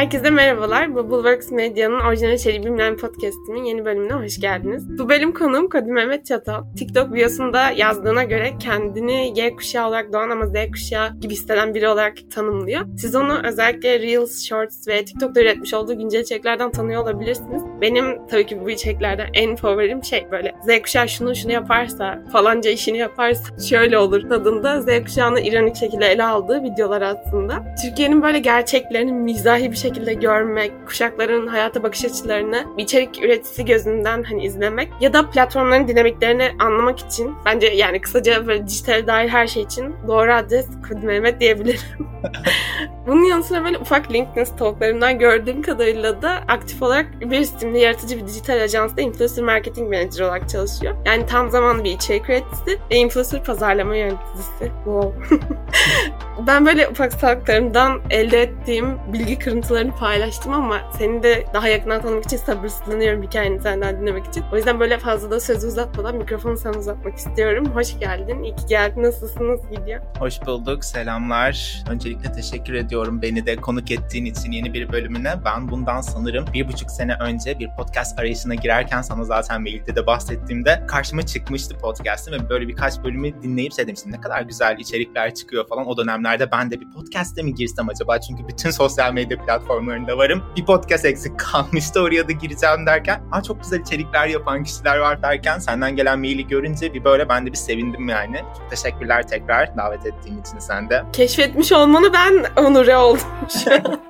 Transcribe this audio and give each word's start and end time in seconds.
Herkese 0.00 0.30
merhabalar. 0.30 0.94
Bubbleworks 0.94 1.50
Medya'nın 1.50 2.00
orijinal 2.00 2.32
içeriği 2.32 2.64
bilmem 2.64 2.96
podcast'imin 2.96 3.64
yeni 3.64 3.84
bölümüne 3.84 4.12
hoş 4.12 4.40
geldiniz. 4.40 4.98
Bu 4.98 5.08
bölüm 5.08 5.32
konuğum 5.32 5.68
Kadı 5.68 5.88
Mehmet 5.88 6.26
Çatal. 6.26 6.64
TikTok 6.78 7.14
biosunda 7.14 7.70
yazdığına 7.70 8.24
göre 8.24 8.52
kendini 8.60 9.38
Y 9.38 9.56
kuşağı 9.56 9.88
olarak 9.88 10.12
doğan 10.12 10.30
ama 10.30 10.46
Z 10.46 10.52
kuşağı 10.72 11.20
gibi 11.20 11.32
hisseden 11.32 11.74
biri 11.74 11.88
olarak 11.88 12.14
tanımlıyor. 12.34 12.80
Siz 12.98 13.14
onu 13.14 13.38
özellikle 13.44 14.00
Reels, 14.00 14.44
Shorts 14.44 14.88
ve 14.88 15.04
TikTok'ta 15.04 15.40
üretmiş 15.40 15.74
olduğu 15.74 15.98
güncel 15.98 16.20
içeriklerden 16.20 16.70
tanıyor 16.70 17.02
olabilirsiniz. 17.02 17.62
Benim 17.80 18.26
tabii 18.26 18.46
ki 18.46 18.60
bu 18.64 18.70
içeriklerden 18.70 19.28
en 19.34 19.56
favorim 19.56 20.04
şey 20.04 20.26
böyle 20.30 20.54
Z 20.62 20.82
kuşağı 20.82 21.08
şunu 21.08 21.36
şunu 21.36 21.52
yaparsa, 21.52 22.22
falanca 22.32 22.70
işini 22.70 22.98
yaparsa 22.98 23.60
şöyle 23.68 23.98
olur 23.98 24.28
tadında 24.28 24.80
Z 24.80 25.04
kuşağını 25.04 25.40
ironik 25.40 25.76
şekilde 25.76 26.06
ele 26.06 26.24
aldığı 26.24 26.62
videolar 26.62 27.02
aslında. 27.02 27.74
Türkiye'nin 27.82 28.22
böyle 28.22 28.38
gerçeklerini 28.38 29.12
mizahi 29.12 29.70
bir 29.70 29.76
şekilde 29.76 29.89
görmek, 29.98 30.86
kuşakların 30.86 31.46
hayata 31.46 31.82
bakış 31.82 32.04
açılarını 32.04 32.64
bir 32.76 32.82
içerik 32.82 33.24
üreticisi 33.24 33.64
gözünden 33.64 34.22
hani 34.22 34.44
izlemek 34.44 34.92
ya 35.00 35.12
da 35.12 35.30
platformların 35.30 35.88
dinamiklerini 35.88 36.50
anlamak 36.58 36.98
için 36.98 37.34
bence 37.44 37.66
yani 37.66 38.00
kısaca 38.00 38.46
böyle 38.46 38.66
dijital 38.66 39.06
dair 39.06 39.28
her 39.28 39.46
şey 39.46 39.62
için 39.62 39.94
doğru 40.08 40.32
adres 40.32 40.66
Kudi 40.88 41.06
Mehmet 41.06 41.40
diyebilirim. 41.40 41.80
Bunun 43.06 43.24
yanı 43.24 43.42
sıra 43.42 43.64
böyle 43.64 43.78
ufak 43.78 44.12
LinkedIn 44.12 44.44
stalklarımdan 44.44 45.18
gördüğüm 45.18 45.62
kadarıyla 45.62 46.22
da 46.22 46.30
aktif 46.48 46.82
olarak 46.82 47.20
bir 47.20 47.38
isimli 47.38 47.78
yaratıcı 47.78 48.16
bir 48.16 48.26
dijital 48.26 48.62
ajansta 48.62 49.02
influencer 49.02 49.44
marketing 49.44 49.92
manager 49.92 50.24
olarak 50.24 50.48
çalışıyor. 50.48 50.96
Yani 51.06 51.26
tam 51.26 51.50
zamanlı 51.50 51.84
bir 51.84 51.90
içerik 51.90 52.30
üreticisi 52.30 52.78
ve 52.90 52.96
influencer 52.96 53.44
pazarlama 53.44 53.96
yöneticisi. 53.96 54.70
Wow. 54.84 55.36
ben 56.46 56.66
böyle 56.66 56.88
ufak 56.88 57.12
stalklarımdan 57.12 58.00
elde 58.10 58.42
ettiğim 58.42 58.98
bilgi 59.12 59.38
kırıntılarını 59.80 59.96
paylaştım 59.96 60.52
ama 60.52 60.80
seni 60.98 61.22
de 61.22 61.44
daha 61.54 61.68
yakından 61.68 62.02
tanımak 62.02 62.24
için 62.24 62.36
sabırsızlanıyorum 62.36 63.22
hikayeni 63.22 63.60
senden 63.60 64.00
dinlemek 64.00 64.26
için. 64.26 64.44
O 64.52 64.56
yüzden 64.56 64.80
böyle 64.80 64.98
fazla 64.98 65.30
da 65.30 65.40
sözü 65.40 65.66
uzatmadan 65.66 66.16
mikrofonu 66.16 66.56
sana 66.56 66.78
uzatmak 66.78 67.16
istiyorum. 67.16 67.66
Hoş 67.74 67.98
geldin. 67.98 68.42
İyi 68.42 68.56
ki 68.56 68.66
geldin. 68.68 69.02
Nasılsınız? 69.02 69.60
Gidiyor. 69.70 70.00
Hoş 70.18 70.46
bulduk. 70.46 70.84
Selamlar. 70.84 71.84
Öncelikle 71.90 72.32
teşekkür 72.32 72.74
ediyorum 72.74 73.22
beni 73.22 73.46
de 73.46 73.56
konuk 73.56 73.90
ettiğin 73.90 74.24
için 74.24 74.52
yeni 74.52 74.74
bir 74.74 74.92
bölümüne. 74.92 75.34
Ben 75.44 75.70
bundan 75.70 76.00
sanırım 76.00 76.44
bir 76.54 76.68
buçuk 76.68 76.90
sene 76.90 77.14
önce 77.14 77.58
bir 77.58 77.68
podcast 77.78 78.18
arayışına 78.18 78.54
girerken 78.54 79.02
sana 79.02 79.24
zaten 79.24 79.62
mailde 79.62 79.96
de 79.96 80.06
bahsettiğimde 80.06 80.82
karşıma 80.88 81.22
çıkmıştı 81.22 81.78
podcast'ım 81.78 82.34
ve 82.34 82.48
böyle 82.48 82.68
birkaç 82.68 82.98
bölümü 83.04 83.42
dinleyip 83.42 83.72
şey 83.72 83.86
ne 84.06 84.20
kadar 84.20 84.42
güzel 84.42 84.78
içerikler 84.78 85.34
çıkıyor 85.34 85.68
falan. 85.68 85.86
O 85.86 85.96
dönemlerde 85.96 86.50
ben 86.52 86.70
de 86.70 86.80
bir 86.80 86.90
podcast'e 86.90 87.42
mi 87.42 87.54
girsem 87.54 87.88
acaba? 87.88 88.20
Çünkü 88.20 88.48
bütün 88.48 88.70
sosyal 88.70 89.12
medya 89.12 89.44
platformlarında 89.44 89.69
varım. 89.76 90.42
Bir 90.56 90.64
podcast 90.66 91.04
eksik 91.04 91.38
kalmıştı 91.38 92.00
oraya 92.00 92.28
da 92.28 92.32
gireceğim 92.32 92.86
derken 92.86 93.22
Aa, 93.32 93.42
çok 93.42 93.62
güzel 93.62 93.80
içerikler 93.80 94.26
yapan 94.26 94.64
kişiler 94.64 94.98
var 94.98 95.22
derken 95.22 95.58
senden 95.58 95.96
gelen 95.96 96.18
maili 96.18 96.46
görünce 96.46 96.94
bir 96.94 97.04
böyle 97.04 97.28
ben 97.28 97.46
de 97.46 97.50
bir 97.52 97.56
sevindim 97.56 98.08
yani. 98.08 98.36
Çok 98.58 98.70
teşekkürler 98.70 99.28
tekrar 99.28 99.76
davet 99.76 100.06
ettiğin 100.06 100.40
için 100.40 100.58
sen 100.58 100.90
de. 100.90 101.02
Keşfetmiş 101.12 101.72
olmanı 101.72 102.12
ben 102.12 102.44
onure 102.64 102.96
oldum 102.96 103.20
şu 103.64 103.74
an. 103.74 104.00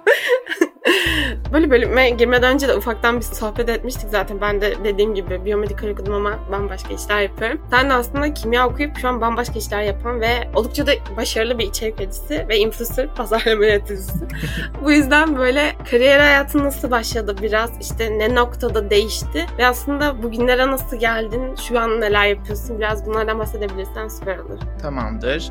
Böyle 1.53 1.71
bölüme 1.71 2.11
girmeden 2.11 2.55
önce 2.55 2.69
de 2.69 2.75
ufaktan 2.75 3.17
bir 3.17 3.23
sohbet 3.23 3.69
etmiştik 3.69 4.11
zaten. 4.11 4.41
Ben 4.41 4.61
de 4.61 4.75
dediğim 4.85 5.15
gibi 5.15 5.45
biyomedikal 5.45 5.89
okudum 5.89 6.15
ama 6.15 6.39
bambaşka 6.53 6.95
işler 6.95 7.21
yapıyorum. 7.21 7.61
Sen 7.71 7.91
de 7.91 7.93
aslında 7.93 8.35
kimya 8.35 8.69
okuyup 8.69 8.99
şu 8.99 9.09
an 9.09 9.21
bambaşka 9.21 9.59
işler 9.59 9.83
yapan 9.83 10.21
ve 10.21 10.29
oldukça 10.55 10.87
da 10.87 10.93
başarılı 11.17 11.59
bir 11.59 11.67
içerik 11.67 12.01
üreticisi 12.01 12.47
ve 12.49 12.59
influencer 12.59 13.15
pazarlama 13.15 13.65
yöneticisi. 13.65 14.29
Bu 14.85 14.93
yüzden 14.93 15.39
böyle 15.39 15.73
kariyer 15.91 16.19
hayatın 16.19 16.65
nasıl 16.65 16.91
başladı 16.91 17.37
biraz 17.43 17.71
işte 17.81 18.19
ne 18.19 18.35
noktada 18.35 18.91
değişti 18.91 19.47
ve 19.59 19.67
aslında 19.67 20.23
bugünlere 20.23 20.67
nasıl 20.67 20.97
geldin, 20.97 21.55
şu 21.69 21.81
an 21.81 22.01
neler 22.01 22.27
yapıyorsun 22.27 22.79
biraz 22.79 23.07
bunlardan 23.07 23.39
bahsedebilirsen 23.39 24.09
süper 24.09 24.39
olur. 24.39 24.59
Tamamdır. 24.83 25.51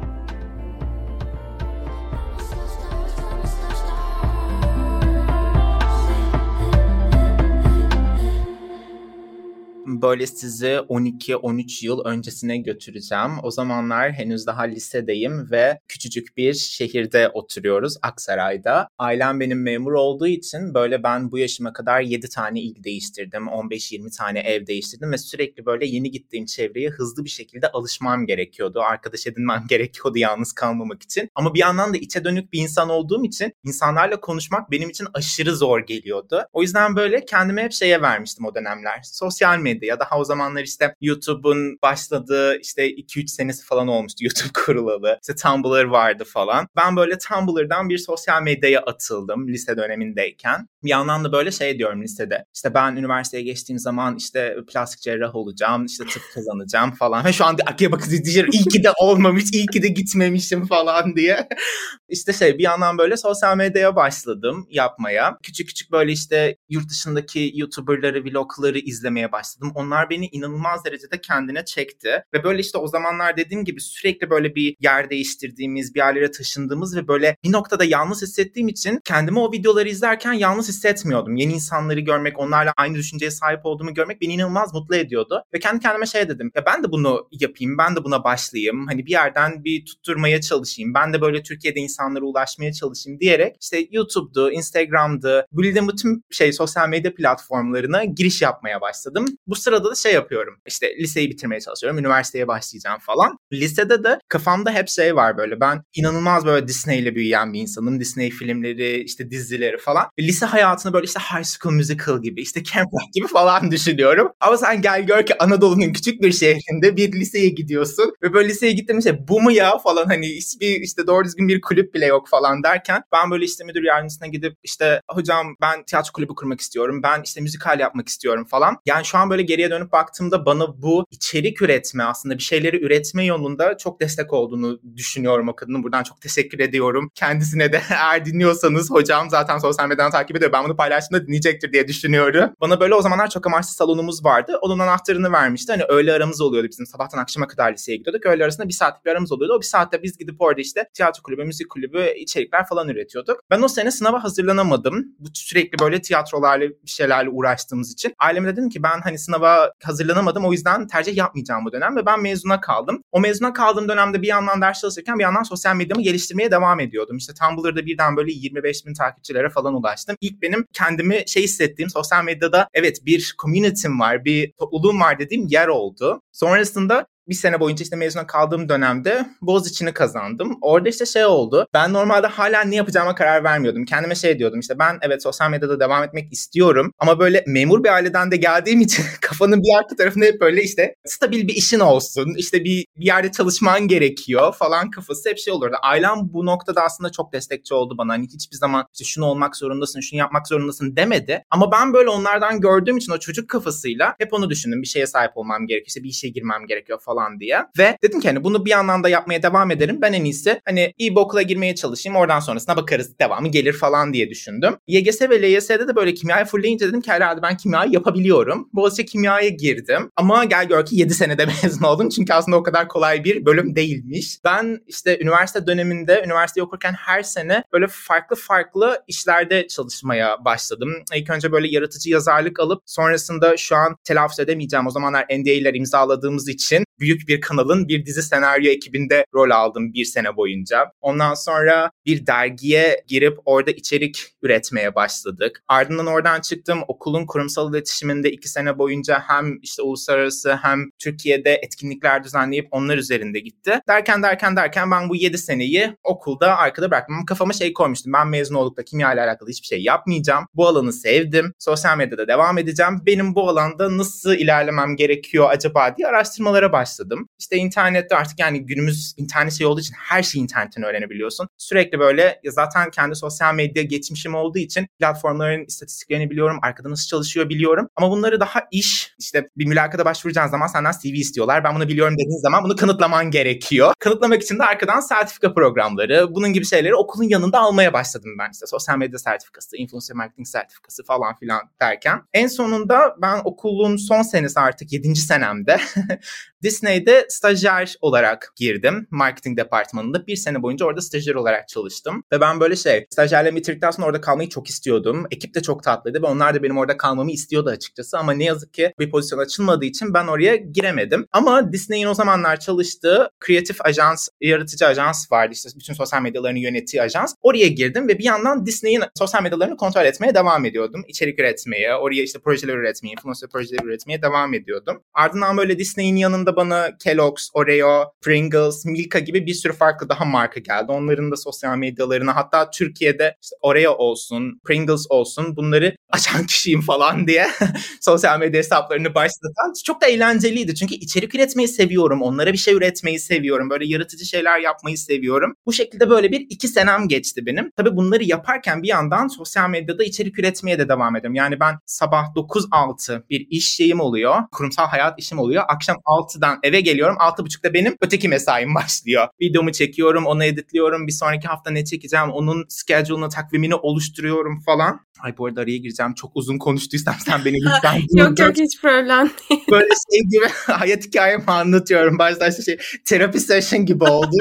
Böyle 9.90 10.28
sizi 10.28 10.68
12-13 10.68 11.86
yıl 11.86 12.00
öncesine 12.06 12.58
götüreceğim. 12.58 13.32
O 13.44 13.52
zamanlar 13.52 14.12
henüz 14.12 14.48
daha 14.48 14.62
lisedeyim 14.62 15.52
ve 15.52 15.80
küçücük 15.88 16.38
bir 16.38 16.54
şehirde 16.54 17.30
oturuyoruz 17.30 17.98
Aksaray'da. 18.02 18.90
Ailem 18.98 19.40
benim 19.40 19.64
memur 19.64 19.92
olduğu 19.92 20.28
için 20.28 20.74
böyle 20.74 21.04
ben 21.04 21.32
bu 21.32 21.38
yaşıma 21.38 21.74
kadar 21.74 22.02
7 22.02 22.30
tane 22.30 22.62
il 22.62 22.84
değiştirdim, 22.84 23.44
15-20 23.44 24.18
tane 24.18 24.40
ev 24.40 24.68
değiştirdim 24.68 25.12
ve 25.12 25.18
sürekli 25.18 25.66
böyle 25.66 25.86
yeni 25.86 26.12
gittiğim 26.12 26.46
çevreye 26.46 26.90
hızlı 26.90 27.26
bir 27.26 27.30
şekilde 27.30 27.72
alışmam 27.72 28.26
gerekiyordu. 28.26 28.82
Arkadaş 28.82 29.28
edinmem 29.28 29.66
gerekiyordu 29.70 30.18
yalnız 30.18 30.54
kalmamak 30.54 31.04
için. 31.04 31.30
Ama 31.36 31.54
bir 31.54 31.60
yandan 31.60 31.94
da 31.94 31.98
içe 31.98 32.24
dönük 32.24 32.54
bir 32.54 32.60
insan 32.60 32.90
olduğum 32.90 33.26
için 33.26 33.54
insanlarla 33.64 34.20
konuşmak 34.20 34.72
benim 34.72 34.90
için 34.90 35.08
aşırı 35.14 35.56
zor 35.56 35.80
geliyordu. 35.80 36.46
O 36.54 36.62
yüzden 36.62 36.96
böyle 36.96 37.26
kendime 37.26 37.64
hep 37.64 37.72
şeye 37.72 38.02
vermiştim 38.02 38.46
o 38.46 38.56
dönemler. 38.56 39.02
Sosyal 39.04 39.60
medya 39.60 39.79
ya 39.86 40.00
daha 40.00 40.20
o 40.20 40.24
zamanlar 40.24 40.64
işte 40.64 40.94
YouTube'un 41.02 41.78
başladığı 41.82 42.58
işte 42.58 42.90
2-3 42.92 43.28
senesi 43.28 43.66
falan 43.66 43.88
olmuştu 43.88 44.24
YouTube 44.24 44.54
kurulalı. 44.66 45.20
İşte 45.22 45.36
Tumblr 45.36 45.84
vardı 45.84 46.24
falan. 46.24 46.68
Ben 46.76 46.96
böyle 46.96 47.18
Tumblr'dan 47.18 47.90
bir 47.90 47.98
sosyal 47.98 48.44
medyaya 48.44 48.82
atıldım 48.82 49.48
lise 49.48 49.78
dönemindeyken. 49.78 50.68
Bir 50.84 50.90
yandan 50.90 51.24
da 51.24 51.32
böyle 51.32 51.52
şey 51.52 51.78
diyorum 51.78 52.04
lisede. 52.04 52.46
İşte 52.56 52.74
ben 52.74 52.96
üniversiteye 52.96 53.44
geçtiğim 53.44 53.80
zaman 53.80 54.16
işte 54.16 54.56
plastik 54.74 55.02
cerrah 55.02 55.36
olacağım, 55.36 55.86
işte 55.86 56.04
tıp 56.06 56.22
kazanacağım 56.34 56.92
falan. 56.92 57.26
Ve 57.26 57.34
şu 57.34 57.46
anda 57.46 57.64
akıya 57.66 57.92
bakın 57.92 58.12
diyeceğim 58.12 58.50
iyi 58.52 58.64
ki 58.64 58.84
de 58.84 58.92
olmamış, 59.02 59.44
iyi 59.54 59.66
ki 59.66 59.84
de 59.84 59.88
gitmemişim 59.88 60.68
falan 60.68 61.16
diye. 61.16 61.48
İşte 62.10 62.34
şey 62.34 62.58
bir 62.58 62.64
yandan 62.64 62.98
böyle 62.98 63.18
sosyal 63.18 63.58
medyaya 63.58 63.96
başladım 63.96 64.68
yapmaya. 64.70 65.38
Küçük 65.44 65.68
küçük 65.68 65.92
böyle 65.92 66.12
işte 66.12 66.56
yurt 66.70 66.90
dışındaki 66.90 67.52
YouTuber'ları, 67.56 68.24
vlogları 68.24 68.80
izlemeye 68.80 69.32
başladım 69.32 69.69
onlar 69.76 70.10
beni 70.10 70.28
inanılmaz 70.28 70.86
derecede 70.86 71.22
kendine 71.22 71.66
çekti. 71.66 72.24
Ve 72.34 72.44
böyle 72.44 72.60
işte 72.60 72.78
o 72.78 72.88
zamanlar 72.88 73.38
dediğim 73.38 73.66
gibi 73.66 73.82
sürekli 73.82 74.30
böyle 74.30 74.56
bir 74.56 74.76
yer 74.80 75.10
değiştirdiğimiz, 75.10 75.96
bir 75.96 76.00
yerlere 76.00 76.32
taşındığımız 76.32 76.96
ve 76.96 77.08
böyle 77.08 77.38
bir 77.44 77.52
noktada 77.52 77.84
yalnız 77.84 78.22
hissettiğim 78.22 78.68
için 78.68 79.00
kendimi 79.06 79.40
o 79.40 79.52
videoları 79.52 79.90
izlerken 79.90 80.34
yalnız 80.34 80.70
hissetmiyordum. 80.70 81.36
Yeni 81.36 81.54
insanları 81.54 82.00
görmek, 82.00 82.40
onlarla 82.40 82.74
aynı 82.78 82.96
düşünceye 82.96 83.32
sahip 83.32 83.66
olduğumu 83.66 83.94
görmek 83.94 84.22
beni 84.22 84.34
inanılmaz 84.34 84.74
mutlu 84.74 84.96
ediyordu. 84.96 85.44
Ve 85.54 85.60
kendi 85.60 85.80
kendime 85.80 86.06
şey 86.06 86.30
dedim. 86.30 86.52
Ya 86.56 86.66
ben 86.66 86.84
de 86.84 86.92
bunu 86.92 87.28
yapayım, 87.32 87.78
ben 87.78 87.96
de 87.96 88.04
buna 88.04 88.24
başlayayım. 88.24 88.88
Hani 88.88 89.06
bir 89.06 89.12
yerden 89.12 89.64
bir 89.64 89.86
tutturmaya 89.86 90.42
çalışayım. 90.42 90.94
Ben 90.94 91.14
de 91.14 91.22
böyle 91.22 91.44
Türkiye'de 91.44 91.80
insanlara 91.80 92.26
ulaşmaya 92.26 92.74
çalışayım 92.74 93.20
diyerek 93.20 93.56
işte 93.62 93.88
YouTube'du, 93.92 94.52
Instagram'dı, 94.52 95.46
bildiğim 95.52 95.88
bütün 95.88 96.24
şey 96.32 96.54
sosyal 96.54 96.90
medya 96.90 97.16
platformlarına 97.16 98.04
giriş 98.04 98.42
yapmaya 98.42 98.82
başladım. 98.82 99.26
Bu 99.50 99.56
sırada 99.56 99.92
da 99.92 99.96
şey 99.96 100.14
yapıyorum. 100.14 100.62
İşte 100.68 100.98
liseyi 101.00 101.30
bitirmeye 101.30 101.62
çalışıyorum. 101.62 102.00
Üniversiteye 102.00 102.48
başlayacağım 102.48 103.00
falan. 103.00 103.38
Lisede 103.54 104.04
de 104.04 104.20
kafamda 104.28 104.72
hep 104.72 104.90
şey 104.90 105.16
var 105.16 105.38
böyle. 105.38 105.60
Ben 105.60 105.84
inanılmaz 105.94 106.46
böyle 106.46 106.68
Disney 106.68 107.00
ile 107.00 107.16
büyüyen 107.16 107.54
bir 107.54 107.60
insanım. 107.60 108.00
Disney 108.00 108.30
filmleri, 108.30 109.04
işte 109.04 109.32
dizileri 109.32 109.78
falan. 109.78 110.06
Lise 110.20 110.46
hayatını 110.46 110.94
böyle 110.94 111.06
işte 111.06 111.20
High 111.20 111.44
School 111.44 111.74
Musical 111.74 112.22
gibi, 112.22 112.42
işte 112.42 112.64
Camp 112.64 112.94
Rock 112.94 113.14
gibi 113.14 113.28
falan 113.28 113.72
düşünüyorum. 113.72 114.32
Ama 114.40 114.58
sen 114.58 114.82
gel 114.82 115.06
gör 115.06 115.26
ki 115.26 115.44
Anadolu'nun 115.44 115.94
küçük 115.94 116.22
bir 116.22 116.32
şehrinde 116.32 116.98
bir 116.98 117.14
liseye 117.14 117.50
gidiyorsun. 117.50 118.14
Ve 118.24 118.34
böyle 118.34 118.50
liseye 118.50 118.72
gittiğimde 118.72 119.04
şey 119.04 119.28
bu 119.28 119.42
mu 119.42 119.52
ya 119.52 119.78
falan 119.78 120.06
hani 120.06 120.28
hiçbir 120.28 120.82
işte 120.82 121.08
doğru 121.08 121.26
düzgün 121.26 121.48
bir 121.48 121.62
kulüp 121.62 121.94
bile 121.94 122.06
yok 122.06 122.28
falan 122.30 122.64
derken 122.64 123.02
ben 123.12 123.32
böyle 123.32 123.46
işte 123.46 123.64
müdür 123.64 123.84
yardımcısına 123.84 124.28
gidip 124.28 124.54
işte 124.64 125.02
hocam 125.12 125.56
ben 125.62 125.84
tiyatro 125.84 126.12
kulübü 126.12 126.36
kurmak 126.36 126.62
istiyorum. 126.62 127.04
Ben 127.04 127.22
işte 127.26 127.42
müzikal 127.42 127.80
yapmak 127.80 128.08
istiyorum 128.08 128.46
falan. 128.46 128.78
Yani 128.86 129.06
şu 129.06 129.18
an 129.18 129.30
böyle 129.30 129.39
geriye 129.42 129.70
dönüp 129.70 129.92
baktığımda 129.92 130.46
bana 130.46 130.82
bu 130.82 131.06
içerik 131.12 131.62
üretme 131.62 132.04
aslında 132.04 132.38
bir 132.38 132.44
şeyleri 132.44 132.86
üretme 132.86 133.26
yolunda 133.26 133.78
çok 133.78 134.02
destek 134.02 134.34
olduğunu 134.34 134.80
düşünüyorum 134.96 135.50
o 135.50 135.56
kadının. 135.56 135.84
Buradan 135.84 136.04
çok 136.04 136.22
teşekkür 136.22 136.60
ediyorum. 136.60 137.12
Kendisine 137.16 137.72
de 137.72 137.82
eğer 137.90 138.26
dinliyorsanız 138.26 138.92
hocam 138.92 139.30
zaten 139.30 139.58
sosyal 139.58 139.88
medyadan 139.88 140.12
takip 140.12 140.38
ediyor. 140.38 140.52
Ben 140.52 140.64
bunu 140.64 140.76
paylaştığımda 140.76 141.28
dinleyecektir 141.28 141.74
diye 141.74 141.88
düşünüyorum. 141.88 142.50
Bana 142.62 142.80
böyle 142.80 142.96
o 142.96 143.02
zamanlar 143.02 143.30
çok 143.30 143.48
amaçlı 143.48 143.72
salonumuz 143.72 144.26
vardı. 144.26 144.58
Onun 144.62 144.80
anahtarını 144.80 145.32
vermişti. 145.32 145.72
Hani 145.72 145.84
öğle 145.84 146.14
aramız 146.14 146.42
oluyordu 146.42 146.68
bizim 146.72 146.86
sabahtan 146.86 147.18
akşama 147.18 147.48
kadar 147.48 147.74
liseye 147.74 147.98
gidiyorduk. 147.98 148.26
Öğle 148.26 148.44
arasında 148.44 148.68
bir 148.68 148.74
saatlik 148.74 149.06
bir 149.06 149.12
aramız 149.12 149.32
oluyordu. 149.32 149.54
O 149.54 149.62
bir 149.62 149.66
saatte 149.66 150.04
biz 150.04 150.18
gidip 150.18 150.42
orada 150.42 150.62
işte 150.62 150.90
tiyatro 150.94 151.24
kulübü, 151.24 151.44
müzik 151.44 151.70
kulübü, 151.70 152.14
içerikler 152.18 152.68
falan 152.68 152.90
üretiyorduk. 152.90 153.40
Ben 153.50 153.62
o 153.62 153.68
sene 153.68 153.92
sınava 153.92 154.24
hazırlanamadım. 154.24 155.16
Bu 155.20 155.28
sürekli 155.34 155.80
böyle 155.80 156.02
tiyatrolarla 156.02 156.70
bir 156.70 156.90
şeylerle 156.90 157.30
uğraştığımız 157.30 157.94
için. 157.94 158.14
Aileme 158.20 158.52
dedim 158.52 158.70
ki 158.70 158.84
ben 158.84 159.02
hani 159.04 159.18
sınava 159.30 159.72
hazırlanamadım. 159.84 160.46
O 160.46 160.52
yüzden 160.52 160.88
tercih 160.88 161.18
yapmayacağım 161.18 161.66
bu 161.66 161.72
dönem 161.72 161.96
ve 161.96 162.06
ben 162.06 162.22
mezuna 162.22 162.62
kaldım. 162.62 163.04
O 163.12 163.20
mezuna 163.20 163.54
kaldığım 163.54 163.90
dönemde 163.90 164.22
bir 164.22 164.28
yandan 164.28 164.62
ders 164.62 164.82
çalışırken 164.82 165.18
bir 165.18 165.24
yandan 165.24 165.44
sosyal 165.44 165.76
medyamı 165.76 166.02
geliştirmeye 166.02 166.52
devam 166.52 166.80
ediyordum. 166.80 167.18
İşte 167.18 167.34
Tumblr'da 167.34 167.86
birden 167.86 168.18
böyle 168.18 168.32
25 168.32 168.86
bin 168.86 168.94
takipçilere 168.94 169.50
falan 169.50 169.74
ulaştım. 169.74 170.16
İlk 170.22 170.42
benim 170.42 170.66
kendimi 170.74 171.24
şey 171.28 171.44
hissettiğim 171.44 171.90
sosyal 171.90 172.24
medyada 172.24 172.68
evet 172.74 173.06
bir 173.06 173.36
community'm 173.42 174.00
var, 174.00 174.26
bir 174.26 174.52
topluluğum 174.60 175.00
var 175.00 175.20
dediğim 175.20 175.48
yer 175.48 175.68
oldu. 175.68 176.22
Sonrasında 176.32 177.06
bir 177.30 177.36
sene 177.36 177.60
boyunca 177.60 177.84
işte 177.84 177.96
mezuna 177.96 178.28
kaldığım 178.28 178.70
dönemde 178.70 179.26
Boğaziçi'ni 179.42 179.94
kazandım. 179.94 180.58
Orada 180.62 180.90
işte 180.90 181.06
şey 181.06 181.26
oldu. 181.26 181.68
Ben 181.74 181.94
normalde 181.94 182.28
hala 182.28 182.62
ne 182.62 182.76
yapacağıma 182.76 183.16
karar 183.16 183.44
vermiyordum. 183.44 183.86
Kendime 183.86 184.16
şey 184.16 184.40
diyordum 184.40 184.60
işte 184.60 184.80
ben 184.80 184.98
evet 185.02 185.24
sosyal 185.24 185.50
medyada 185.50 185.80
devam 185.80 186.04
etmek 186.04 186.34
istiyorum. 186.34 186.92
Ama 187.00 187.20
böyle 187.20 187.44
memur 187.48 187.84
bir 187.84 187.90
aileden 187.94 188.32
de 188.32 188.38
geldiğim 188.38 188.82
için 188.82 189.06
kafanın 189.22 189.62
bir 189.64 189.78
arka 189.80 189.96
tarafında 189.96 190.26
hep 190.26 190.42
böyle 190.42 190.64
işte 190.64 190.96
stabil 191.06 191.48
bir 191.48 191.54
işin 191.54 191.80
olsun. 191.80 192.36
işte 192.38 192.64
bir, 192.64 192.86
bir 192.98 193.06
yerde 193.06 193.32
çalışman 193.32 193.88
gerekiyor 193.88 194.54
falan 194.54 194.92
kafası 194.92 195.30
hep 195.30 195.38
şey 195.38 195.54
olurdu. 195.54 195.76
Ailem 195.82 196.16
bu 196.22 196.46
noktada 196.46 196.82
aslında 196.82 197.12
çok 197.12 197.34
destekçi 197.34 197.74
oldu 197.74 197.98
bana. 197.98 198.14
Hani 198.14 198.28
hiçbir 198.28 198.58
zaman 198.58 198.86
işte 198.94 199.06
şunu 199.06 199.26
olmak 199.26 199.56
zorundasın, 199.56 200.00
şunu 200.00 200.20
yapmak 200.20 200.48
zorundasın 200.48 200.96
demedi. 200.96 201.44
Ama 201.50 201.72
ben 201.72 201.94
böyle 201.94 202.10
onlardan 202.10 202.62
gördüğüm 202.62 202.98
için 202.98 203.12
o 203.12 203.18
çocuk 203.20 203.50
kafasıyla 203.50 204.16
hep 204.20 204.34
onu 204.34 204.50
düşündüm. 204.50 204.82
Bir 204.82 204.88
şeye 204.88 205.08
sahip 205.08 205.32
olmam 205.36 205.68
gerekiyor. 205.68 205.88
İşte 205.88 206.04
bir 206.04 206.10
işe 206.10 206.28
girmem 206.28 206.68
gerekiyor 206.68 207.00
falan 207.00 207.19
falan 207.20 207.40
diye. 207.40 207.66
Ve 207.78 207.98
dedim 208.04 208.20
ki 208.20 208.28
hani 208.28 208.44
bunu 208.44 208.66
bir 208.66 208.70
yandan 208.70 209.04
da 209.04 209.10
yapmaya 209.10 209.44
devam 209.44 209.72
ederim. 209.72 210.02
Ben 210.02 210.14
en 210.14 210.24
iyisi 210.24 210.62
hani 210.66 210.94
iyi 210.98 211.12
bir 211.12 211.22
okula 211.22 211.42
girmeye 211.42 211.76
çalışayım. 211.76 212.16
Oradan 212.16 212.40
sonrasına 212.40 212.78
bakarız 212.78 213.20
devamı 213.20 213.48
gelir 213.48 213.74
falan 213.74 214.14
diye 214.14 214.30
düşündüm. 214.30 214.78
YGS 214.88 215.22
ve 215.22 215.42
LYS'de 215.42 215.88
de 215.88 215.96
böyle 215.96 216.14
kimyayı 216.14 216.46
fullleyince 216.46 216.88
dedim 216.88 217.02
ki 217.02 217.12
herhalde 217.12 217.42
ben 217.42 217.58
kimyayı 217.58 217.92
yapabiliyorum. 217.92 218.70
Boğaziçi 218.74 219.06
kimyaya 219.06 219.50
girdim. 219.50 220.12
Ama 220.16 220.46
gel 220.46 220.68
gör 220.68 220.86
ki 220.86 220.96
7 220.96 221.14
senede 221.14 221.46
mezun 221.64 221.84
oldum. 221.84 222.10
Çünkü 222.10 222.34
aslında 222.34 222.58
o 222.58 222.64
kadar 222.64 222.88
kolay 222.88 223.24
bir 223.24 223.46
bölüm 223.46 223.76
değilmiş. 223.76 224.38
Ben 224.44 224.80
işte 224.88 225.20
üniversite 225.22 225.68
döneminde 225.68 226.24
üniversite 226.26 226.64
okurken 226.64 226.94
her 226.94 227.24
sene 227.24 227.64
böyle 227.74 227.88
farklı 227.90 228.36
farklı 228.36 229.04
işlerde 229.08 229.68
çalışmaya 229.68 230.46
başladım. 230.46 230.90
İlk 231.16 231.30
önce 231.30 231.52
böyle 231.52 231.68
yaratıcı 231.68 232.10
yazarlık 232.10 232.60
alıp 232.60 232.82
sonrasında 232.86 233.58
şu 233.58 233.76
an 233.76 233.96
telaffuz 234.04 234.40
edemeyeceğim. 234.40 234.88
O 234.88 234.90
zamanlar 234.90 235.24
NDA'ler 235.24 235.74
imzaladığımız 235.74 236.50
için 236.50 236.84
büyük 237.00 237.28
bir 237.28 237.42
kanalın 237.42 237.88
bir 237.88 238.06
dizi 238.06 238.24
senaryo 238.24 238.72
ekibinde 238.72 239.26
rol 239.34 239.50
aldım 239.50 239.94
bir 239.94 240.06
sene 240.06 240.36
boyunca. 240.36 240.86
Ondan 241.02 241.34
sonra 241.34 241.92
bir 242.06 242.28
dergiye 242.28 243.04
girip 243.08 243.38
orada 243.46 243.72
içerik 243.72 244.26
üretmeye 244.42 244.96
başladık. 244.96 245.64
Ardından 245.68 246.08
oradan 246.08 246.42
çıktım. 246.42 246.80
Okulun 246.88 247.26
kurumsal 247.26 247.74
iletişiminde 247.74 248.32
iki 248.32 248.50
sene 248.50 248.78
boyunca 248.78 249.24
hem 249.28 249.60
işte 249.62 249.82
uluslararası 249.82 250.56
hem 250.62 250.80
Türkiye'de 251.00 251.54
etkinlikler 251.54 252.24
düzenleyip 252.24 252.68
onlar 252.72 252.98
üzerinde 252.98 253.40
gitti. 253.40 253.80
Derken 253.88 254.24
derken 254.24 254.56
derken 254.56 254.92
ben 254.92 255.10
bu 255.10 255.16
yedi 255.16 255.38
seneyi 255.38 255.96
okulda 256.04 256.58
arkada 256.58 256.92
bıraktım. 256.92 257.26
Kafama 257.26 257.54
şey 257.54 257.74
koymuştum. 257.74 258.14
Ben 258.14 258.28
mezun 258.28 258.56
oldukta 258.56 258.84
kimya 258.84 259.14
ile 259.14 259.22
alakalı 259.22 259.50
hiçbir 259.50 259.68
şey 259.68 259.84
yapmayacağım. 259.84 260.46
Bu 260.54 260.68
alanı 260.68 260.94
sevdim. 260.94 261.54
Sosyal 261.60 261.98
medyada 261.98 262.28
devam 262.28 262.58
edeceğim. 262.58 263.02
Benim 263.06 263.36
bu 263.36 263.50
alanda 263.50 263.98
nasıl 263.98 264.34
ilerlemem 264.34 264.96
gerekiyor 264.96 265.50
acaba 265.50 265.98
diye 265.98 266.08
araştırmalara 266.08 266.72
başladım 266.72 266.89
başladım. 266.90 267.30
İşte 267.40 267.58
internette 267.58 268.16
artık 268.16 268.40
yani 268.40 268.66
günümüz 268.66 269.14
internet 269.18 269.54
şey 269.54 269.68
olduğu 269.68 269.80
için 269.80 269.96
her 269.98 270.24
şeyi 270.24 270.42
internetten 270.42 270.84
öğrenebiliyorsun. 270.84 271.48
Sürekli 271.58 272.00
böyle 272.00 272.42
zaten 272.46 272.92
kendi 272.92 273.16
sosyal 273.16 273.56
medya 273.56 273.84
geçmişim 273.84 274.36
olduğu 274.36 274.58
için 274.58 274.88
platformların 275.00 275.66
istatistiklerini 275.66 276.30
biliyorum. 276.30 276.60
Arkada 276.62 276.90
nasıl 276.90 277.08
çalışıyor 277.08 277.50
biliyorum. 277.50 277.88
Ama 277.96 278.12
bunları 278.12 278.40
daha 278.40 278.62
iş 278.72 279.14
işte 279.20 279.48
bir 279.58 279.66
mülakata 279.66 280.06
başvuracağın 280.06 280.48
zaman 280.48 280.68
senden 280.68 280.92
CV 280.92 281.14
istiyorlar. 281.14 281.64
Ben 281.64 281.76
bunu 281.76 281.88
biliyorum 281.88 282.14
dediğin 282.14 282.42
zaman 282.42 282.64
bunu 282.64 282.76
kanıtlaman 282.76 283.32
gerekiyor. 283.32 283.94
Kanıtlamak 284.00 284.42
için 284.42 284.60
de 284.60 284.64
arkadan 284.64 285.00
sertifika 285.00 285.54
programları, 285.54 286.36
bunun 286.36 286.54
gibi 286.54 286.66
şeyleri 286.66 286.96
okulun 286.96 287.30
yanında 287.30 287.60
almaya 287.60 287.94
başladım 287.94 288.32
ben. 288.40 288.50
İşte 288.54 288.66
sosyal 288.68 288.98
medya 288.98 289.20
sertifikası, 289.20 289.78
influencer 289.78 290.16
marketing 290.16 290.48
sertifikası 290.48 291.04
falan 291.04 291.36
filan 291.36 291.62
derken. 291.82 292.22
En 292.34 292.48
sonunda 292.48 293.16
ben 293.22 293.42
okulun 293.44 293.98
son 293.98 294.22
senesi 294.22 294.60
artık 294.60 294.92
7. 294.92 295.16
senemde 295.16 295.78
Disney'de 296.64 297.26
stajyer 297.30 297.96
olarak 298.02 298.54
girdim. 298.56 299.08
Marketing 299.12 299.58
departmanında. 299.58 300.28
Bir 300.28 300.36
sene 300.36 300.62
boyunca 300.64 300.86
orada 300.86 301.02
stajyer 301.02 301.36
olarak 301.36 301.68
çalıştım. 301.68 302.24
Ve 302.32 302.42
ben 302.42 302.60
böyle 302.60 302.76
şey, 302.76 303.06
stajyerle 303.10 303.56
bitirdikten 303.56 303.92
sonra 303.92 304.08
orada 304.08 304.22
kalmayı 304.22 304.50
çok 304.50 304.70
istiyordum. 304.70 305.28
Ekip 305.32 305.56
de 305.56 305.62
çok 305.62 305.84
tatlıydı 305.84 306.22
ve 306.22 306.28
onlar 306.28 306.54
da 306.54 306.64
benim 306.64 306.78
orada 306.78 306.98
kalmamı 306.98 307.32
istiyordu 307.32 307.70
açıkçası. 307.70 308.18
Ama 308.18 308.32
ne 308.32 308.44
yazık 308.44 308.74
ki 308.74 308.94
bir 309.00 309.12
pozisyon 309.12 309.40
açılmadığı 309.40 309.86
için 309.86 310.14
ben 310.14 310.28
oraya 310.28 310.56
giremedim. 310.56 311.28
Ama 311.32 311.72
Disney'in 311.72 312.08
o 312.08 312.14
zamanlar 312.14 312.60
çalıştığı 312.60 313.30
kreatif 313.40 313.86
ajans, 313.86 314.30
yaratıcı 314.42 314.86
ajans 314.88 315.32
vardı. 315.32 315.54
İşte 315.54 315.70
bütün 315.80 315.94
sosyal 315.94 316.22
medyalarını 316.22 316.60
yönettiği 316.60 317.02
ajans. 317.02 317.36
Oraya 317.42 317.68
girdim 317.68 318.08
ve 318.08 318.20
bir 318.20 318.24
yandan 318.24 318.66
Disney'in 318.66 319.04
sosyal 319.18 319.44
medyalarını 319.44 319.78
kontrol 319.78 320.06
etmeye 320.06 320.36
devam 320.36 320.66
ediyordum. 320.66 321.04
İçerik 321.08 321.40
üretmeye, 321.40 321.96
oraya 321.96 322.24
işte 322.24 322.40
projeler 322.40 322.76
üretmeye, 322.76 323.12
influencer 323.12 323.50
projeler 323.50 323.84
üretmeye 323.84 324.22
devam 324.22 324.54
ediyordum. 324.54 325.04
Ardından 325.14 325.58
böyle 325.58 325.80
Disney'in 325.80 326.16
yanında 326.16 326.49
bana 326.56 326.98
Kellogg's, 326.98 327.50
Oreo, 327.54 328.14
Pringles, 328.22 328.86
Milka 328.86 329.20
gibi 329.20 329.46
bir 329.46 329.54
sürü 329.54 329.74
farklı 329.74 330.10
daha 330.10 330.26
marka 330.26 330.60
geldi. 330.60 330.92
Onların 330.92 331.32
da 331.32 331.38
sosyal 331.38 331.78
medyalarına 331.78 332.36
hatta 332.36 332.72
Türkiye'de 332.72 333.36
işte 333.44 333.56
Oreo 333.62 333.92
olsun, 333.92 334.60
Pringles 334.66 335.06
olsun 335.10 335.56
bunları 335.56 335.96
açan 336.10 336.46
kişiyim 336.46 336.82
falan 336.82 337.28
diye 337.28 337.48
sosyal 338.02 338.40
medya 338.40 338.60
hesaplarını 338.60 339.16
başlatan 339.16 339.74
çok 339.86 340.02
da 340.02 340.08
eğlenceliydi. 340.08 340.76
Çünkü 340.76 340.96
içerik 340.96 341.36
üretmeyi 341.36 341.68
seviyorum. 341.68 342.22
Onlara 342.22 342.54
bir 342.54 342.58
şey 342.58 342.74
üretmeyi 342.74 343.20
seviyorum. 343.20 343.70
Böyle 343.70 343.86
yaratıcı 343.86 344.26
şeyler 344.26 344.60
yapmayı 344.60 344.98
seviyorum. 344.98 345.56
Bu 345.66 345.74
şekilde 345.74 346.10
böyle 346.10 346.32
bir 346.32 346.40
iki 346.50 346.68
senem 346.68 347.08
geçti 347.08 347.46
benim. 347.46 347.72
Tabii 347.78 347.96
bunları 347.96 348.24
yaparken 348.24 348.84
bir 348.84 348.88
yandan 348.88 349.28
sosyal 349.28 349.70
medyada 349.70 350.04
içerik 350.04 350.40
üretmeye 350.40 350.80
de 350.80 350.90
devam 350.90 351.16
ediyorum. 351.16 351.36
Yani 351.36 351.60
ben 351.60 351.76
sabah 351.86 352.24
9-6 352.36 353.30
bir 353.30 353.48
iş 353.50 353.70
şeyim 353.76 354.00
oluyor. 354.00 354.36
Kurumsal 354.52 354.88
hayat 354.88 355.20
işim 355.20 355.40
oluyor. 355.40 355.64
Akşam 355.68 355.98
6'dan 356.40 356.60
eve 356.64 356.82
geliyorum. 356.82 357.16
6.30'da 357.16 357.74
benim 357.74 357.96
öteki 358.02 358.28
mesaim 358.28 358.76
başlıyor. 358.76 359.28
Videomu 359.42 359.72
çekiyorum, 359.72 360.26
onu 360.26 360.44
editliyorum. 360.44 361.08
Bir 361.08 361.12
sonraki 361.12 361.48
hafta 361.48 361.72
ne 361.72 361.86
çekeceğim, 361.86 362.30
onun 362.30 362.66
schedule'ını, 362.70 363.30
takvimini 363.30 363.76
oluşturuyorum 363.76 364.60
falan. 364.60 365.00
Ay 365.20 365.38
bu 365.38 365.46
arada 365.46 365.62
araya 365.62 365.78
gireceğim. 365.78 366.14
Çok 366.14 366.32
uzun 366.36 366.58
konuştuysam 366.58 367.16
sen 367.26 367.46
beni 367.46 367.56
lütfen 367.56 368.02
Yok 368.12 368.40
yok 368.40 368.56
hiç 368.58 368.82
problem 368.82 369.32
Böyle 369.72 369.88
şey 370.12 370.22
gibi 370.30 370.52
hayat 370.66 371.06
hikayemi 371.06 371.44
anlatıyorum. 371.48 372.20
Bazen 372.20 372.50
işte 372.50 372.64
şey 372.64 372.78
terapi 373.06 373.40
session 373.40 373.86
gibi 373.86 374.04
oldu. 374.04 374.36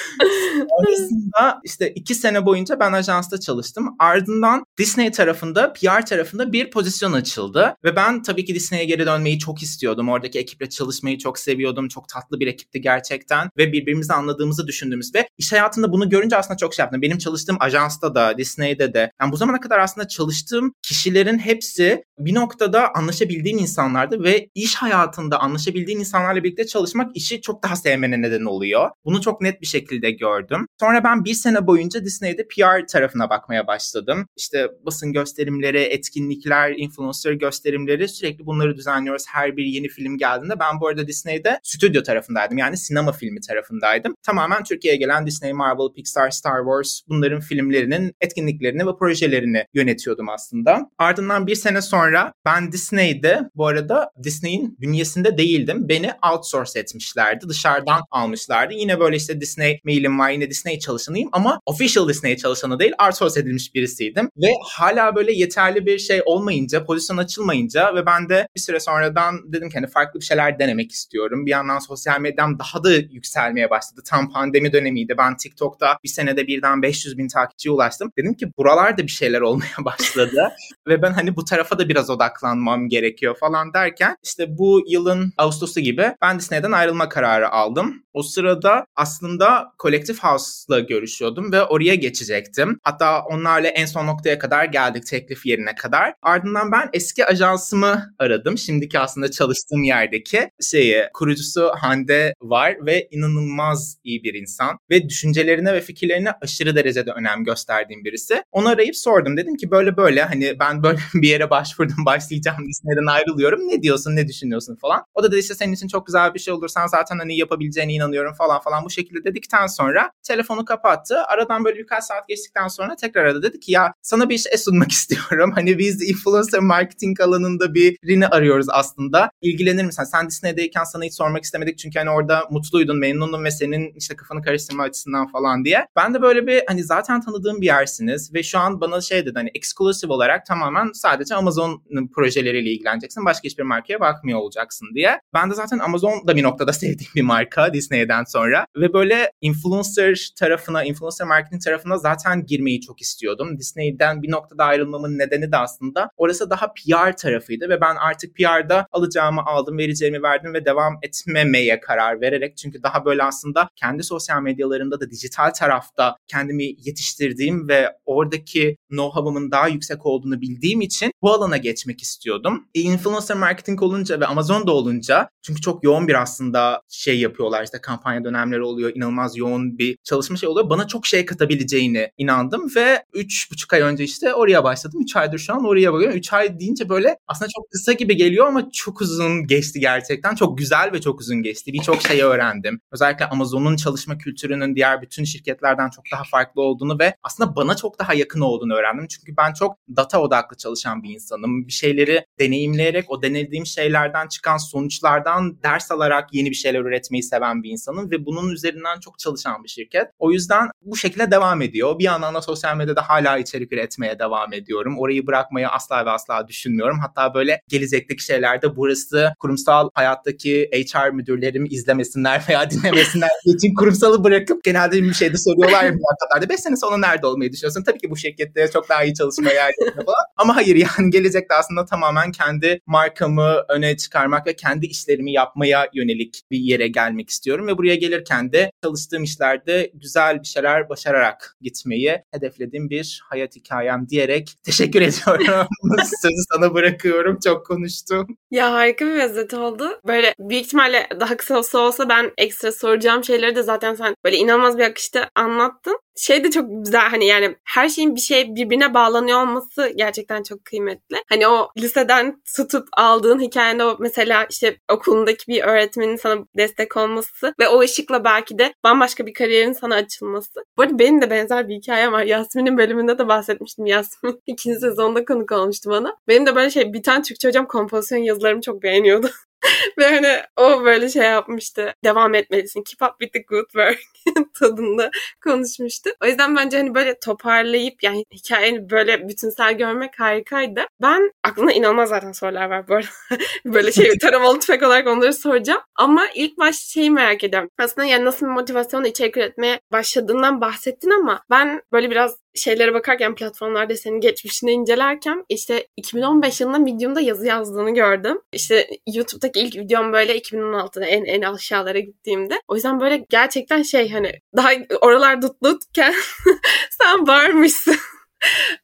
Sonrasında 0.70 1.60
işte 1.64 1.92
iki 1.94 2.14
sene 2.14 2.46
boyunca 2.46 2.80
ben 2.80 2.92
ajansta 2.92 3.40
çalıştım. 3.40 3.88
Ardından 3.98 4.64
Disney 4.78 5.12
tarafında, 5.12 5.72
PR 5.72 6.06
tarafında 6.06 6.52
bir 6.52 6.70
pozisyon 6.70 7.12
açıldı. 7.12 7.76
Ve 7.84 7.96
ben 7.96 8.22
tabii 8.22 8.44
ki 8.44 8.54
Disney'e 8.54 8.84
geri 8.84 9.06
dönmeyi 9.06 9.38
çok 9.38 9.62
istiyordum. 9.62 10.08
Oradaki 10.08 10.38
ekiple 10.38 10.68
çalışmayı 10.68 11.18
çok 11.18 11.38
seviyordum. 11.38 11.88
Çok 11.88 12.08
tatlı 12.08 12.40
bir 12.40 12.46
ekipti 12.46 12.80
gerçekten. 12.80 13.48
Ve 13.58 13.72
birbirimizi 13.72 14.12
anladığımızı 14.12 14.66
düşündüğümüz 14.66 15.14
ve 15.14 15.28
iş 15.38 15.52
hayatında 15.52 15.92
bunu 15.92 16.08
görünce 16.08 16.36
aslında 16.36 16.56
çok 16.56 16.74
şey 16.74 16.82
yaptım. 16.82 17.02
Benim 17.02 17.18
çalıştığım 17.18 17.56
ajansta 17.60 18.14
da, 18.14 18.38
Disney'de 18.38 18.94
de. 18.94 19.12
Yani 19.20 19.32
bu 19.32 19.36
zamana 19.36 19.60
kadar 19.60 19.78
aslında 19.78 20.08
çalıştığım 20.08 20.74
kişilerin 20.82 21.38
hepsi 21.38 22.04
bir 22.18 22.34
noktada 22.34 22.94
anlaşabildiğim 22.94 23.58
insanlardı 23.58 24.24
ve 24.24 24.48
iş 24.54 24.74
hayatında 24.74 25.40
anlaşabildiğin 25.40 25.98
insanlarla 26.00 26.44
birlikte 26.44 26.66
çalışmak 26.66 27.16
işi 27.16 27.40
çok 27.40 27.62
daha 27.62 27.76
sevmene 27.76 28.22
neden 28.22 28.44
oluyor. 28.44 28.90
Bunu 29.04 29.20
çok 29.20 29.40
net 29.40 29.60
bir 29.60 29.66
şekilde 29.66 29.81
gördüm. 29.90 30.66
Sonra 30.80 31.04
ben 31.04 31.24
bir 31.24 31.34
sene 31.34 31.66
boyunca 31.66 32.04
Disney'de 32.04 32.46
PR 32.48 32.86
tarafına 32.86 33.30
bakmaya 33.30 33.66
başladım. 33.66 34.26
İşte 34.36 34.68
basın 34.86 35.12
gösterimleri, 35.12 35.78
etkinlikler, 35.78 36.74
influencer 36.76 37.32
gösterimleri 37.32 38.08
sürekli 38.08 38.46
bunları 38.46 38.76
düzenliyoruz. 38.76 39.24
Her 39.28 39.56
bir 39.56 39.64
yeni 39.64 39.88
film 39.88 40.18
geldiğinde 40.18 40.60
ben 40.60 40.80
bu 40.80 40.88
arada 40.88 41.06
Disney'de 41.06 41.60
stüdyo 41.62 42.02
tarafındaydım. 42.02 42.58
Yani 42.58 42.76
sinema 42.76 43.12
filmi 43.12 43.40
tarafındaydım. 43.40 44.14
Tamamen 44.22 44.64
Türkiye'ye 44.64 44.98
gelen 44.98 45.26
Disney, 45.26 45.52
Marvel, 45.52 45.94
Pixar, 45.96 46.30
Star 46.30 46.58
Wars 46.58 47.00
bunların 47.08 47.40
filmlerinin 47.40 48.12
etkinliklerini 48.20 48.86
ve 48.86 48.96
projelerini 48.98 49.64
yönetiyordum 49.74 50.28
aslında. 50.28 50.90
Ardından 50.98 51.46
bir 51.46 51.54
sene 51.54 51.82
sonra 51.82 52.32
ben 52.44 52.72
Disney'de 52.72 53.40
bu 53.54 53.66
arada 53.66 54.10
Disney'in 54.22 54.76
bünyesinde 54.80 55.38
değildim. 55.38 55.88
Beni 55.88 56.10
outsource 56.32 56.80
etmişlerdi. 56.80 57.48
Dışarıdan 57.48 58.00
almışlardı. 58.10 58.74
Yine 58.74 59.00
böyle 59.00 59.16
işte 59.16 59.40
Disney 59.40 59.71
Mailim 59.84 60.18
var. 60.18 60.30
Yine 60.30 60.50
Disney 60.50 60.78
çalışanıyım 60.78 61.28
ama 61.32 61.60
official 61.66 62.08
Disney 62.08 62.36
çalışanı 62.36 62.78
değil. 62.78 62.92
Outsource 63.06 63.40
edilmiş 63.40 63.74
birisiydim. 63.74 64.28
Ve 64.36 64.48
hala 64.64 65.16
böyle 65.16 65.32
yeterli 65.32 65.86
bir 65.86 65.98
şey 65.98 66.22
olmayınca, 66.24 66.84
pozisyon 66.84 67.16
açılmayınca 67.16 67.94
ve 67.94 68.06
ben 68.06 68.28
de 68.28 68.48
bir 68.56 68.60
süre 68.60 68.80
sonradan 68.80 69.52
dedim 69.52 69.68
ki 69.68 69.74
hani 69.74 69.86
farklı 69.86 70.20
bir 70.20 70.24
şeyler 70.24 70.58
denemek 70.58 70.92
istiyorum. 70.92 71.46
Bir 71.46 71.50
yandan 71.50 71.78
sosyal 71.78 72.20
medyam 72.20 72.58
daha 72.58 72.84
da 72.84 72.92
yükselmeye 72.92 73.70
başladı. 73.70 74.00
Tam 74.06 74.32
pandemi 74.32 74.72
dönemiydi. 74.72 75.14
Ben 75.18 75.36
TikTok'ta 75.36 75.98
bir 76.04 76.08
senede 76.08 76.46
birden 76.46 76.82
500 76.82 77.18
bin 77.18 77.28
takipçiye 77.28 77.72
ulaştım. 77.72 78.12
Dedim 78.18 78.34
ki 78.34 78.46
buralarda 78.58 79.02
bir 79.02 79.08
şeyler 79.08 79.40
olmaya 79.40 79.76
başladı. 79.84 80.52
ve 80.88 81.02
ben 81.02 81.12
hani 81.12 81.36
bu 81.36 81.44
tarafa 81.44 81.78
da 81.78 81.88
biraz 81.88 82.10
odaklanmam 82.10 82.88
gerekiyor 82.88 83.36
falan 83.40 83.74
derken 83.74 84.16
işte 84.24 84.58
bu 84.58 84.80
yılın 84.88 85.32
Ağustos'u 85.36 85.80
gibi 85.80 86.14
ben 86.22 86.38
Disney'den 86.38 86.72
ayrılma 86.72 87.08
kararı 87.08 87.50
aldım. 87.50 88.02
O 88.14 88.22
sırada 88.22 88.86
aslında 88.96 89.61
Collective 89.78 90.18
House'la 90.18 90.80
görüşüyordum 90.80 91.52
ve 91.52 91.62
oraya 91.62 91.94
geçecektim. 91.94 92.78
Hatta 92.82 93.22
onlarla 93.22 93.68
en 93.68 93.86
son 93.86 94.06
noktaya 94.06 94.38
kadar 94.38 94.64
geldik 94.64 95.06
teklif 95.06 95.46
yerine 95.46 95.74
kadar. 95.74 96.14
Ardından 96.22 96.72
ben 96.72 96.90
eski 96.92 97.26
ajansımı 97.26 98.14
aradım. 98.18 98.58
Şimdiki 98.58 98.98
aslında 98.98 99.30
çalıştığım 99.30 99.82
yerdeki 99.82 100.50
şeyi 100.70 101.04
kurucusu 101.14 101.70
Hande 101.80 102.34
var 102.42 102.76
ve 102.86 103.08
inanılmaz 103.10 103.96
iyi 104.04 104.24
bir 104.24 104.34
insan 104.34 104.78
ve 104.90 105.08
düşüncelerine 105.08 105.74
ve 105.74 105.80
fikirlerine 105.80 106.32
aşırı 106.42 106.76
derecede 106.76 107.10
önem 107.12 107.44
gösterdiğim 107.44 108.04
birisi. 108.04 108.42
Onu 108.52 108.68
arayıp 108.68 108.96
sordum. 108.96 109.36
Dedim 109.36 109.56
ki 109.56 109.70
böyle 109.70 109.96
böyle 109.96 110.22
hani 110.22 110.58
ben 110.60 110.82
böyle 110.82 110.98
bir 111.14 111.28
yere 111.28 111.50
başvurdum 111.50 112.04
başlayacağım 112.06 112.68
Disney'den 112.68 113.06
ayrılıyorum. 113.06 113.68
Ne 113.68 113.82
diyorsun 113.82 114.16
ne 114.16 114.28
düşünüyorsun 114.28 114.76
falan. 114.76 115.04
O 115.14 115.22
da 115.22 115.32
dedi 115.32 115.40
işte 115.40 115.54
senin 115.54 115.72
için 115.72 115.88
çok 115.88 116.06
güzel 116.06 116.34
bir 116.34 116.38
şey 116.38 116.54
olur. 116.54 116.68
Sen 116.68 116.86
zaten 116.86 117.18
hani 117.18 117.36
yapabileceğine 117.36 117.92
inanıyorum 117.92 118.34
falan 118.34 118.60
falan 118.60 118.84
bu 118.84 118.90
şekilde 118.90 119.34
dedikten 119.52 119.66
sonra 119.66 120.10
telefonu 120.22 120.64
kapattı. 120.64 121.22
Aradan 121.22 121.64
böyle 121.64 121.78
birkaç 121.78 122.04
saat 122.04 122.28
geçtikten 122.28 122.68
sonra 122.68 122.96
tekrar 122.96 123.24
aradı. 123.24 123.42
Dedi 123.42 123.60
ki 123.60 123.72
ya 123.72 123.92
sana 124.02 124.28
bir 124.28 124.38
şey 124.38 124.58
sunmak 124.58 124.92
istiyorum. 124.92 125.52
Hani 125.54 125.78
biz 125.78 126.10
influencer 126.10 126.60
marketing 126.60 127.20
alanında 127.20 127.74
birini 127.74 128.28
arıyoruz 128.28 128.66
aslında. 128.70 129.30
İlgilenir 129.42 129.84
misin? 129.84 130.04
Sen 130.04 130.28
Disney'deyken 130.28 130.84
sana 130.84 131.04
hiç 131.04 131.14
sormak 131.14 131.44
istemedik 131.44 131.78
çünkü 131.78 131.98
hani 131.98 132.10
orada 132.10 132.44
mutluydun, 132.50 132.98
memnunum 132.98 133.44
ve 133.44 133.50
senin 133.50 133.92
işte 133.96 134.16
kafanı 134.16 134.42
karıştırma 134.42 134.82
açısından 134.82 135.26
falan 135.26 135.64
diye. 135.64 135.86
Ben 135.96 136.14
de 136.14 136.22
böyle 136.22 136.46
bir 136.46 136.62
hani 136.68 136.84
zaten 136.84 137.20
tanıdığım 137.20 137.60
bir 137.60 137.66
yersiniz 137.66 138.34
ve 138.34 138.42
şu 138.42 138.58
an 138.58 138.80
bana 138.80 139.00
şey 139.00 139.26
dedi 139.26 139.32
hani 139.34 139.50
exclusive 139.54 140.12
olarak 140.12 140.46
tamamen 140.46 140.90
sadece 140.94 141.34
Amazon 141.34 141.82
projeleriyle 142.14 142.70
ilgileneceksin. 142.70 143.24
Başka 143.24 143.44
hiçbir 143.44 143.62
markaya 143.62 144.00
bakmıyor 144.00 144.38
olacaksın 144.38 144.88
diye. 144.94 145.20
Ben 145.34 145.50
de 145.50 145.54
zaten 145.54 145.78
Amazon 145.78 146.26
da 146.26 146.36
bir 146.36 146.42
noktada 146.42 146.72
sevdiğim 146.72 147.12
bir 147.16 147.22
marka 147.22 147.74
Disney'den 147.74 148.24
sonra 148.24 148.66
ve 148.76 148.92
böyle 148.92 149.32
influencer 149.42 150.28
tarafına, 150.36 150.84
influencer 150.84 151.26
marketing 151.26 151.62
tarafına 151.62 151.98
zaten 151.98 152.46
girmeyi 152.46 152.80
çok 152.80 153.00
istiyordum. 153.00 153.58
Disney'den 153.58 154.22
bir 154.22 154.30
noktada 154.30 154.64
ayrılmamın 154.64 155.18
nedeni 155.18 155.52
de 155.52 155.56
aslında 155.56 156.10
orası 156.16 156.50
daha 156.50 156.72
PR 156.72 157.16
tarafıydı 157.16 157.68
ve 157.68 157.80
ben 157.80 157.96
artık 157.96 158.36
PR'da 158.36 158.86
alacağımı 158.92 159.42
aldım, 159.46 159.78
vereceğimi 159.78 160.22
verdim 160.22 160.54
ve 160.54 160.64
devam 160.64 160.98
etmemeye 161.02 161.80
karar 161.80 162.20
vererek 162.20 162.56
çünkü 162.56 162.82
daha 162.82 163.04
böyle 163.04 163.22
aslında 163.22 163.68
kendi 163.76 164.02
sosyal 164.02 164.42
medyalarımda 164.42 165.00
da 165.00 165.10
dijital 165.10 165.50
tarafta 165.50 166.16
kendimi 166.26 166.64
yetiştirdiğim 166.64 167.68
ve 167.68 167.88
oradaki 168.04 168.76
know-how'ımın 168.92 169.50
daha 169.50 169.68
yüksek 169.68 170.06
olduğunu 170.06 170.40
bildiğim 170.40 170.80
için 170.80 171.12
bu 171.22 171.32
alana 171.32 171.56
geçmek 171.56 172.02
istiyordum. 172.02 172.66
E, 172.74 172.80
influencer 172.80 173.36
marketing 173.36 173.82
olunca 173.82 174.20
ve 174.20 174.26
Amazon'da 174.26 174.72
olunca 174.72 175.28
çünkü 175.42 175.60
çok 175.60 175.84
yoğun 175.84 176.08
bir 176.08 176.22
aslında 176.22 176.82
şey 176.88 177.20
yapıyorlar 177.20 177.64
işte 177.64 177.80
kampanya 177.80 178.24
dönemleri 178.24 178.62
oluyor. 178.62 178.92
inanılmaz 178.94 179.36
yoğun 179.36 179.78
bir 179.78 179.96
çalışma 180.04 180.36
şey 180.36 180.48
oluyor. 180.48 180.70
Bana 180.70 180.86
çok 180.86 181.06
şey 181.06 181.26
katabileceğini 181.26 182.10
inandım 182.18 182.70
ve 182.76 183.04
3,5 183.14 183.74
ay 183.74 183.80
önce 183.80 184.04
işte 184.04 184.34
oraya 184.34 184.64
başladım. 184.64 185.00
3 185.02 185.16
aydır 185.16 185.38
şu 185.38 185.54
an 185.54 185.64
oraya 185.64 185.92
bakıyorum. 185.92 186.18
3 186.18 186.32
ay 186.32 186.60
deyince 186.60 186.88
böyle 186.88 187.16
aslında 187.26 187.48
çok 187.56 187.70
kısa 187.70 187.92
gibi 187.92 188.16
geliyor 188.16 188.46
ama 188.46 188.70
çok 188.72 189.00
uzun 189.00 189.46
geçti 189.46 189.80
gerçekten. 189.80 190.34
Çok 190.34 190.58
güzel 190.58 190.92
ve 190.92 191.00
çok 191.00 191.20
uzun 191.20 191.42
geçti. 191.42 191.72
Birçok 191.72 192.02
şey 192.02 192.22
öğrendim. 192.22 192.80
Özellikle 192.92 193.28
Amazon'un 193.28 193.76
çalışma 193.76 194.18
kültürünün 194.18 194.76
diğer 194.76 195.02
bütün 195.02 195.24
şirketlerden 195.24 195.90
çok 195.90 196.04
daha 196.12 196.22
farklı 196.24 196.62
olduğunu 196.62 196.98
ve 196.98 197.14
aslında 197.22 197.56
bana 197.56 197.76
çok 197.76 197.98
daha 197.98 198.14
yakın 198.14 198.40
olduğunu 198.40 198.74
öğrendim. 198.74 198.81
Çünkü 199.08 199.36
ben 199.36 199.52
çok 199.52 199.78
data 199.96 200.20
odaklı 200.20 200.56
çalışan 200.56 201.02
bir 201.02 201.10
insanım. 201.10 201.66
Bir 201.66 201.72
şeyleri 201.72 202.24
deneyimleyerek 202.38 203.10
o 203.10 203.22
denediğim 203.22 203.66
şeylerden 203.66 204.28
çıkan 204.28 204.56
sonuçlardan 204.56 205.62
ders 205.62 205.90
alarak 205.90 206.34
yeni 206.34 206.50
bir 206.50 206.54
şeyler 206.54 206.80
üretmeyi 206.80 207.22
seven 207.22 207.62
bir 207.62 207.70
insanım 207.70 208.10
ve 208.10 208.26
bunun 208.26 208.50
üzerinden 208.50 209.00
çok 209.00 209.18
çalışan 209.18 209.64
bir 209.64 209.68
şirket. 209.68 210.06
O 210.18 210.32
yüzden 210.32 210.68
bu 210.82 210.96
şekilde 210.96 211.30
devam 211.30 211.62
ediyor. 211.62 211.98
Bir 211.98 212.04
yandan 212.04 212.34
da 212.34 212.42
sosyal 212.42 212.76
medyada 212.76 213.08
hala 213.08 213.38
içerik 213.38 213.72
üretmeye 213.72 214.18
devam 214.18 214.52
ediyorum. 214.52 214.98
Orayı 214.98 215.26
bırakmayı 215.26 215.68
asla 215.68 216.06
ve 216.06 216.10
asla 216.10 216.48
düşünmüyorum. 216.48 216.98
Hatta 217.00 217.34
böyle 217.34 217.60
gelecekteki 217.68 218.24
şeylerde 218.24 218.76
burası 218.76 219.32
kurumsal 219.38 219.88
hayattaki 219.94 220.70
HR 220.72 221.10
müdürlerim 221.10 221.64
izlemesinler 221.70 222.44
veya 222.48 222.70
dinlemesinler 222.70 223.30
için 223.44 223.74
kurumsalı 223.74 224.24
bırakıp 224.24 224.64
genelde 224.64 225.02
bir 225.02 225.14
şeyde 225.14 225.36
soruyorlar 225.36 225.84
ya 225.84 225.90
mülakatlarda 225.90 226.48
5 226.52 226.60
sene 226.60 226.76
sonra 226.76 226.98
nerede 226.98 227.26
olmayı 227.26 227.52
düşünüyorsun? 227.52 227.84
Tabii 227.84 227.98
ki 227.98 228.10
bu 228.10 228.16
şirkette 228.16 228.68
çok 228.72 228.88
daha 228.88 229.04
iyi 229.04 229.14
çalışma 229.14 229.50
yerlerinde 229.50 230.04
falan. 230.04 230.24
Ama 230.36 230.56
hayır 230.56 230.76
yani 230.76 231.10
gelecekte 231.10 231.54
aslında 231.54 231.84
tamamen 231.84 232.32
kendi 232.32 232.80
markamı 232.86 233.62
öne 233.68 233.96
çıkarmak 233.96 234.46
ve 234.46 234.56
kendi 234.56 234.86
işlerimi 234.86 235.32
yapmaya 235.32 235.88
yönelik 235.94 236.42
bir 236.50 236.58
yere 236.58 236.88
gelmek 236.88 237.30
istiyorum 237.30 237.66
ve 237.66 237.78
buraya 237.78 237.94
gelirken 237.94 238.52
de 238.52 238.72
çalıştığım 238.84 239.22
işlerde 239.22 239.90
güzel 239.94 240.40
bir 240.40 240.46
şeyler 240.46 240.88
başararak 240.88 241.56
gitmeyi 241.60 242.22
hedeflediğim 242.30 242.90
bir 242.90 243.22
hayat 243.28 243.56
hikayem 243.56 244.08
diyerek 244.08 244.54
teşekkür 244.64 245.00
ediyorum. 245.00 245.66
Sözü 246.22 246.42
sana 246.52 246.74
bırakıyorum. 246.74 247.38
Çok 247.44 247.66
konuştum. 247.66 248.26
Ya 248.50 248.72
harika 248.72 249.06
bir 249.06 249.24
özet 249.24 249.54
oldu. 249.54 250.00
Böyle 250.06 250.34
büyük 250.38 250.66
ihtimalle 250.66 251.06
daha 251.20 251.36
kısa 251.36 251.58
olsa 251.58 251.78
olsa 251.78 252.08
ben 252.08 252.30
ekstra 252.38 252.72
soracağım 252.72 253.24
şeyleri 253.24 253.56
de 253.56 253.62
zaten 253.62 253.94
sen 253.94 254.14
böyle 254.24 254.36
inanılmaz 254.36 254.78
bir 254.78 254.84
akışta 254.84 255.30
anlattın 255.34 255.98
şey 256.16 256.44
de 256.44 256.50
çok 256.50 256.84
güzel 256.84 257.08
hani 257.08 257.26
yani 257.26 257.56
her 257.64 257.88
şeyin 257.88 258.16
bir 258.16 258.20
şey 258.20 258.56
birbirine 258.64 258.94
bağlanıyor 258.94 259.42
olması 259.42 259.92
gerçekten 259.96 260.42
çok 260.42 260.64
kıymetli. 260.64 261.16
Hani 261.28 261.48
o 261.48 261.68
liseden 261.78 262.42
tutup 262.56 262.88
aldığın 262.96 263.40
hikayende 263.40 263.84
o 263.84 263.96
mesela 264.00 264.46
işte 264.50 264.76
okulundaki 264.92 265.44
bir 265.48 265.62
öğretmenin 265.62 266.16
sana 266.16 266.44
destek 266.56 266.96
olması 266.96 267.54
ve 267.60 267.68
o 267.68 267.80
ışıkla 267.80 268.24
belki 268.24 268.58
de 268.58 268.74
bambaşka 268.84 269.26
bir 269.26 269.34
kariyerin 269.34 269.72
sana 269.72 269.94
açılması. 269.94 270.64
Bu 270.76 270.82
arada 270.82 270.98
benim 270.98 271.22
de 271.22 271.30
benzer 271.30 271.68
bir 271.68 271.74
hikayem 271.74 272.12
var. 272.12 272.22
Yasmin'in 272.22 272.78
bölümünde 272.78 273.18
de 273.18 273.28
bahsetmiştim. 273.28 273.86
Yasmin 273.86 274.40
ikinci 274.46 274.80
sezonda 274.80 275.24
konuk 275.24 275.52
olmuştu 275.52 275.90
bana. 275.90 276.16
Benim 276.28 276.46
de 276.46 276.54
böyle 276.54 276.70
şey 276.70 276.92
bir 276.92 277.02
tane 277.02 277.22
Türkçe 277.22 277.48
hocam 277.48 277.66
kompozisyon 277.66 278.18
yazılarımı 278.18 278.60
çok 278.60 278.82
beğeniyordu. 278.82 279.30
Ve 279.98 280.08
hani 280.08 280.40
o 280.56 280.84
böyle 280.84 281.08
şey 281.08 281.22
yapmıştı. 281.22 281.94
Devam 282.04 282.34
etmelisin. 282.34 282.82
Keep 282.82 283.02
up 283.02 283.20
with 283.20 283.32
the 283.32 283.42
good 283.42 283.64
work 283.64 283.98
tadında 284.54 285.10
konuşmuştu. 285.44 286.10
O 286.22 286.26
yüzden 286.26 286.56
bence 286.56 286.76
hani 286.76 286.94
böyle 286.94 287.18
toparlayıp 287.18 288.02
yani 288.02 288.24
hikayeni 288.32 288.90
böyle 288.90 289.28
bütünsel 289.28 289.78
görmek 289.78 290.20
harikaydı. 290.20 290.80
Ben 291.02 291.32
aklımda 291.44 291.72
inanılmaz 291.72 292.08
zaten 292.08 292.32
sorular 292.32 292.70
var 292.70 292.88
bu 292.88 292.94
arada. 292.94 293.08
böyle 293.64 293.92
şey 293.92 294.18
taramalı 294.18 294.60
tüfek 294.60 294.82
olarak 294.82 295.06
onları 295.06 295.32
soracağım. 295.32 295.80
Ama 295.94 296.26
ilk 296.34 296.58
başta 296.58 296.90
şeyi 296.90 297.10
merak 297.10 297.44
ediyorum. 297.44 297.70
Aslında 297.78 298.06
yani 298.06 298.24
nasıl 298.24 298.46
bir 298.46 298.52
motivasyonla 298.52 299.08
içerik 299.08 299.36
üretmeye 299.36 299.80
başladığından 299.92 300.60
bahsettin 300.60 301.10
ama 301.10 301.42
ben 301.50 301.82
böyle 301.92 302.10
biraz 302.10 302.41
şeylere 302.54 302.94
bakarken 302.94 303.34
platformlarda 303.34 303.96
senin 303.96 304.20
geçmişini 304.20 304.72
incelerken 304.72 305.44
işte 305.48 305.86
2015 305.96 306.60
yılında 306.60 306.78
Medium'da 306.78 307.20
yazı 307.20 307.46
yazdığını 307.46 307.94
gördüm. 307.94 308.38
İşte 308.52 308.88
YouTube'daki 309.14 309.60
ilk 309.60 309.76
videom 309.76 310.12
böyle 310.12 310.38
2016'da 310.38 311.04
en 311.06 311.24
en 311.24 311.42
aşağılara 311.42 311.98
gittiğimde. 311.98 312.60
O 312.68 312.74
yüzden 312.74 313.00
böyle 313.00 313.26
gerçekten 313.30 313.82
şey 313.82 314.10
hani 314.10 314.32
daha 314.56 314.70
oralar 315.00 315.42
dutlutken 315.42 316.14
sen 317.00 317.26
varmışsın 317.26 317.96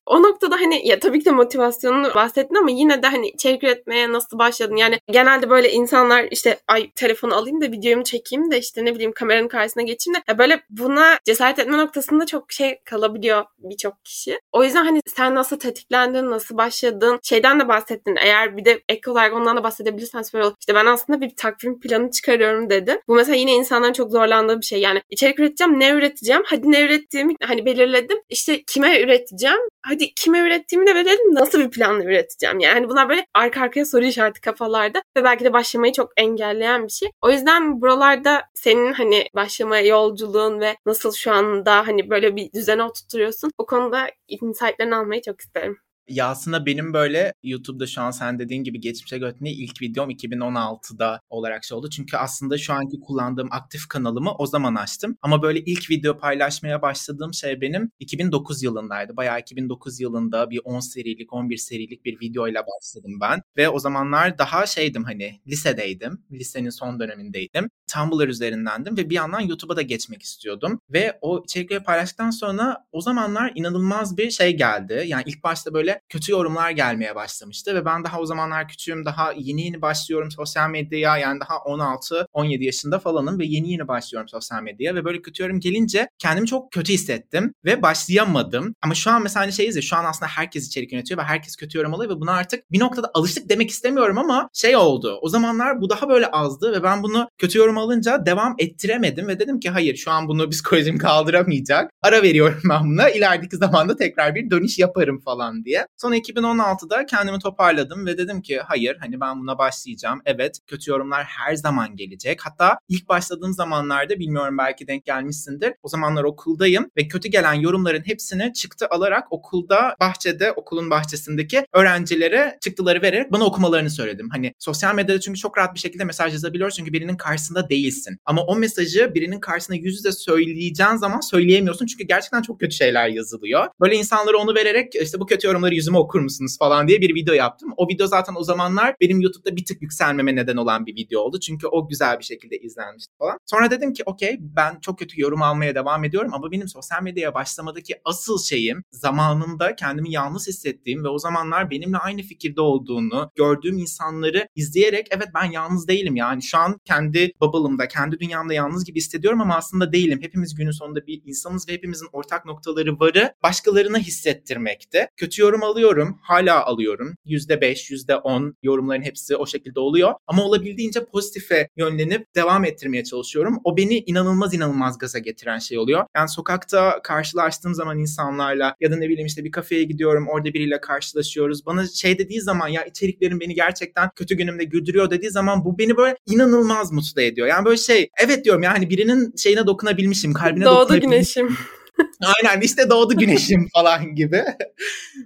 o 0.07 0.23
noktada 0.23 0.57
hani 0.57 0.89
ya 0.89 0.99
tabii 0.99 1.19
ki 1.19 1.25
de 1.25 1.31
motivasyonunu 1.31 2.15
bahsettin 2.15 2.55
ama 2.55 2.71
yine 2.71 3.03
de 3.03 3.07
hani 3.07 3.29
içerik 3.29 3.65
üretmeye 3.65 4.13
nasıl 4.13 4.39
başladın? 4.39 4.77
Yani 4.77 4.99
genelde 5.11 5.51
böyle 5.51 5.73
insanlar 5.73 6.27
işte 6.31 6.59
ay 6.69 6.91
telefonu 6.91 7.35
alayım 7.35 7.61
da 7.61 7.65
videomu 7.67 8.05
çekeyim 8.05 8.51
de 8.51 8.59
işte 8.59 8.85
ne 8.85 8.95
bileyim 8.95 9.13
kameranın 9.13 9.49
karşısına 9.49 9.83
geçeyim 9.83 10.15
de 10.15 10.23
ya 10.29 10.39
böyle 10.39 10.61
buna 10.71 11.19
cesaret 11.25 11.59
etme 11.59 11.79
noktasında 11.79 12.27
çok 12.27 12.53
şey 12.53 12.79
kalabiliyor 12.85 13.45
birçok 13.59 14.05
kişi. 14.05 14.41
O 14.53 14.65
yüzden 14.65 14.85
hani 14.85 15.01
sen 15.07 15.35
nasıl 15.35 15.59
tetiklendin, 15.59 16.31
nasıl 16.31 16.57
başladın? 16.57 17.19
Şeyden 17.23 17.61
de 17.61 17.69
bahsettin. 17.69 18.17
Eğer 18.21 18.57
bir 18.57 18.65
de 18.65 18.81
ek 18.89 19.11
olarak 19.11 19.35
ondan 19.35 19.57
da 19.57 19.63
bahsedebilirsen 19.63 20.23
süper 20.23 20.41
olur. 20.41 20.55
İşte 20.61 20.75
ben 20.75 20.87
aslında 20.87 21.21
bir 21.21 21.37
takvim 21.37 21.81
planı 21.81 22.11
çıkarıyorum 22.11 22.71
dedi. 22.71 23.01
Bu 23.09 23.15
mesela 23.15 23.37
yine 23.37 23.53
insanların 23.53 23.93
çok 23.93 24.11
zorlandığı 24.11 24.61
bir 24.61 24.67
şey. 24.67 24.81
Yani 24.81 25.03
içerik 25.11 25.41
üreteceğim, 25.41 25.81
ne 25.81 25.91
üreteceğim? 25.91 26.43
Hadi 26.47 26.73
ne 26.73 26.83
ürettiğimi 26.83 27.35
hani 27.43 27.67
belirledim. 27.67 28.19
İşte 28.29 28.63
kime 28.63 29.01
üreteceğim? 29.01 29.48
Üreteceğim. 29.49 29.69
Hadi 29.83 30.15
kime 30.15 30.41
ürettiğimi 30.41 30.87
de 30.87 30.95
verelim 30.95 31.35
nasıl 31.35 31.61
bir 31.61 31.71
planla 31.71 32.05
üreteceğim. 32.05 32.61
Yani 32.61 32.89
bunlar 32.89 33.09
böyle 33.09 33.27
arka 33.35 33.61
arkaya 33.61 33.85
soru 33.85 34.05
işareti 34.05 34.41
kafalarda 34.41 35.03
ve 35.17 35.25
belki 35.25 35.45
de 35.45 35.53
başlamayı 35.53 35.93
çok 35.93 36.13
engelleyen 36.17 36.85
bir 36.85 36.93
şey. 36.93 37.09
O 37.23 37.31
yüzden 37.31 37.81
buralarda 37.81 38.43
senin 38.55 38.93
hani 38.93 39.25
başlamaya 39.35 39.87
yolculuğun 39.87 40.61
ve 40.61 40.77
nasıl 40.87 41.13
şu 41.13 41.33
anda 41.33 41.87
hani 41.87 42.11
böyle 42.11 42.37
bir 42.37 42.53
düzene 42.53 42.83
oturtuyorsun 42.83 43.51
o 43.59 43.67
konuda 43.67 44.07
insightlerini 44.29 44.97
almayı 44.97 45.23
çok 45.23 45.41
isterim. 45.41 45.79
Ya 46.09 46.29
aslında 46.29 46.67
benim 46.67 46.93
böyle 46.93 47.33
YouTube'da 47.43 47.87
şu 47.87 48.01
an 48.01 48.11
sen 48.11 48.39
dediğin 48.39 48.65
gibi 48.65 48.81
geçmişe 48.81 49.19
götürme 49.19 49.53
ilk 49.53 49.83
videom 49.83 50.11
2016'da 50.11 51.21
olarak 51.31 51.65
şey 51.65 51.79
oldu. 51.79 51.91
Çünkü 51.91 52.17
aslında 52.17 52.59
şu 52.59 52.73
anki 52.73 53.01
kullandığım 53.01 53.49
aktif 53.51 53.89
kanalımı 53.89 54.33
o 54.39 54.47
zaman 54.47 54.75
açtım. 54.75 55.17
Ama 55.23 55.43
böyle 55.43 55.61
ilk 55.61 55.91
video 55.91 56.19
paylaşmaya 56.19 56.83
başladığım 56.83 57.35
şey 57.35 57.61
benim 57.61 57.91
2009 57.99 58.63
yılındaydı. 58.63 59.17
Bayağı 59.17 59.41
2009 59.41 60.01
yılında 60.01 60.51
bir 60.51 60.61
10 60.65 60.81
serilik, 60.81 61.33
11 61.33 61.57
serilik 61.57 62.05
bir 62.05 62.21
videoyla 62.21 62.63
başladım 62.67 63.19
ben. 63.21 63.43
Ve 63.57 63.69
o 63.69 63.79
zamanlar 63.79 64.39
daha 64.39 64.67
şeydim 64.67 65.05
hani 65.05 65.41
lisedeydim. 65.47 66.25
Lisenin 66.33 66.71
son 66.71 67.01
dönemindeydim. 67.01 67.71
Tumblr 67.95 68.29
üzerindendim 68.29 68.97
ve 68.97 69.11
bir 69.11 69.15
yandan 69.15 69.41
YouTube'a 69.41 69.77
da 69.77 69.83
geçmek 69.83 70.23
istiyordum. 70.23 70.81
Ve 70.91 71.19
o 71.21 71.43
içerikleri 71.45 71.83
paylaştıktan 71.83 72.31
sonra 72.31 72.85
o 72.93 73.01
zamanlar 73.01 73.53
inanılmaz 73.55 74.19
bir 74.19 74.31
şey 74.31 74.57
geldi. 74.57 75.05
Yani 75.07 75.23
ilk 75.27 75.45
başta 75.45 75.75
böyle 75.75 76.01
kötü 76.09 76.33
yorumlar 76.33 76.71
gelmeye 76.71 77.15
başlamıştı 77.15 77.75
ve 77.75 77.85
ben 77.85 78.05
daha 78.05 78.21
o 78.21 78.27
zamanlar 78.27 78.69
küçüğüm 78.69 79.05
daha 79.05 79.33
yeni 79.33 79.63
yeni 79.63 79.83
başlıyorum 79.83 80.31
sosyal 80.31 80.71
medyaya 80.71 81.19
yani 81.19 81.41
daha 81.41 81.55
16-17 81.55 82.65
yaşında 82.65 82.99
falanım 82.99 83.39
ve 83.39 83.45
yeni 83.47 83.73
yeni 83.73 83.89
başlıyorum 83.89 84.29
sosyal 84.29 84.63
medyaya 84.63 84.95
ve 84.95 85.05
böyle 85.05 85.23
kötü 85.23 85.43
yorum 85.43 85.61
gelince 85.61 86.09
kendimi 86.19 86.47
çok 86.47 86.73
kötü 86.73 86.93
hissettim 86.93 87.55
ve 87.65 87.83
başlayamadım. 87.83 88.75
Ama 88.83 88.95
şu 88.95 89.11
an 89.11 89.23
mesela 89.23 89.45
hani 89.45 89.53
şeyiz 89.53 89.77
ya 89.77 89.83
şu 89.83 89.97
an 89.97 90.05
aslında 90.05 90.31
herkes 90.31 90.67
içerik 90.67 90.93
yönetiyor 90.93 91.21
ve 91.21 91.25
herkes 91.25 91.57
kötü 91.57 91.79
yorum 91.79 91.95
alıyor 91.95 92.11
ve 92.17 92.21
buna 92.21 92.33
artık 92.33 92.73
bir 92.73 92.81
noktada 92.81 93.11
alıştık 93.15 93.49
demek 93.49 93.71
istemiyorum 93.71 94.19
ama 94.19 94.49
şey 94.53 94.77
oldu. 94.77 95.19
O 95.23 95.29
zamanlar 95.29 95.81
bu 95.81 95.91
daha 95.91 96.09
böyle 96.09 96.27
azdı 96.27 96.73
ve 96.73 96.83
ben 96.83 97.03
bunu 97.03 97.29
kötü 97.39 97.59
yorum 97.59 97.78
alınca 97.79 98.27
devam 98.27 98.55
ettiremedim 98.59 99.29
ve 99.29 99.39
dedim 99.39 99.61
ki 99.61 99.71
hayır 99.71 99.97
şu 99.97 100.11
an 100.11 100.29
bunu 100.29 100.51
psikolojim 100.51 100.99
kaldıramayacak. 100.99 101.91
Ara 102.03 102.23
veriyorum 102.23 102.61
ben 102.71 102.85
buna. 102.85 103.11
İlerideki 103.11 103.57
zamanda 103.57 103.97
tekrar 103.97 104.35
bir 104.35 104.51
dönüş 104.51 104.79
yaparım 104.79 105.21
falan 105.21 105.65
diye. 105.65 105.87
Sonra 105.97 106.17
2016'da 106.17 107.07
kendimi 107.07 107.39
toparladım 107.39 108.07
ve 108.07 108.19
dedim 108.19 108.43
ki 108.43 108.61
hayır 108.65 108.97
hani 109.01 109.21
ben 109.21 109.41
buna 109.41 109.59
başlayacağım. 109.59 110.21
Evet 110.25 110.59
kötü 110.67 110.91
yorumlar 110.91 111.25
her 111.25 111.55
zaman 111.55 111.97
gelecek. 111.97 112.41
Hatta 112.47 112.79
ilk 112.89 113.09
başladığım 113.09 113.53
zamanlarda 113.53 114.19
bilmiyorum 114.19 114.59
belki 114.59 114.87
denk 114.87 115.05
gelmişsindir. 115.05 115.73
O 115.83 115.89
zamanlar 115.89 116.25
okuldayım 116.25 116.91
ve 116.97 117.09
kötü 117.09 117.29
gelen 117.29 117.53
yorumların 117.53 118.03
hepsini 118.07 118.53
çıktı 118.53 118.87
alarak 118.91 119.33
okulda 119.33 119.97
bahçede 120.01 120.53
okulun 120.53 120.91
bahçesindeki 120.91 121.65
öğrencilere 121.73 122.59
çıktıları 122.61 123.03
vererek 123.03 123.33
bana 123.33 123.45
okumalarını 123.45 123.91
söyledim. 123.91 124.29
Hani 124.31 124.55
sosyal 124.59 124.95
medyada 124.95 125.21
çünkü 125.21 125.41
çok 125.41 125.59
rahat 125.59 125.75
bir 125.75 125.81
şekilde 125.81 126.05
mesaj 126.05 126.33
yazabiliyoruz 126.33 126.77
çünkü 126.77 126.93
birinin 126.93 127.17
karşısında 127.17 127.68
değilsin. 127.71 128.19
Ama 128.25 128.43
o 128.43 128.57
mesajı 128.57 129.13
birinin 129.15 129.41
karşısında 129.41 129.77
yüz 129.77 129.97
yüze 129.97 130.13
söyleyeceğin 130.13 130.97
zaman 130.97 131.21
söyleyemiyorsun 131.21 131.87
çünkü 131.87 132.05
gerçekten 132.05 132.43
çok 132.43 132.61
kötü 132.61 132.77
şeyler 132.77 133.09
yazılıyor. 133.09 133.67
Böyle 133.81 133.97
insanlara 133.97 134.37
onu 134.37 134.55
vererek 134.55 134.95
işte 134.95 135.21
bu 135.21 135.27
kötü 135.27 135.47
yorumları 135.47 135.75
yüzüme 135.75 135.99
okur 135.99 136.21
musunuz 136.21 136.57
falan 136.59 136.89
diye 136.89 137.01
bir 137.01 137.15
video 137.15 137.35
yaptım. 137.35 137.75
O 137.77 137.89
video 137.89 138.07
zaten 138.07 138.35
o 138.39 138.45
zamanlar 138.45 138.95
benim 139.01 139.21
YouTube'da 139.21 139.57
bir 139.57 139.65
tık 139.65 139.83
yükselmeme 139.83 140.37
neden 140.37 140.57
olan 140.57 140.87
bir 140.87 140.97
video 140.97 141.21
oldu. 141.21 141.41
Çünkü 141.41 141.67
o 141.67 141.89
güzel 141.89 142.19
bir 142.19 142.25
şekilde 142.25 142.59
izlenmişti 142.59 143.13
falan. 143.19 143.39
Sonra 143.47 143.71
dedim 143.71 143.93
ki 143.93 144.03
okey 144.07 144.37
ben 144.41 144.81
çok 144.81 144.99
kötü 144.99 145.21
yorum 145.21 145.43
almaya 145.43 145.75
devam 145.75 146.05
ediyorum 146.05 146.35
ama 146.35 146.51
benim 146.53 146.69
sosyal 146.69 147.03
medyaya 147.03 147.35
başlamadaki 147.35 147.95
asıl 148.05 148.39
şeyim 148.39 148.85
zamanında 148.91 149.77
kendimi 149.77 150.13
yalnız 150.13 150.49
hissettiğim 150.49 151.05
ve 151.05 151.09
o 151.09 151.19
zamanlar 151.19 151.71
benimle 151.71 151.99
aynı 151.99 152.23
fikirde 152.23 152.61
olduğunu 152.61 153.31
gördüğüm 153.37 153.79
insanları 153.79 154.49
izleyerek 154.55 155.07
evet 155.11 155.29
ben 155.35 155.45
yalnız 155.45 155.89
değilim 155.89 156.17
yani 156.17 156.43
şu 156.43 156.59
an 156.59 156.81
kendi 156.85 157.33
bubble'ımda, 157.59 157.89
kendi 157.89 158.21
dünyamda 158.21 158.55
yalnız 158.55 158.85
gibi 158.85 158.99
hissediyorum 158.99 159.41
ama 159.41 159.57
aslında 159.57 159.93
değilim. 159.93 160.19
Hepimiz 160.23 160.55
günün 160.55 160.71
sonunda 160.71 161.07
bir 161.07 161.23
insanız 161.25 161.69
ve 161.69 161.73
hepimizin 161.73 162.09
ortak 162.13 162.47
noktaları 162.47 163.01
varı 163.01 163.33
başkalarına 163.43 163.99
hissettirmekte. 163.99 165.09
Kötü 165.17 165.43
yorum 165.43 165.63
alıyorum. 165.63 166.19
Hala 166.23 166.65
alıyorum. 166.65 167.15
%5, 167.27 167.91
%10 167.91 168.55
yorumların 168.63 169.03
hepsi 169.03 169.37
o 169.37 169.47
şekilde 169.47 169.81
oluyor. 169.81 170.15
Ama 170.27 170.45
olabildiğince 170.45 171.05
pozitife 171.05 171.69
yönlenip 171.77 172.35
devam 172.35 172.65
ettirmeye 172.65 173.05
çalışıyorum. 173.05 173.59
O 173.65 173.77
beni 173.77 173.99
inanılmaz 173.99 174.55
inanılmaz 174.55 174.99
gaza 174.99 175.19
getiren 175.19 175.59
şey 175.59 175.79
oluyor. 175.79 176.05
Yani 176.17 176.29
sokakta 176.29 177.03
karşılaştığım 177.03 177.75
zaman 177.75 177.99
insanlarla 177.99 178.75
ya 178.81 178.91
da 178.91 178.97
ne 178.97 179.09
bileyim 179.09 179.27
işte 179.27 179.45
bir 179.45 179.51
kafeye 179.51 179.85
gidiyorum 179.85 180.29
orada 180.29 180.55
biriyle 180.55 180.81
karşılaşıyoruz. 180.81 181.67
Bana 181.67 181.87
şey 181.87 182.19
dediği 182.19 182.41
zaman 182.41 182.69
ya 182.69 182.85
içeriklerim 182.85 183.41
beni 183.41 183.55
gerçekten 183.55 184.11
kötü 184.17 184.35
günümde 184.35 184.65
güldürüyor 184.65 185.11
dediği 185.11 185.31
zaman 185.31 185.65
bu 185.65 185.79
beni 185.79 185.97
böyle 185.97 186.17
inanılmaz 186.27 186.93
mutlu 186.93 187.23
ediyor. 187.23 187.48
Yani 187.49 187.65
böyle 187.65 187.77
şey 187.77 188.11
evet 188.19 188.45
diyorum 188.45 188.63
yani 188.63 188.91
birinin 188.91 189.37
şeyine 189.37 189.67
dokunabilmişim, 189.67 190.33
kalbine 190.33 190.65
Doğdu 190.65 190.81
dokunabilmişim. 190.81 191.47
güneşim. 191.47 191.65
Aynen 192.23 192.61
işte 192.61 192.91
doğdu 192.91 193.15
güneşim 193.19 193.69
falan 193.75 194.15
gibi. 194.15 194.45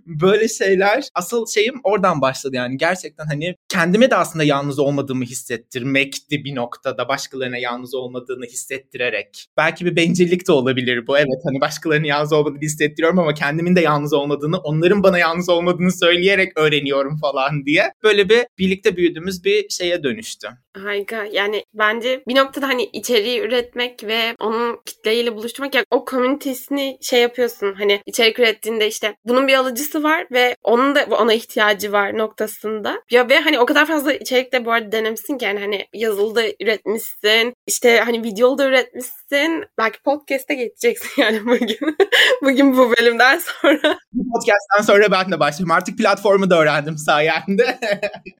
Böyle 0.06 0.48
şeyler 0.48 1.04
asıl 1.14 1.46
şeyim 1.46 1.80
oradan 1.84 2.20
başladı 2.20 2.56
yani 2.56 2.76
gerçekten 2.76 3.26
hani 3.26 3.56
kendime 3.68 4.10
de 4.10 4.16
aslında 4.16 4.44
yalnız 4.44 4.78
olmadığımı 4.78 5.24
hissettirmekti 5.24 6.44
bir 6.44 6.54
noktada 6.54 7.08
başkalarına 7.08 7.58
yalnız 7.58 7.94
olmadığını 7.94 8.44
hissettirerek. 8.44 9.46
Belki 9.56 9.86
bir 9.86 9.96
bencillik 9.96 10.48
de 10.48 10.52
olabilir 10.52 11.06
bu 11.06 11.18
evet 11.18 11.40
hani 11.44 11.60
başkalarının 11.60 12.06
yalnız 12.06 12.32
olmadığını 12.32 12.60
hissettiriyorum 12.60 13.18
ama 13.18 13.34
kendimin 13.34 13.76
de 13.76 13.80
yalnız 13.80 14.12
olmadığını 14.12 14.58
onların 14.58 15.02
bana 15.02 15.18
yalnız 15.18 15.48
olmadığını 15.48 15.92
söyleyerek 15.92 16.58
öğreniyorum 16.58 17.18
falan 17.20 17.66
diye. 17.66 17.92
Böyle 18.02 18.28
bir 18.28 18.46
birlikte 18.58 18.96
büyüdüğümüz 18.96 19.44
bir 19.44 19.68
şeye 19.68 20.02
dönüştü. 20.02 20.48
Harika. 20.76 21.24
Yani 21.32 21.64
bence 21.74 22.22
bir 22.28 22.36
noktada 22.36 22.68
hani 22.68 22.84
içeriği 22.84 23.40
üretmek 23.40 24.04
ve 24.04 24.36
onun 24.40 24.80
kitleyle 24.84 25.36
buluşturmak 25.36 25.74
yani 25.74 25.86
o 25.90 26.04
komünitesini 26.68 26.98
şey 27.02 27.22
yapıyorsun 27.22 27.74
hani 27.78 28.00
içerik 28.06 28.38
ürettiğinde 28.38 28.88
işte 28.88 29.16
bunun 29.24 29.48
bir 29.48 29.54
alıcısı 29.54 30.02
var 30.02 30.26
ve 30.32 30.56
onun 30.62 30.94
da 30.94 31.06
ona 31.10 31.32
ihtiyacı 31.32 31.92
var 31.92 32.18
noktasında. 32.18 33.02
Ya 33.10 33.28
ve 33.28 33.40
hani 33.40 33.58
o 33.58 33.66
kadar 33.66 33.86
fazla 33.86 34.12
içerik 34.12 34.52
de 34.52 34.64
bu 34.64 34.72
arada 34.72 34.92
denemişsin 34.92 35.38
ki 35.38 35.44
yani 35.44 35.60
hani 35.60 35.86
yazılı 35.92 36.34
da 36.34 36.42
üretmişsin 36.60 37.54
işte 37.66 38.00
hani 38.04 38.22
videolu 38.22 38.58
da 38.58 38.68
üretmişsin 38.68 39.64
belki 39.78 40.02
podcast'e 40.02 40.54
geçeceksin 40.54 41.08
yani 41.22 41.44
bugün. 41.44 41.96
bugün 42.42 42.76
bu 42.76 42.94
bölümden 42.98 43.38
sonra. 43.38 43.98
Bu 44.12 44.24
podcast'ten 44.32 44.82
sonra 44.82 45.10
ben 45.10 45.32
de 45.32 45.40
başladım. 45.40 45.70
Artık 45.70 45.98
platformu 45.98 46.50
da 46.50 46.60
öğrendim 46.60 46.98
sayende. 46.98 47.78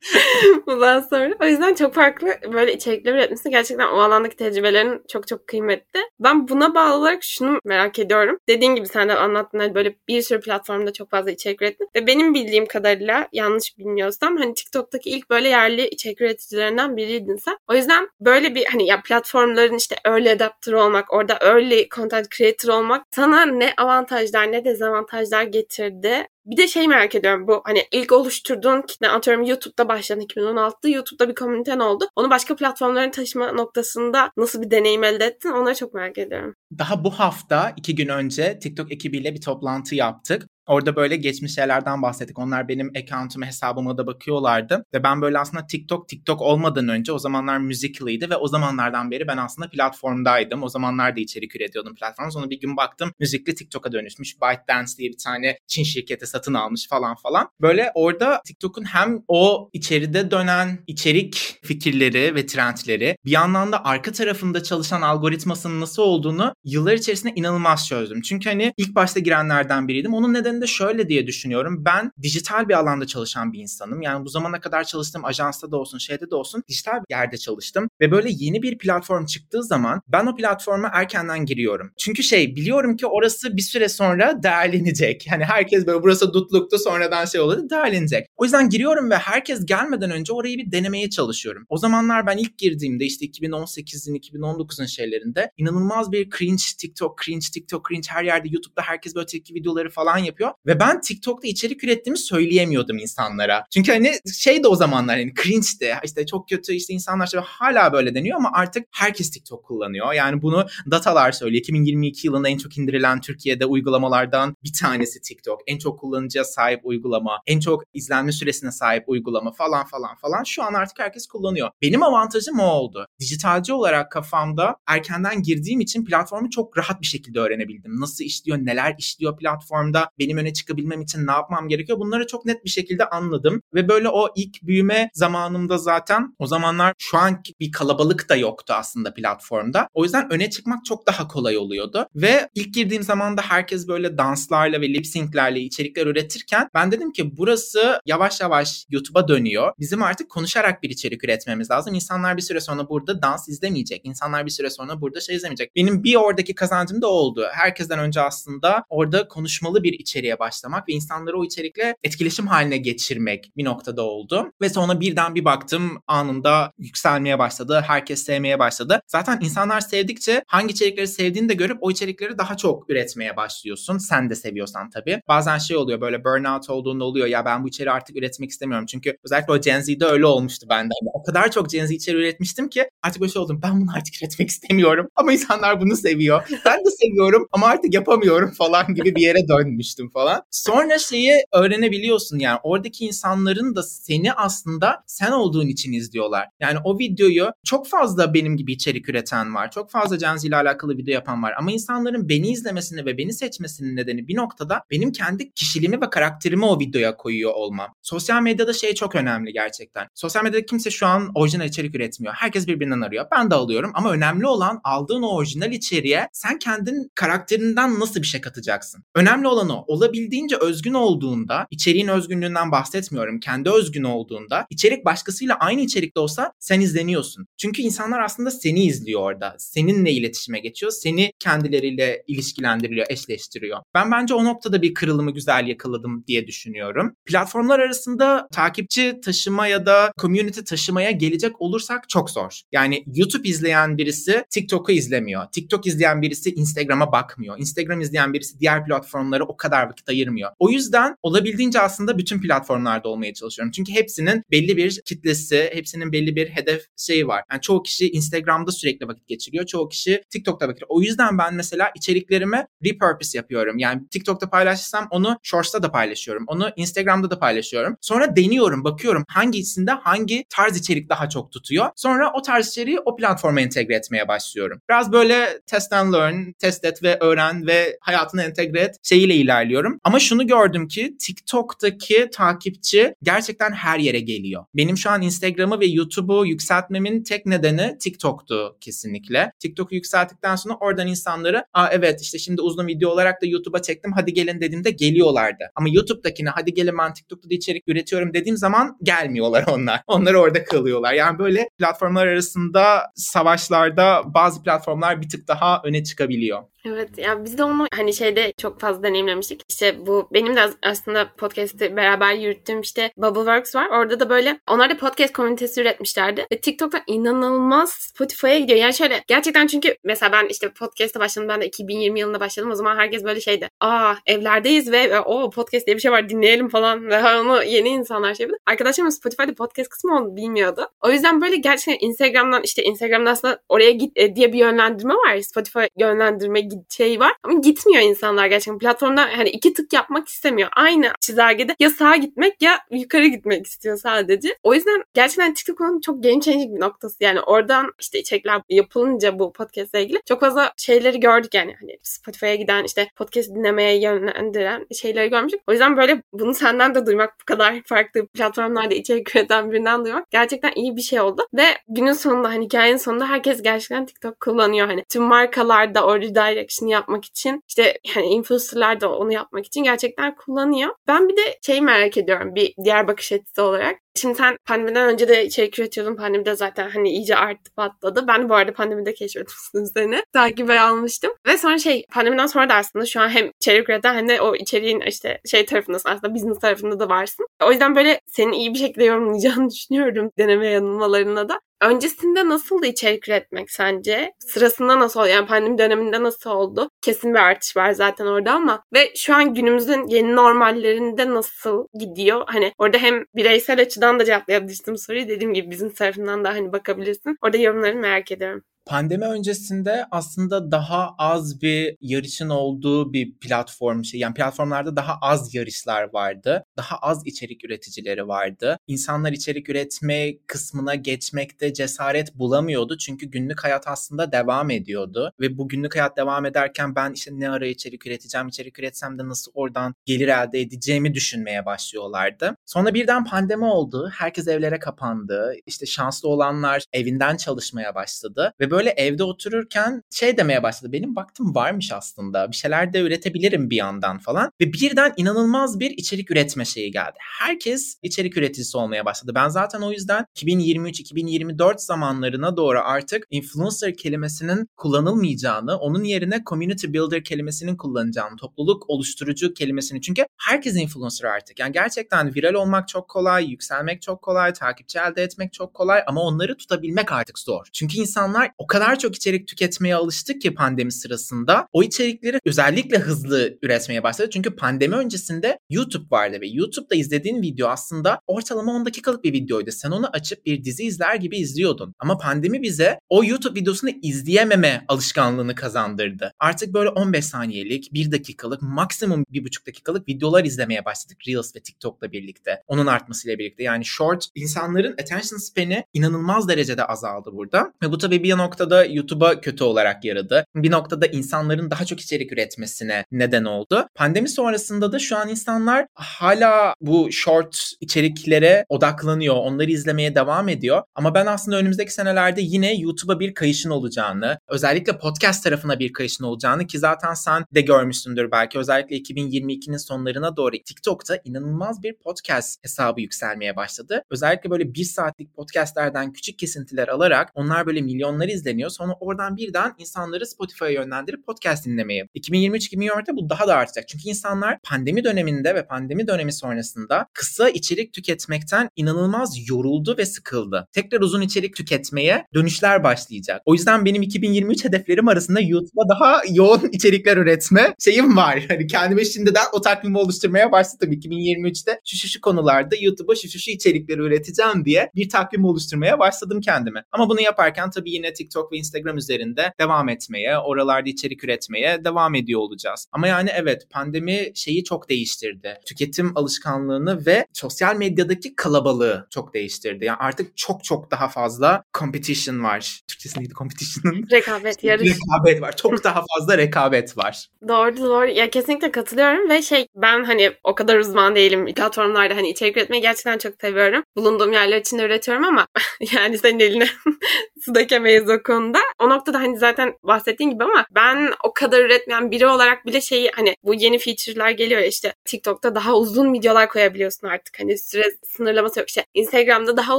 Bundan 0.67 1.01
sonra. 1.01 1.35
O 1.43 1.45
yüzden 1.45 1.75
çok 1.75 1.95
farklı 1.95 2.29
böyle 2.53 2.75
içerikler 2.75 3.15
üretmişsin. 3.15 3.51
Gerçekten 3.51 3.87
o 3.87 4.01
alandaki 4.01 4.37
tecrübelerin 4.37 5.03
çok 5.09 5.29
çok 5.29 5.47
kıymetli. 5.47 6.01
Ben 6.21 6.49
buna 6.49 6.75
bağlı 6.75 6.95
olarak 6.95 7.25
şunu 7.25 7.59
merak 7.65 7.99
ediyorum. 7.99 8.12
Dediğin 8.49 8.75
gibi 8.75 8.87
senden 8.87 9.17
anlattın 9.17 9.59
hani 9.59 9.75
böyle 9.75 9.95
bir 10.09 10.23
sürü 10.23 10.41
platformda 10.41 10.93
çok 10.93 11.11
fazla 11.11 11.31
içerik 11.31 11.63
ürettin. 11.63 11.89
Ve 11.97 12.07
benim 12.07 12.35
bildiğim 12.35 12.67
kadarıyla 12.67 13.29
yanlış 13.33 13.79
bilmiyorsam 13.79 14.37
hani 14.37 14.55
TikTok'taki 14.55 15.11
ilk 15.11 15.31
böyle 15.31 15.49
yerli 15.49 15.89
içerik 15.89 16.21
üreticilerinden 16.21 16.97
biriydin 16.97 17.37
sen. 17.37 17.57
O 17.69 17.75
yüzden 17.75 18.09
böyle 18.21 18.55
bir 18.55 18.65
hani 18.67 18.87
ya 18.87 19.03
platformların 19.03 19.77
işte 19.77 19.97
early 20.05 20.31
adapter 20.31 20.73
olmak, 20.73 21.13
orada 21.13 21.39
early 21.43 21.89
content 21.89 22.31
creator 22.31 22.69
olmak 22.69 23.07
sana 23.11 23.45
ne 23.45 23.75
avantajlar 23.77 24.53
ne 24.53 24.65
dezavantajlar 24.65 25.43
getirdi? 25.43 26.29
Bir 26.47 26.57
de 26.57 26.69
şey 26.69 26.89
merak 26.89 27.15
ediyorum 27.15 27.49
bu 27.49 27.63
hani 27.65 27.85
ilk 27.93 28.13
oluşturduğun 28.13 28.83
kitle 28.83 29.09
atıyorum 29.09 29.45
YouTube'da 29.45 29.89
başladın 29.89 30.21
2016'da 30.21 30.89
YouTube'da 30.89 31.29
bir 31.29 31.35
komüniten 31.35 31.79
oldu. 31.79 32.09
Onu 32.17 32.31
başka 32.31 32.57
platformlara 32.57 33.11
taşıma 33.11 33.53
noktasında 33.53 34.31
nasıl 34.37 34.63
bir 34.63 34.71
deneyim 34.71 35.05
elde 35.05 35.25
ettin 35.25 35.51
onları 35.51 35.75
çok 35.75 35.95
merak 35.95 36.19
ediyorum. 36.19 36.55
Daha 36.79 37.05
bu 37.05 37.11
hafta 37.11 37.73
iki 37.77 37.95
gün 37.95 38.09
önce 38.09 38.59
TikTok 38.59 38.93
ekibiyle 38.93 39.35
bir 39.35 39.41
toplantı 39.41 39.95
yaptık. 39.95 40.47
Orada 40.73 40.97
böyle 40.97 41.17
geçmiş 41.17 41.55
şeylerden 41.55 42.03
bahsettik. 42.03 42.39
Onlar 42.39 42.69
benim 42.69 42.93
account'uma, 42.97 43.47
hesabıma 43.47 43.99
da 43.99 44.07
bakıyorlardı. 44.07 44.85
Ve 44.95 45.03
ben 45.03 45.23
böyle 45.23 45.39
aslında 45.39 45.67
TikTok, 45.67 46.09
TikTok 46.09 46.43
olmadan 46.43 46.89
önce 46.89 47.13
o 47.13 47.19
zamanlar 47.19 47.59
Musical.ly'di 47.59 48.31
ve 48.31 48.37
o 48.37 48.49
zamanlardan 48.49 49.11
beri 49.11 49.29
ben 49.29 49.37
aslında 49.37 49.71
platformdaydım. 49.71 50.63
O 50.63 50.69
zamanlar 50.69 51.17
da 51.17 51.21
içerik 51.21 51.57
üretiyordum 51.57 51.95
platform. 51.95 52.31
Sonra 52.31 52.51
bir 52.51 52.61
gün 52.61 52.77
baktım 52.77 53.13
Musical.ly 53.21 53.55
TikTok'a 53.55 53.93
dönüşmüş. 53.93 54.37
ByteDance 54.43 54.93
diye 54.99 55.11
bir 55.11 55.19
tane 55.25 55.59
Çin 55.67 55.83
şirketi 55.83 56.27
satın 56.27 56.55
almış 56.55 56.89
falan 56.89 57.15
falan. 57.15 57.49
Böyle 57.61 57.91
orada 57.95 58.41
TikTok'un 58.47 58.85
hem 58.85 59.23
o 59.29 59.71
içeride 59.73 60.31
dönen 60.31 60.79
içerik 60.87 61.59
fikirleri 61.63 62.35
ve 62.35 62.47
trendleri 62.47 63.17
bir 63.25 63.31
yandan 63.31 63.73
da 63.73 63.85
arka 63.85 64.13
tarafında 64.13 64.63
çalışan 64.63 65.03
algoritmasının 65.03 65.81
nasıl 65.81 66.03
olduğunu 66.03 66.55
yıllar 66.65 66.93
içerisinde 66.93 67.33
inanılmaz 67.37 67.89
çözdüm. 67.89 68.23
Çünkü 68.23 68.49
hani 68.49 68.73
ilk 68.77 68.95
başta 68.95 69.21
girenlerden 69.21 69.89
biriydim. 69.89 70.15
Onun 70.15 70.35
nedeni 70.35 70.62
de 70.63 70.67
şöyle 70.67 71.09
diye 71.09 71.27
düşünüyorum. 71.27 71.85
Ben 71.85 72.13
dijital 72.23 72.69
bir 72.69 72.75
alanda 72.75 73.07
çalışan 73.07 73.53
bir 73.53 73.59
insanım. 73.59 74.03
Yani 74.03 74.25
bu 74.25 74.29
zamana 74.29 74.61
kadar 74.61 74.85
çalıştığım 74.85 75.25
ajansta 75.25 75.71
da 75.71 75.77
olsun, 75.77 75.99
şeyde 75.99 76.31
de 76.31 76.35
olsun 76.35 76.63
dijital 76.69 76.97
bir 77.09 77.15
yerde 77.15 77.37
çalıştım. 77.37 77.89
Ve 78.01 78.11
böyle 78.11 78.29
yeni 78.33 78.63
bir 78.63 78.79
platform 78.79 79.27
çıktığı 79.27 79.63
zaman 79.63 80.01
ben 80.09 80.27
o 80.27 80.37
platforma 80.37 80.91
erkenden 80.93 81.47
giriyorum. 81.47 81.93
Çünkü 81.99 82.23
şey 82.23 82.57
biliyorum 82.57 82.97
ki 82.97 83.07
orası 83.07 83.57
bir 83.57 83.63
süre 83.63 83.89
sonra 83.89 84.43
değerlenecek. 84.43 85.27
Hani 85.33 85.45
herkes 85.45 85.87
böyle 85.87 86.03
burası 86.03 86.35
dutluktu 86.35 86.79
sonradan 86.79 87.25
şey 87.25 87.41
oldu 87.41 87.71
değerlenecek. 87.71 88.27
O 88.37 88.45
yüzden 88.45 88.69
giriyorum 88.69 89.11
ve 89.11 89.17
herkes 89.17 89.67
gelmeden 89.67 90.11
önce 90.11 90.33
orayı 90.33 90.59
bir 90.59 90.73
denemeye 90.73 91.11
çalışıyorum. 91.11 91.67
O 91.69 91.79
zamanlar 91.79 92.27
ben 92.27 92.37
ilk 92.37 92.59
girdiğimde 92.59 93.05
işte 93.05 93.27
2018'in 93.27 94.15
2019'un 94.15 94.87
şeylerinde 94.87 95.51
inanılmaz 95.57 96.13
bir 96.13 96.31
cringe 96.31 96.63
TikTok, 96.79 97.23
cringe 97.23 97.47
TikTok, 97.55 97.89
cringe 97.89 98.09
her 98.09 98.25
yerde 98.25 98.49
YouTube'da 98.51 98.83
herkes 98.83 99.15
böyle 99.15 99.27
tepki 99.27 99.55
videoları 99.55 99.91
falan 99.91 100.19
yapıyor. 100.19 100.42
Ve 100.67 100.81
ben 100.81 101.01
TikTok'ta 101.01 101.49
içerik 101.49 101.85
ürettiğimi 101.85 102.19
söyleyemiyordum 102.19 102.99
insanlara. 102.99 103.65
Çünkü 103.71 103.93
hani 103.93 104.13
şey 104.43 104.63
de 104.63 104.69
o 104.69 104.77
zamanlar 104.77 105.19
hani 105.19 105.35
cringe'di. 105.43 105.95
İşte 106.05 106.27
çok 106.27 106.49
kötü 106.49 106.75
işte 106.75 106.95
insanlar 106.95 107.27
işte 107.27 107.39
hala 107.39 107.93
böyle 107.93 108.15
deniyor 108.15 108.37
ama 108.37 108.51
artık 108.55 108.87
herkes 108.91 109.31
TikTok 109.31 109.65
kullanıyor. 109.65 110.13
Yani 110.13 110.43
bunu 110.43 110.67
datalar 110.91 111.33
söylüyor. 111.33 111.61
2022 111.61 112.27
yılında 112.27 112.49
en 112.49 112.59
çok 112.59 112.79
indirilen 112.79 113.21
Türkiye'de 113.21 113.67
uygulamalardan 113.67 114.57
bir 114.65 114.73
tanesi 114.81 115.21
TikTok. 115.21 115.61
En 115.67 115.79
çok 115.79 116.01
kullanıcıya 116.01 116.45
sahip 116.45 116.81
uygulama, 116.85 117.41
en 117.47 117.61
çok 117.61 117.83
izlenme 117.95 118.33
süresine 118.33 118.73
sahip 118.73 119.09
uygulama 119.09 119.53
falan 119.53 119.87
falan 119.87 120.17
falan. 120.17 120.45
Şu 120.45 120.63
an 120.63 120.75
artık 120.75 120.99
herkes 120.99 121.27
kullanıyor. 121.27 121.71
Benim 121.83 122.03
avantajım 122.03 122.61
o 122.61 122.65
oldu. 122.65 123.07
Dijitalci 123.21 123.73
olarak 123.73 124.13
kafamda 124.13 124.77
erkenden 124.87 125.43
girdiğim 125.43 125.81
için 125.81 126.05
platformu 126.05 126.51
çok 126.51 126.79
rahat 126.79 127.01
bir 127.01 127.07
şekilde 127.07 127.41
öğrenebildim. 127.41 128.01
Nasıl 128.01 128.25
işliyor, 128.25 128.59
neler 128.59 128.95
işliyor 128.99 129.37
platformda, 129.37 130.09
benim 130.33 130.45
öne 130.45 130.53
çıkabilmem 130.53 131.01
için 131.01 131.27
ne 131.27 131.31
yapmam 131.31 131.69
gerekiyor 131.69 131.99
bunları 131.99 132.27
çok 132.27 132.45
net 132.45 132.65
bir 132.65 132.71
şekilde 132.71 133.05
anladım. 133.05 133.63
Ve 133.75 133.89
böyle 133.89 134.09
o 134.09 134.29
ilk 134.37 134.63
büyüme 134.63 135.11
zamanımda 135.15 135.79
zaten 135.79 136.35
o 136.39 136.47
zamanlar 136.47 136.95
şu 136.99 137.19
anki 137.19 137.55
bir 137.61 137.73
kalabalık 137.73 138.29
da 138.29 138.37
yoktu 138.37 138.75
aslında 138.77 139.15
platformda. 139.15 139.89
O 139.95 140.05
yüzden 140.05 140.33
öne 140.33 140.51
çıkmak 140.51 140.85
çok 140.85 141.07
daha 141.07 141.29
kolay 141.29 141.57
oluyordu. 141.57 142.07
Ve 142.15 142.49
ilk 142.55 142.75
girdiğim 142.75 143.03
zaman 143.03 143.37
da 143.37 143.43
herkes 143.43 143.89
böyle 143.89 144.19
danslarla 144.19 144.81
ve 144.81 144.89
lip 144.89 145.07
sync'lerle 145.07 145.61
içerikler 145.61 146.07
üretirken 146.07 146.69
ben 146.75 146.93
dedim 146.93 147.13
ki 147.13 147.37
burası 147.37 148.01
yavaş 148.07 148.41
yavaş 148.41 148.87
YouTube'a 148.91 149.29
dönüyor. 149.29 149.73
Bizim 149.81 150.03
artık 150.03 150.31
konuşarak 150.31 150.83
bir 150.83 150.91
içerik 150.91 151.25
üretmemiz 151.25 151.71
lazım. 151.71 151.95
İnsanlar 151.95 152.37
bir 152.37 152.43
süre 152.43 152.61
sonra 152.61 152.89
burada 152.89 153.23
dans 153.23 153.49
izlemeyecek. 153.49 154.01
İnsanlar 154.05 154.47
bir 154.47 154.51
süre 154.51 154.71
sonra 154.71 155.01
burada 155.01 155.21
şey 155.21 155.37
izlemeyecek. 155.37 155.77
Benim 155.77 156.05
bir 156.05 156.17
oradaki 156.17 156.55
kazancım 156.55 157.03
da 157.03 157.07
oldu. 157.07 157.47
Herkesten 157.53 157.99
önce 157.99 158.21
aslında 158.21 158.85
orada 158.89 159.29
konuşmalı 159.29 159.83
bir 159.83 159.93
içeriğe 160.23 160.39
başlamak 160.39 160.89
ve 160.89 160.93
insanları 160.93 161.39
o 161.39 161.45
içerikle 161.45 161.97
etkileşim 162.03 162.47
haline 162.47 162.77
geçirmek 162.77 163.53
bir 163.57 163.65
noktada 163.65 164.03
oldu. 164.03 164.53
Ve 164.61 164.69
sonra 164.69 165.01
birden 165.01 165.35
bir 165.35 165.45
baktım 165.45 166.03
anında 166.07 166.73
yükselmeye 166.79 167.39
başladı. 167.39 167.85
Herkes 167.87 168.25
sevmeye 168.25 168.59
başladı. 168.59 169.01
Zaten 169.07 169.39
insanlar 169.43 169.81
sevdikçe 169.81 170.45
hangi 170.47 170.73
içerikleri 170.73 171.09
sevdiğini 171.09 171.49
de 171.49 171.55
görüp 171.55 171.79
o 171.81 171.91
içerikleri 171.91 172.39
daha 172.39 172.57
çok 172.57 172.91
üretmeye 172.91 173.37
başlıyorsun. 173.37 173.99
Sen 173.99 174.31
de 174.31 174.35
seviyorsan 174.35 174.91
tabii. 174.91 175.21
Bazen 175.29 175.59
şey 175.59 175.77
oluyor 175.77 176.01
böyle 176.01 176.25
burnout 176.25 176.71
olduğunda 176.71 177.05
oluyor 177.05 177.27
ya 177.27 177.45
ben 177.45 177.65
bu 177.65 177.69
içeriği 177.69 177.93
artık 177.93 178.17
üretmek 178.17 178.51
istemiyorum. 178.51 178.87
Çünkü 178.87 179.17
özellikle 179.25 179.53
o 179.53 179.61
Gen 179.61 179.81
Z'de 179.81 180.05
öyle 180.05 180.27
olmuştu 180.27 180.67
bende. 180.71 180.93
O 181.15 181.23
kadar 181.23 181.51
çok 181.51 181.71
Gen 181.71 181.87
Z 181.87 181.91
içeriği 181.91 182.23
üretmiştim 182.23 182.69
ki 182.69 182.91
artık 183.03 183.21
böyle 183.21 183.33
şey 183.33 183.43
oldum. 183.43 183.61
Ben 183.63 183.81
bunu 183.81 183.91
artık 183.97 184.23
üretmek 184.23 184.49
istemiyorum. 184.49 185.09
Ama 185.17 185.33
insanlar 185.33 185.81
bunu 185.81 185.97
seviyor. 185.97 186.43
Ben 186.67 186.79
de 186.79 186.91
seviyorum 186.91 187.49
ama 187.53 187.67
artık 187.67 187.95
yapamıyorum 187.95 188.51
falan 188.51 188.95
gibi 188.95 189.15
bir 189.15 189.23
yere 189.23 189.49
dönmüştüm 189.49 190.11
falan. 190.13 190.43
Sonra 190.51 190.99
şeyi 190.99 191.35
öğrenebiliyorsun 191.53 192.39
yani 192.39 192.59
oradaki 192.63 193.07
insanların 193.07 193.77
da 193.77 193.83
seni 193.83 194.33
aslında 194.33 195.05
sen 195.07 195.33
olduğun 195.33 195.67
için 195.67 195.93
izliyorlar. 195.93 196.49
Yani 196.61 196.79
o 196.85 196.99
videoyu 196.99 197.51
çok 197.65 197.89
fazla 197.89 198.35
benim 198.35 198.57
gibi 198.57 198.73
içerik 198.73 199.09
üreten 199.09 199.55
var. 199.55 199.71
Çok 199.71 199.91
fazla 199.91 200.17
Gen 200.17 200.37
Z 200.37 200.45
ile 200.45 200.57
alakalı 200.57 200.97
video 200.97 201.15
yapan 201.15 201.43
var. 201.43 201.55
Ama 201.59 201.73
insanların 201.73 202.29
beni 202.29 202.51
izlemesini 202.51 203.07
ve 203.07 203.19
beni 203.19 203.33
seçmesinin 203.33 203.97
nedeni 203.97 204.29
bir 204.29 204.37
noktada 204.37 204.83
benim 204.91 205.13
kendi 205.13 205.53
kişiliğimi 205.53 206.01
ve 206.01 206.11
karakterimi 206.11 206.65
o 206.65 206.81
videoya 206.81 207.17
koyuyor 207.17 207.53
olmam. 207.55 207.89
Sosyal 208.03 208.43
medyada 208.43 208.73
şey 208.73 208.95
çok 208.95 209.15
önemli 209.15 209.53
gerçekten. 209.53 210.07
Sosyal 210.15 210.45
medyada 210.45 210.67
kimse 210.67 210.91
şu 210.91 211.07
an 211.07 211.31
orijinal 211.35 211.67
içerik 211.67 211.95
üretmiyor. 211.95 212.35
Herkes 212.35 212.67
birbirinden 212.67 213.01
arıyor. 213.01 213.27
Ben 213.37 213.51
de 213.51 213.55
alıyorum 213.55 213.91
ama 213.95 214.11
önemli 214.13 214.47
olan 214.47 214.81
aldığın 214.85 215.23
o 215.23 215.35
orijinal 215.35 215.73
içeriğe 215.73 216.29
sen 216.33 216.59
kendin 216.59 217.11
karakterinden 217.15 218.01
nasıl 218.01 218.23
bir 218.23 218.27
şey 218.27 218.41
katacaksın? 218.41 219.05
Önemli 219.15 219.49
olan 219.49 219.69
o. 219.69 219.85
Olabildiğince 220.03 220.57
özgün 220.57 220.95
olduğunda, 220.95 221.67
içeriğin 221.71 222.09
özgünlüğünden 222.09 222.73
bahsetmiyorum. 222.73 223.41
Kendi 223.41 223.71
özgün 223.71 224.03
olduğunda, 224.03 224.67
içerik 224.71 225.05
başkasıyla 225.05 225.57
aynı 225.61 225.81
içerikte 225.81 226.21
olsa 226.21 226.53
sen 226.59 226.81
izleniyorsun. 226.81 227.47
Çünkü 227.57 227.83
insanlar 227.83 228.21
aslında 228.21 228.51
seni 228.51 228.85
izliyor 228.85 229.21
orada. 229.21 229.57
Seninle 229.59 230.13
iletişime 230.13 230.61
geçiyor. 230.61 230.93
Seni 230.93 231.33
kendileriyle 231.39 232.23
ilişkilendiriliyor, 232.27 233.07
eşleştiriyor. 233.11 233.79
Ben 233.95 234.11
bence 234.11 234.35
o 234.35 234.45
noktada 234.45 234.83
bir 234.83 234.95
kırılımı 234.95 235.31
güzel 235.31 235.67
yakaladım 235.67 236.25
diye 236.27 236.47
düşünüyorum. 236.47 237.15
Platformlar 237.25 237.79
arasında 237.79 238.49
takipçi 238.53 239.21
taşıma 239.25 239.67
ya 239.67 239.87
da 239.87 240.13
community 240.21 240.61
taşımaya 240.61 241.11
gelecek 241.11 241.61
olursak 241.61 242.09
çok 242.09 242.31
zor. 242.31 242.61
Yani 242.73 243.05
YouTube 243.07 243.49
izleyen 243.49 243.99
birisi 243.99 244.45
TikTok'u 244.51 244.93
izlemiyor. 244.93 245.47
TikTok 245.53 245.87
izleyen 245.87 246.23
birisi 246.23 246.51
Instagram'a 246.51 247.13
bakmıyor. 247.13 247.59
Instagram 247.59 248.01
izleyen 248.01 248.33
birisi 248.33 248.61
diğer 248.61 248.85
platformlara 248.85 249.45
o 249.45 249.57
kadar 249.57 249.92
vakit 249.93 250.09
ayırmıyor. 250.09 250.51
O 250.59 250.71
yüzden 250.71 251.17
olabildiğince 251.23 251.81
aslında 251.81 252.19
bütün 252.19 252.41
platformlarda 252.41 253.09
olmaya 253.09 253.35
çalışıyorum. 253.35 253.73
Çünkü 253.73 253.93
hepsinin 253.93 254.43
belli 254.51 254.77
bir 254.77 255.01
kitlesi, 255.05 255.71
hepsinin 255.75 256.13
belli 256.13 256.37
bir 256.37 256.49
hedef 256.49 256.87
şeyi 256.97 257.27
var. 257.29 257.43
Yani 257.51 257.61
çoğu 257.61 257.83
kişi 257.83 258.11
Instagram'da 258.11 258.73
sürekli 258.73 259.09
vakit 259.09 259.29
geçiriyor. 259.29 259.67
Çoğu 259.67 259.89
kişi 259.89 260.23
TikTok'ta 260.31 260.69
vakit. 260.69 260.83
O 260.89 261.01
yüzden 261.03 261.39
ben 261.39 261.55
mesela 261.55 261.91
içeriklerimi 261.97 262.67
repurpose 262.85 263.39
yapıyorum. 263.39 263.79
Yani 263.79 264.09
TikTok'ta 264.11 264.51
paylaşsam 264.51 265.09
onu 265.11 265.39
Shorts'ta 265.43 265.83
da 265.83 265.93
paylaşıyorum. 265.93 266.45
Onu 266.47 266.71
Instagram'da 266.77 267.31
da 267.31 267.39
paylaşıyorum. 267.39 267.97
Sonra 268.01 268.37
deniyorum, 268.37 268.85
bakıyorum 268.85 269.25
hangisinde 269.29 269.91
hangi 269.91 270.45
tarz 270.51 270.77
içerik 270.77 271.09
daha 271.09 271.29
çok 271.29 271.53
tutuyor. 271.53 271.87
Sonra 271.97 272.33
o 272.35 272.43
tarz 272.43 272.69
içeriği 272.69 272.99
o 273.05 273.17
platforma 273.17 273.61
entegre 273.61 273.95
etmeye 273.95 274.29
başlıyorum. 274.29 274.81
Biraz 274.89 275.13
böyle 275.13 275.61
test 275.67 275.93
and 275.93 276.15
learn, 276.15 276.53
test 276.59 276.85
et 276.85 277.03
ve 277.03 277.19
öğren 277.21 277.67
ve 277.67 277.99
hayatına 278.01 278.43
entegre 278.43 278.81
et 278.81 278.97
şeyiyle 279.03 279.35
ilerliyorum. 279.35 279.82
Ama 280.05 280.19
şunu 280.19 280.47
gördüm 280.47 280.89
ki 280.89 281.17
TikTok'taki 281.19 282.29
takipçi 282.33 283.15
gerçekten 283.23 283.73
her 283.73 283.99
yere 283.99 284.21
geliyor. 284.21 284.65
Benim 284.75 284.97
şu 284.97 285.11
an 285.11 285.23
Instagram'ı 285.23 285.81
ve 285.81 285.87
YouTube'u 285.87 286.47
yükseltmemin 286.47 287.23
tek 287.23 287.47
nedeni 287.47 287.97
TikTok'tu 288.01 288.77
kesinlikle. 288.81 289.53
TikTok'u 289.59 289.95
yükselttikten 289.95 290.57
sonra 290.57 290.75
oradan 290.81 291.07
insanları 291.07 291.65
Aa 291.75 291.89
evet 291.93 292.23
işte 292.23 292.39
şimdi 292.39 292.63
uzun 292.63 292.87
video 292.87 293.11
olarak 293.11 293.43
da 293.43 293.47
YouTube'a 293.47 293.83
çektim 293.83 294.13
hadi 294.13 294.33
gelin 294.33 294.61
dediğimde 294.61 294.91
geliyorlardı. 294.91 295.65
Ama 295.75 295.89
YouTube'dakine 295.89 296.49
hadi 296.49 296.75
gelin 296.75 296.99
ben 296.99 297.15
TikTok'ta 297.15 297.51
da 297.51 297.55
içerik 297.55 297.89
üretiyorum 297.89 298.35
dediğim 298.35 298.57
zaman 298.57 298.97
gelmiyorlar 299.03 299.65
onlar. 299.69 300.03
Onlar 300.07 300.35
orada 300.35 300.65
kalıyorlar. 300.65 301.13
Yani 301.13 301.39
böyle 301.39 301.69
platformlar 301.79 302.27
arasında 302.27 303.03
savaşlarda 303.15 304.23
bazı 304.35 304.63
platformlar 304.63 305.23
bir 305.23 305.29
tık 305.29 305.49
daha 305.49 305.83
öne 305.85 306.05
çıkabiliyor. 306.05 306.63
Evet 306.87 307.19
ya 307.19 307.45
biz 307.45 307.59
de 307.59 307.65
onu 307.65 307.87
hani 307.95 308.15
şeyde 308.15 308.53
çok 308.59 308.81
fazla 308.81 309.03
deneyimlemiştik. 309.03 309.63
İşte 309.69 310.07
bu 310.07 310.29
benim 310.33 310.57
de 310.57 310.61
aslında 310.83 311.29
podcast'i 311.37 311.97
beraber 311.97 312.35
yürüttüğüm 312.35 312.81
işte 312.81 313.13
Bubbleworks 313.17 313.75
var. 313.75 313.89
Orada 313.89 314.21
da 314.21 314.31
böyle 314.31 314.61
onlar 314.71 314.91
da 314.91 314.97
podcast 314.97 315.33
komünitesi 315.33 315.81
üretmişlerdi. 315.81 316.47
Ve 316.53 316.61
TikTok'ta 316.61 317.03
inanılmaz 317.07 317.91
Spotify'a 317.91 318.59
gidiyor. 318.59 318.79
Yani 318.79 318.95
şöyle 318.95 319.25
gerçekten 319.27 319.67
çünkü 319.67 319.97
mesela 320.05 320.33
ben 320.33 320.47
işte 320.49 320.69
podcast'a 320.69 321.21
başladım. 321.21 321.49
Ben 321.49 321.61
de 321.61 321.67
2020 321.67 322.21
yılında 322.21 322.41
başladım. 322.41 322.71
O 322.71 322.75
zaman 322.75 322.97
herkes 322.97 323.25
böyle 323.25 323.41
şeydi. 323.41 323.69
Aa 323.81 324.15
evlerdeyiz 324.27 324.93
ve 324.93 325.21
o 325.21 325.51
podcast 325.51 325.87
diye 325.87 325.97
bir 325.97 326.03
şey 326.03 326.13
var 326.13 326.29
dinleyelim 326.29 326.69
falan. 326.69 327.09
Ve 327.09 327.37
onu 327.41 327.63
yeni 327.65 327.89
insanlar 327.89 328.35
şey 328.35 328.45
yapıyor. 328.45 328.61
Arkadaşlarım 328.67 329.11
Spotify'da 329.11 329.55
podcast 329.55 329.89
kısmı 329.89 330.17
onu 330.17 330.37
bilmiyordu. 330.37 330.89
O 331.01 331.11
yüzden 331.11 331.41
böyle 331.41 331.57
gerçekten 331.57 332.09
Instagram'dan 332.09 332.63
işte 332.63 332.83
Instagram'da 332.83 333.31
aslında 333.31 333.59
oraya 333.69 333.91
git 333.91 334.13
e, 334.17 334.37
diye 334.37 334.53
bir 334.53 334.59
yönlendirme 334.59 335.15
var. 335.15 335.41
Spotify 335.41 335.85
yönlendirme 335.99 336.72
şey 336.89 337.21
var. 337.21 337.33
Ama 337.43 337.61
gitmiyor 337.61 338.03
insanlar 338.03 338.47
gerçekten. 338.47 338.79
Platformda 338.79 339.23
hani 339.37 339.49
iki 339.49 339.75
tık 339.75 339.93
yapmak 339.93 340.29
istemiyor. 340.29 340.69
Aynı 340.77 341.13
çizelgede 341.21 341.77
ya 341.81 341.91
sağa 341.91 342.17
gitmek 342.17 342.63
ya 342.63 342.79
yukarı 342.91 343.27
gitmek 343.27 343.67
istiyor 343.67 343.97
sadece. 343.97 344.57
O 344.63 344.75
yüzden 344.75 345.05
gerçekten 345.15 345.55
TikTok'un 345.55 346.01
çok 346.01 346.23
game 346.23 346.41
changing 346.41 346.75
bir 346.75 346.81
noktası. 346.81 347.17
Yani 347.21 347.41
oradan 347.41 347.93
işte 348.01 348.19
içerikler 348.19 348.63
yapılınca 348.69 349.39
bu 349.39 349.53
podcast'la 349.53 349.99
ilgili 349.99 350.21
çok 350.29 350.41
fazla 350.41 350.73
şeyleri 350.77 351.21
gördük 351.21 351.55
yani. 351.55 351.77
Hani 351.81 351.99
Spotify'a 352.03 352.55
giden 352.55 352.85
işte 352.85 353.09
podcast 353.17 353.51
dinlemeye 353.55 354.01
yönlendiren 354.01 354.87
şeyleri 354.93 355.31
görmüştük. 355.31 355.61
O 355.67 355.73
yüzden 355.73 355.97
böyle 355.97 356.23
bunu 356.33 356.55
senden 356.55 356.95
de 356.95 357.07
duymak 357.07 357.35
bu 357.41 357.45
kadar 357.45 357.83
farklı 357.85 358.27
platformlarda 358.27 358.95
içerik 358.95 359.37
üreten 359.37 359.71
birinden 359.71 360.05
duymak 360.05 360.31
gerçekten 360.31 360.73
iyi 360.75 360.97
bir 360.97 361.03
şey 361.03 361.21
oldu. 361.21 361.47
Ve 361.55 361.65
günün 361.89 362.13
sonunda 362.13 362.49
hani 362.49 362.65
hikayenin 362.65 362.97
sonunda 362.97 363.29
herkes 363.29 363.63
gerçekten 363.63 364.07
TikTok 364.07 364.41
kullanıyor. 364.41 364.87
Hani 364.87 365.05
tüm 365.09 365.23
markalarda 365.23 366.07
o 366.07 366.19
redirect 366.19 366.62
direction 366.63 366.89
yapmak 366.89 367.25
için 367.25 367.63
işte 367.69 367.99
yani 368.17 368.27
influencerlar 368.27 369.01
da 369.01 369.17
onu 369.17 369.33
yapmak 369.33 369.67
için 369.67 369.83
gerçekten 369.83 370.35
kullanıyor. 370.35 370.95
Ben 371.09 371.29
bir 371.29 371.37
de 371.37 371.59
şeyi 371.63 371.83
merak 371.83 372.17
ediyorum 372.17 372.55
bir 372.55 372.75
diğer 372.85 373.09
bakış 373.09 373.33
açısı 373.33 373.63
olarak. 373.63 373.99
Şimdi 374.17 374.35
sen 374.35 374.57
pandemiden 374.67 375.09
önce 375.09 375.29
de 375.29 375.47
içerik 375.47 375.79
üretiyordun. 375.79 376.17
Pandemide 376.17 376.55
zaten 376.55 376.91
hani 376.91 377.11
iyice 377.11 377.37
arttı 377.37 377.75
patladı. 377.77 378.25
Ben 378.29 378.49
bu 378.49 378.55
arada 378.55 378.73
pandemide 378.73 379.15
keşfetmiştim 379.15 379.87
seni. 379.87 380.23
Takibe 380.33 380.81
almıştım. 380.81 381.33
Ve 381.47 381.59
sonra 381.59 381.79
şey 381.79 382.05
pandemiden 382.13 382.47
sonra 382.47 382.69
da 382.69 382.75
aslında 382.75 383.07
şu 383.07 383.21
an 383.21 383.29
hem 383.29 383.51
içerik 383.61 383.89
üreten 383.89 384.15
hem 384.15 384.29
de 384.29 384.41
o 384.41 384.57
içeriğin 384.57 385.01
işte 385.01 385.41
şey 385.45 385.67
tarafındasın 385.67 386.09
aslında 386.09 386.35
business 386.35 386.59
tarafında 386.59 387.01
da 387.01 387.09
varsın. 387.09 387.47
O 387.63 387.71
yüzden 387.71 387.97
böyle 387.97 388.21
senin 388.27 388.53
iyi 388.53 388.75
bir 388.75 388.79
şekilde 388.79 389.05
yorumlayacağını 389.05 389.71
düşünüyorum 389.71 390.31
deneme 390.39 390.67
yanılmalarına 390.67 391.49
da. 391.49 391.61
Öncesinde 391.83 392.49
nasıldı 392.49 392.87
içerik 392.87 393.29
üretmek 393.29 393.71
sence? 393.71 394.33
Sırasında 394.39 395.01
nasıl 395.01 395.21
oldu? 395.21 395.29
Yani 395.29 395.47
pandemi 395.47 395.79
döneminde 395.79 396.23
nasıl 396.23 396.51
oldu? 396.51 396.91
Kesin 397.03 397.35
bir 397.35 397.39
artış 397.39 397.77
var 397.77 397.93
zaten 397.93 398.27
orada 398.27 398.53
ama 398.53 398.85
ve 398.95 399.13
şu 399.17 399.35
an 399.35 399.55
günümüzün 399.55 400.09
yeni 400.09 400.37
normallerinde 400.37 401.31
nasıl 401.31 401.87
gidiyor? 401.99 402.43
Hani 402.47 402.73
orada 402.79 402.99
hem 402.99 403.25
bireysel 403.37 403.81
açıdan 403.81 404.21
da 404.21 404.25
cevaplayabilirsin 404.25 404.95
soruyu. 404.95 405.29
Dediğim 405.29 405.55
gibi 405.55 405.71
bizim 405.71 405.95
tarafından 405.95 406.45
da 406.45 406.49
hani 406.49 406.73
bakabilirsin. 406.73 407.37
Orada 407.43 407.57
yorumlarını 407.57 408.01
merak 408.01 408.33
ediyorum. 408.33 408.63
Pandemi 408.87 409.25
öncesinde 409.25 410.07
aslında 410.11 410.71
daha 410.71 411.15
az 411.19 411.63
bir 411.63 411.97
yarışın 412.01 412.49
olduğu 412.49 413.13
bir 413.13 413.39
platform 413.39 414.05
şey. 414.05 414.21
Yani 414.21 414.35
platformlarda 414.35 414.97
daha 414.97 415.19
az 415.23 415.55
yarışlar 415.55 416.13
vardı. 416.13 416.65
Daha 416.77 416.97
az 416.97 417.27
içerik 417.27 417.65
üreticileri 417.65 418.29
vardı. 418.29 418.79
İnsanlar 418.87 419.33
içerik 419.33 419.69
üretme 419.69 420.39
kısmına 420.47 420.95
geçmekte 420.95 421.73
cesaret 421.73 422.35
bulamıyordu. 422.35 422.99
Çünkü 422.99 423.27
günlük 423.27 423.65
hayat 423.65 423.89
aslında 423.89 424.33
devam 424.33 424.71
ediyordu. 424.71 425.33
Ve 425.41 425.59
bu 425.59 425.69
günlük 425.69 425.95
hayat 425.95 426.17
devam 426.17 426.47
ederken 426.47 426.95
ben 426.95 427.13
işte 427.13 427.31
ne 427.35 427.51
ara 427.51 427.67
içerik 427.67 428.07
üreteceğim, 428.07 428.49
içerik 428.49 428.79
üretsem 428.79 429.19
de 429.19 429.29
nasıl 429.29 429.53
oradan 429.55 429.95
gelir 430.07 430.29
elde 430.29 430.61
edeceğimi 430.61 431.15
düşünmeye 431.15 431.67
başlıyorlardı. 431.67 432.57
Sonra 432.67 432.95
birden 432.95 433.25
pandemi 433.25 433.65
oldu. 433.65 434.11
Herkes 434.15 434.49
evlere 434.49 434.79
kapandı. 434.79 435.55
İşte 435.67 435.87
şanslı 435.87 436.29
olanlar 436.29 436.85
evinden 436.93 437.37
çalışmaya 437.37 437.95
başladı. 437.95 438.53
Ve 438.61 438.71
böyle 438.71 438.91
evde 438.91 439.25
otururken 439.25 440.03
şey 440.11 440.37
demeye 440.37 440.63
başladı. 440.63 440.93
Benim 440.93 441.17
baktım 441.17 441.55
varmış 441.55 441.93
aslında. 441.93 442.51
Bir 442.51 442.57
şeyler 442.57 442.93
de 442.93 443.01
üretebilirim 443.01 443.71
bir 443.71 443.77
yandan 443.77 444.19
falan. 444.19 444.51
Ve 444.61 444.73
birden 444.73 445.13
inanılmaz 445.17 445.81
bir 445.81 445.91
içerik 445.91 446.31
üretme 446.31 446.62
şeyi 446.65 446.91
geldi. 446.91 447.17
Herkes 447.41 447.97
içerik 448.03 448.37
üreticisi 448.37 448.77
olmaya 448.77 449.05
başladı. 449.05 449.33
Ben 449.35 449.49
zaten 449.49 449.81
o 449.81 449.93
yüzden 449.93 450.25
2023-2024 450.37 451.75
zamanlarına 451.79 452.57
doğru 452.57 452.79
artık 452.85 453.27
influencer 453.31 453.97
kelimesinin 453.97 454.69
kullanılmayacağını, 454.77 455.77
onun 455.77 456.05
yerine 456.05 456.43
community 456.47 456.87
builder 456.87 457.25
kelimesinin 457.25 457.77
kullanacağını, 457.77 458.37
topluluk 458.37 458.91
oluşturucu 458.91 459.55
kelimesini. 459.55 460.01
Çünkü 460.01 460.25
herkes 460.39 460.77
influencer 460.77 461.29
artık. 461.29 461.59
Yani 461.59 461.73
gerçekten 461.73 462.35
viral 462.35 462.55
olmak 462.55 462.89
çok 462.89 463.09
kolay, 463.09 463.51
yükselmek 463.51 464.03
çok 464.03 464.23
kolay, 464.23 464.53
takipçi 464.53 464.99
elde 464.99 465.23
etmek 465.23 465.53
çok 465.53 465.75
kolay 465.75 466.03
ama 466.07 466.21
onları 466.21 466.57
tutabilmek 466.57 467.13
artık 467.13 467.39
zor. 467.39 467.67
Çünkü 467.73 467.99
insanlar 467.99 468.51
o 468.59 468.67
kadar 468.67 468.99
çok 468.99 469.17
içerik 469.17 469.49
tüketmeye 469.49 469.95
alıştık 469.95 470.43
ki 470.43 470.55
pandemi 470.55 470.93
sırasında 470.93 471.67
o 471.73 471.83
içerikleri 471.83 472.39
özellikle 472.45 472.99
hızlı 472.99 473.59
üretmeye 473.63 474.03
başladı. 474.03 474.31
Çünkü 474.33 474.57
pandemi 474.57 474.95
öncesinde 474.95 475.59
YouTube 475.71 476.07
vardı 476.11 476.41
ve 476.41 476.47
YouTube'da 476.53 476.95
izlediğin 476.95 477.43
video 477.43 477.69
aslında 477.69 478.21
ortalama 478.27 478.73
10 478.73 478.87
dakikalık 478.87 479.25
bir 479.25 479.33
videoydu. 479.33 479.71
Sen 479.73 479.91
onu 479.91 480.07
açıp 480.13 480.47
bir 480.47 480.65
dizi 480.65 480.85
izler 480.85 481.15
gibi 481.15 481.37
izliyordun. 481.37 481.95
Ama 481.99 482.19
pandemi 482.19 482.63
bize 482.63 482.99
o 483.09 483.25
YouTube 483.25 483.61
videosunu 483.61 483.91
izleyememe 484.03 484.85
alışkanlığını 484.89 485.55
kazandırdı. 485.55 486.33
Artık 486.41 486.75
böyle 486.75 486.89
15 486.89 487.25
saniyelik, 487.25 487.93
1 487.93 488.13
dakikalık, 488.13 488.63
maksimum 488.63 489.25
1,5 489.33 489.67
dakikalık 489.67 490.09
videolar 490.09 490.45
izlemeye 490.45 490.85
başladık 490.85 491.19
Reels 491.29 491.57
ve 491.57 491.61
TikTok'la 491.61 492.13
birlikte. 492.13 492.63
Onun 492.67 492.87
artmasıyla 492.87 493.39
birlikte. 493.39 493.63
Yani 493.63 493.85
short 493.85 494.27
insanların 494.35 494.93
attention 494.93 495.39
span'i 495.39 495.85
inanılmaz 495.95 496.49
derecede 496.49 496.85
azaldı 496.85 497.31
burada. 497.33 497.73
Ve 497.83 497.91
bu 497.91 497.99
tabii 497.99 498.23
bir 498.23 498.37
noktada 498.37 498.85
YouTube'a 498.85 499.41
kötü 499.41 499.65
olarak 499.65 500.05
yaradı. 500.05 500.45
Bir 500.55 500.71
noktada 500.71 501.07
insanların 501.07 501.71
daha 501.71 501.85
çok 501.85 502.01
içerik 502.01 502.33
üretmesine 502.33 503.05
neden 503.13 503.45
oldu. 503.45 503.87
Pandemi 503.95 504.29
sonrasında 504.29 504.93
da 504.93 504.99
şu 504.99 505.17
an 505.17 505.29
insanlar 505.29 505.87
hala 505.95 506.42
bu 506.81 507.13
short 507.13 507.73
içeriklere 507.81 508.65
odaklanıyor. 508.69 509.35
Onları 509.35 509.71
izlemeye 509.71 510.15
devam 510.15 510.49
ediyor. 510.49 510.83
Ama 510.95 511.15
ben 511.15 511.27
aslında 511.27 511.57
önümüzdeki 511.57 511.93
senelerde 511.93 512.41
yine 512.41 512.75
YouTube'a 512.75 513.21
bir 513.21 513.35
kayışın 513.35 513.71
olacağını, 513.71 514.39
özellikle 514.49 514.99
podcast 514.99 515.45
tarafına 515.45 515.79
bir 515.79 515.93
kayışın 515.93 516.25
olacağını 516.25 516.67
ki 516.67 516.79
zaten 516.79 517.15
sen 517.15 517.45
de 517.55 517.61
görmüşsündür 517.61 518.31
belki. 518.31 518.59
Özellikle 518.59 518.97
2022'nin 518.97 519.77
sonlarına 519.77 520.37
doğru 520.37 520.57
TikTok'ta 520.65 521.19
inanılmaz 521.25 521.83
bir 521.83 521.95
podcast 521.95 522.65
hesabı 522.65 523.01
yükselmeye 523.01 523.57
başladı. 523.57 524.03
Özellikle 524.11 524.51
böyle 524.51 524.75
bir 524.75 524.85
saatlik 524.85 525.35
podcastlerden 525.35 526.13
küçük 526.13 526.39
kesintiler 526.39 526.89
alarak 526.89 527.31
onlar 527.35 527.67
böyle 527.67 527.81
milyonlar 527.81 528.29
izleniyor. 528.29 528.71
Sonra 528.71 528.93
oradan 529.01 529.37
birden 529.37 529.75
insanları 529.79 530.27
Spotify'a 530.27 530.71
yönlendirip 530.71 531.27
podcast 531.27 531.67
dinlemeye. 531.67 532.09
2023-2024'te 532.15 533.17
bu 533.17 533.31
daha 533.31 533.49
da 533.49 533.57
artacak. 533.57 533.89
Çünkü 533.89 534.09
insanlar 534.09 534.59
pandemi 534.65 535.05
döneminde 535.05 535.55
ve 535.55 535.67
pandemi 535.67 536.07
dönemi 536.07 536.32
sonrasında 536.33 537.07
kısa 537.13 537.49
içerik 537.49 537.93
tüketmekten 537.93 538.69
inanılmaz 538.77 539.49
yoruldu 539.49 539.95
ve 539.99 540.07
sıkıldı. 540.07 540.69
Tekrar 540.73 541.01
uzun 541.01 541.21
içerik 541.21 541.57
tüketmeye 541.57 542.27
dönüşler 542.35 542.85
başlayacak. 542.85 543.43
O 543.45 543.55
yüzden 543.55 543.85
benim 543.85 544.03
2023 544.03 544.65
hedeflerim 544.65 545.09
arasında 545.09 545.41
YouTube'a 545.41 545.89
daha 545.89 546.23
yoğun 546.31 546.69
içerikler 546.73 547.17
üretme 547.17 547.75
şeyim 547.85 548.17
var. 548.17 548.45
Hani 548.49 548.67
kendime 548.67 549.05
şimdiden 549.05 549.45
o 549.53 549.61
takvimi 549.61 549.99
oluşturmaya 549.99 550.53
başladım. 550.53 550.93
2023'te 550.93 551.81
şu 551.85 551.97
şu 551.97 552.09
şu 552.09 552.21
konularda 552.21 552.77
YouTube'a 552.81 553.15
şu 553.15 553.29
şu 553.29 553.39
şu 553.39 553.51
içerikleri 553.51 554.01
üreteceğim 554.01 554.65
diye 554.65 554.91
bir 554.95 555.09
takvim 555.09 555.45
oluşturmaya 555.45 555.99
başladım 555.99 556.41
kendime. 556.41 556.85
Ama 556.93 557.09
bunu 557.09 557.21
yaparken 557.21 557.71
tabii 557.71 557.91
yine 557.91 558.13
TikTok 558.13 558.53
ve 558.53 558.57
Instagram 558.57 558.97
üzerinde 558.97 559.53
devam 559.61 559.89
etmeye, 559.89 560.39
oralarda 560.39 560.89
içerik 560.89 561.25
üretmeye 561.25 561.85
devam 561.85 562.15
ediyor 562.15 562.41
olacağız. 562.41 562.87
Ama 562.93 563.09
yani 563.09 563.31
evet 563.35 563.67
pandemi 563.71 564.33
şeyi 564.35 564.65
çok 564.65 564.89
değiştirdi. 564.89 565.59
Tüketim 565.67 566.13
alışkanlığını 566.23 567.07
ve 567.07 567.27
sosyal 567.33 567.77
medyadaki 567.77 568.37
kalabalığı 568.37 569.07
çok 569.11 569.35
değiştirdi. 569.35 569.85
Yani 569.85 569.97
artık 569.97 570.37
çok 570.37 570.65
çok 570.65 570.91
daha 570.91 571.09
fazla 571.09 571.65
competition 571.79 572.45
var. 572.45 572.81
Türkçesi 572.89 573.21
neydi 573.21 573.35
competition'ın? 573.35 574.07
Rekabet, 574.13 574.65
yarış. 574.65 574.91
Rekabet 574.91 575.43
var. 575.43 575.57
Çok 575.57 575.85
daha 575.85 576.05
fazla 576.15 576.39
rekabet 576.39 576.99
var. 576.99 577.29
Doğru 577.49 577.77
doğru. 577.77 578.07
Ya 578.07 578.31
kesinlikle 578.31 578.71
katılıyorum 578.71 579.31
ve 579.31 579.43
şey 579.43 579.67
ben 579.77 580.05
hani 580.05 580.33
o 580.45 580.55
kadar 580.55 580.79
uzman 580.79 581.17
değilim. 581.17 581.55
Platformlarda 581.55 582.17
hani 582.17 582.31
içerik 582.31 582.57
üretmeyi 582.57 582.83
gerçekten 582.83 583.19
çok 583.19 583.35
seviyorum. 583.41 583.83
Bulunduğum 583.97 584.33
yerler 584.33 584.61
için 584.61 584.79
üretiyorum 584.79 585.25
ama 585.25 585.47
yani 585.93 586.19
senin 586.19 586.41
eline 586.41 586.67
su 587.45 587.55
dökemeyiz 587.55 588.09
o 588.09 588.23
konuda. 588.23 588.59
O 588.79 588.89
noktada 588.89 589.21
hani 589.21 589.39
zaten 589.39 589.75
bahsettiğin 589.83 590.31
gibi 590.31 590.45
ama 590.45 590.67
ben 590.71 591.13
o 591.25 591.33
kadar 591.33 591.65
üretmeyen 591.65 592.11
biri 592.11 592.27
olarak 592.27 592.67
bile 592.67 592.81
şeyi 592.81 593.11
hani 593.15 593.35
bu 593.45 593.55
yeni 593.55 593.79
feature'lar 593.79 594.31
geliyor 594.31 594.63
işte 594.63 594.95
TikTok'ta 595.05 595.55
daha 595.55 595.77
uzun 595.77 596.12
videolar 596.13 596.49
koyabiliyorsun 596.49 597.07
artık. 597.07 597.41
Hani 597.41 597.59
süre 597.59 597.85
sınırlaması 598.03 598.61
yok 598.61 598.69
işte. 598.69 598.85
Instagram'da 598.95 599.57
daha 599.57 599.79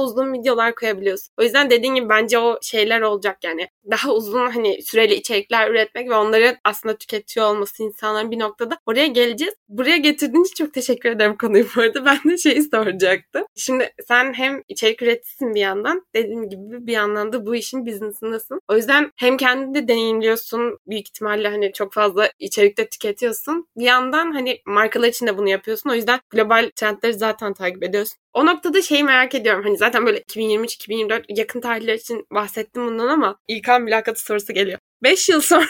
uzun 0.00 0.32
videolar 0.32 0.74
koyabiliyorsun. 0.74 1.28
O 1.38 1.42
yüzden 1.42 1.70
dediğin 1.70 1.94
gibi 1.94 2.08
bence 2.08 2.38
o 2.38 2.58
şeyler 2.62 3.00
olacak 3.00 3.38
yani. 3.44 3.68
Daha 3.90 4.12
uzun 4.12 4.50
hani 4.50 4.82
süreli 4.82 5.14
içerikler 5.14 5.70
üretmek 5.70 6.10
ve 6.10 6.14
onları 6.14 6.56
aslında 6.64 6.96
tüketiyor 6.96 7.46
olması 7.46 7.82
insanların 7.82 8.30
bir 8.30 8.38
noktada. 8.38 8.78
Oraya 8.86 9.06
geleceğiz. 9.06 9.54
Buraya 9.68 9.96
getirdiğin 9.96 10.44
için 10.44 10.64
çok 10.64 10.74
teşekkür 10.74 11.10
ederim 11.10 11.36
konuyu 11.36 11.66
bu 11.76 11.80
arada. 11.80 12.04
Ben 12.24 12.32
de 12.32 12.38
şeyi 12.38 12.62
soracaktım. 12.62 13.44
Şimdi 13.56 13.92
sen 14.08 14.32
hem 14.32 14.62
içerik 14.68 15.02
üreticisin 15.02 15.54
bir 15.54 15.60
yandan. 15.60 16.06
Dediğim 16.14 16.48
gibi 16.48 16.86
bir 16.86 16.92
yandan 16.92 17.32
da 17.32 17.46
bu 17.46 17.54
işin 17.54 17.86
business'ındasın. 17.86 18.60
O 18.68 18.76
yüzden 18.76 19.12
hem 19.16 19.36
kendini 19.36 19.74
de 19.74 19.88
deneyimliyorsun. 19.88 20.78
Büyük 20.86 21.08
ihtimalle 21.08 21.48
hani 21.48 21.72
çok 21.72 21.92
fazla 21.92 22.30
içerikte 22.38 22.88
tüketiyorsun. 22.88 23.68
Bir 23.76 23.84
yandan 23.84 24.32
hani 24.32 24.60
markalar 24.66 25.08
için 25.08 25.26
de 25.26 25.38
bunu 25.38 25.48
yapıyorsun. 25.48 25.90
O 25.90 25.94
yüzden 25.94 26.13
global 26.30 26.70
trendleri 26.76 27.12
zaten 27.12 27.54
takip 27.54 27.82
ediyorsun. 27.82 28.16
O 28.32 28.46
noktada 28.46 28.82
şeyi 28.82 29.04
merak 29.04 29.34
ediyorum. 29.34 29.64
Hani 29.64 29.76
zaten 29.76 30.06
böyle 30.06 30.18
2023-2024 30.18 31.24
yakın 31.28 31.60
tarihler 31.60 31.94
için 31.94 32.26
bahsettim 32.32 32.86
bundan 32.86 33.08
ama 33.08 33.36
ilk 33.48 33.68
an 33.68 33.82
mülakatı 33.82 34.20
sorusu 34.20 34.52
geliyor. 34.52 34.78
5 35.02 35.28
yıl 35.28 35.40
sonra 35.40 35.66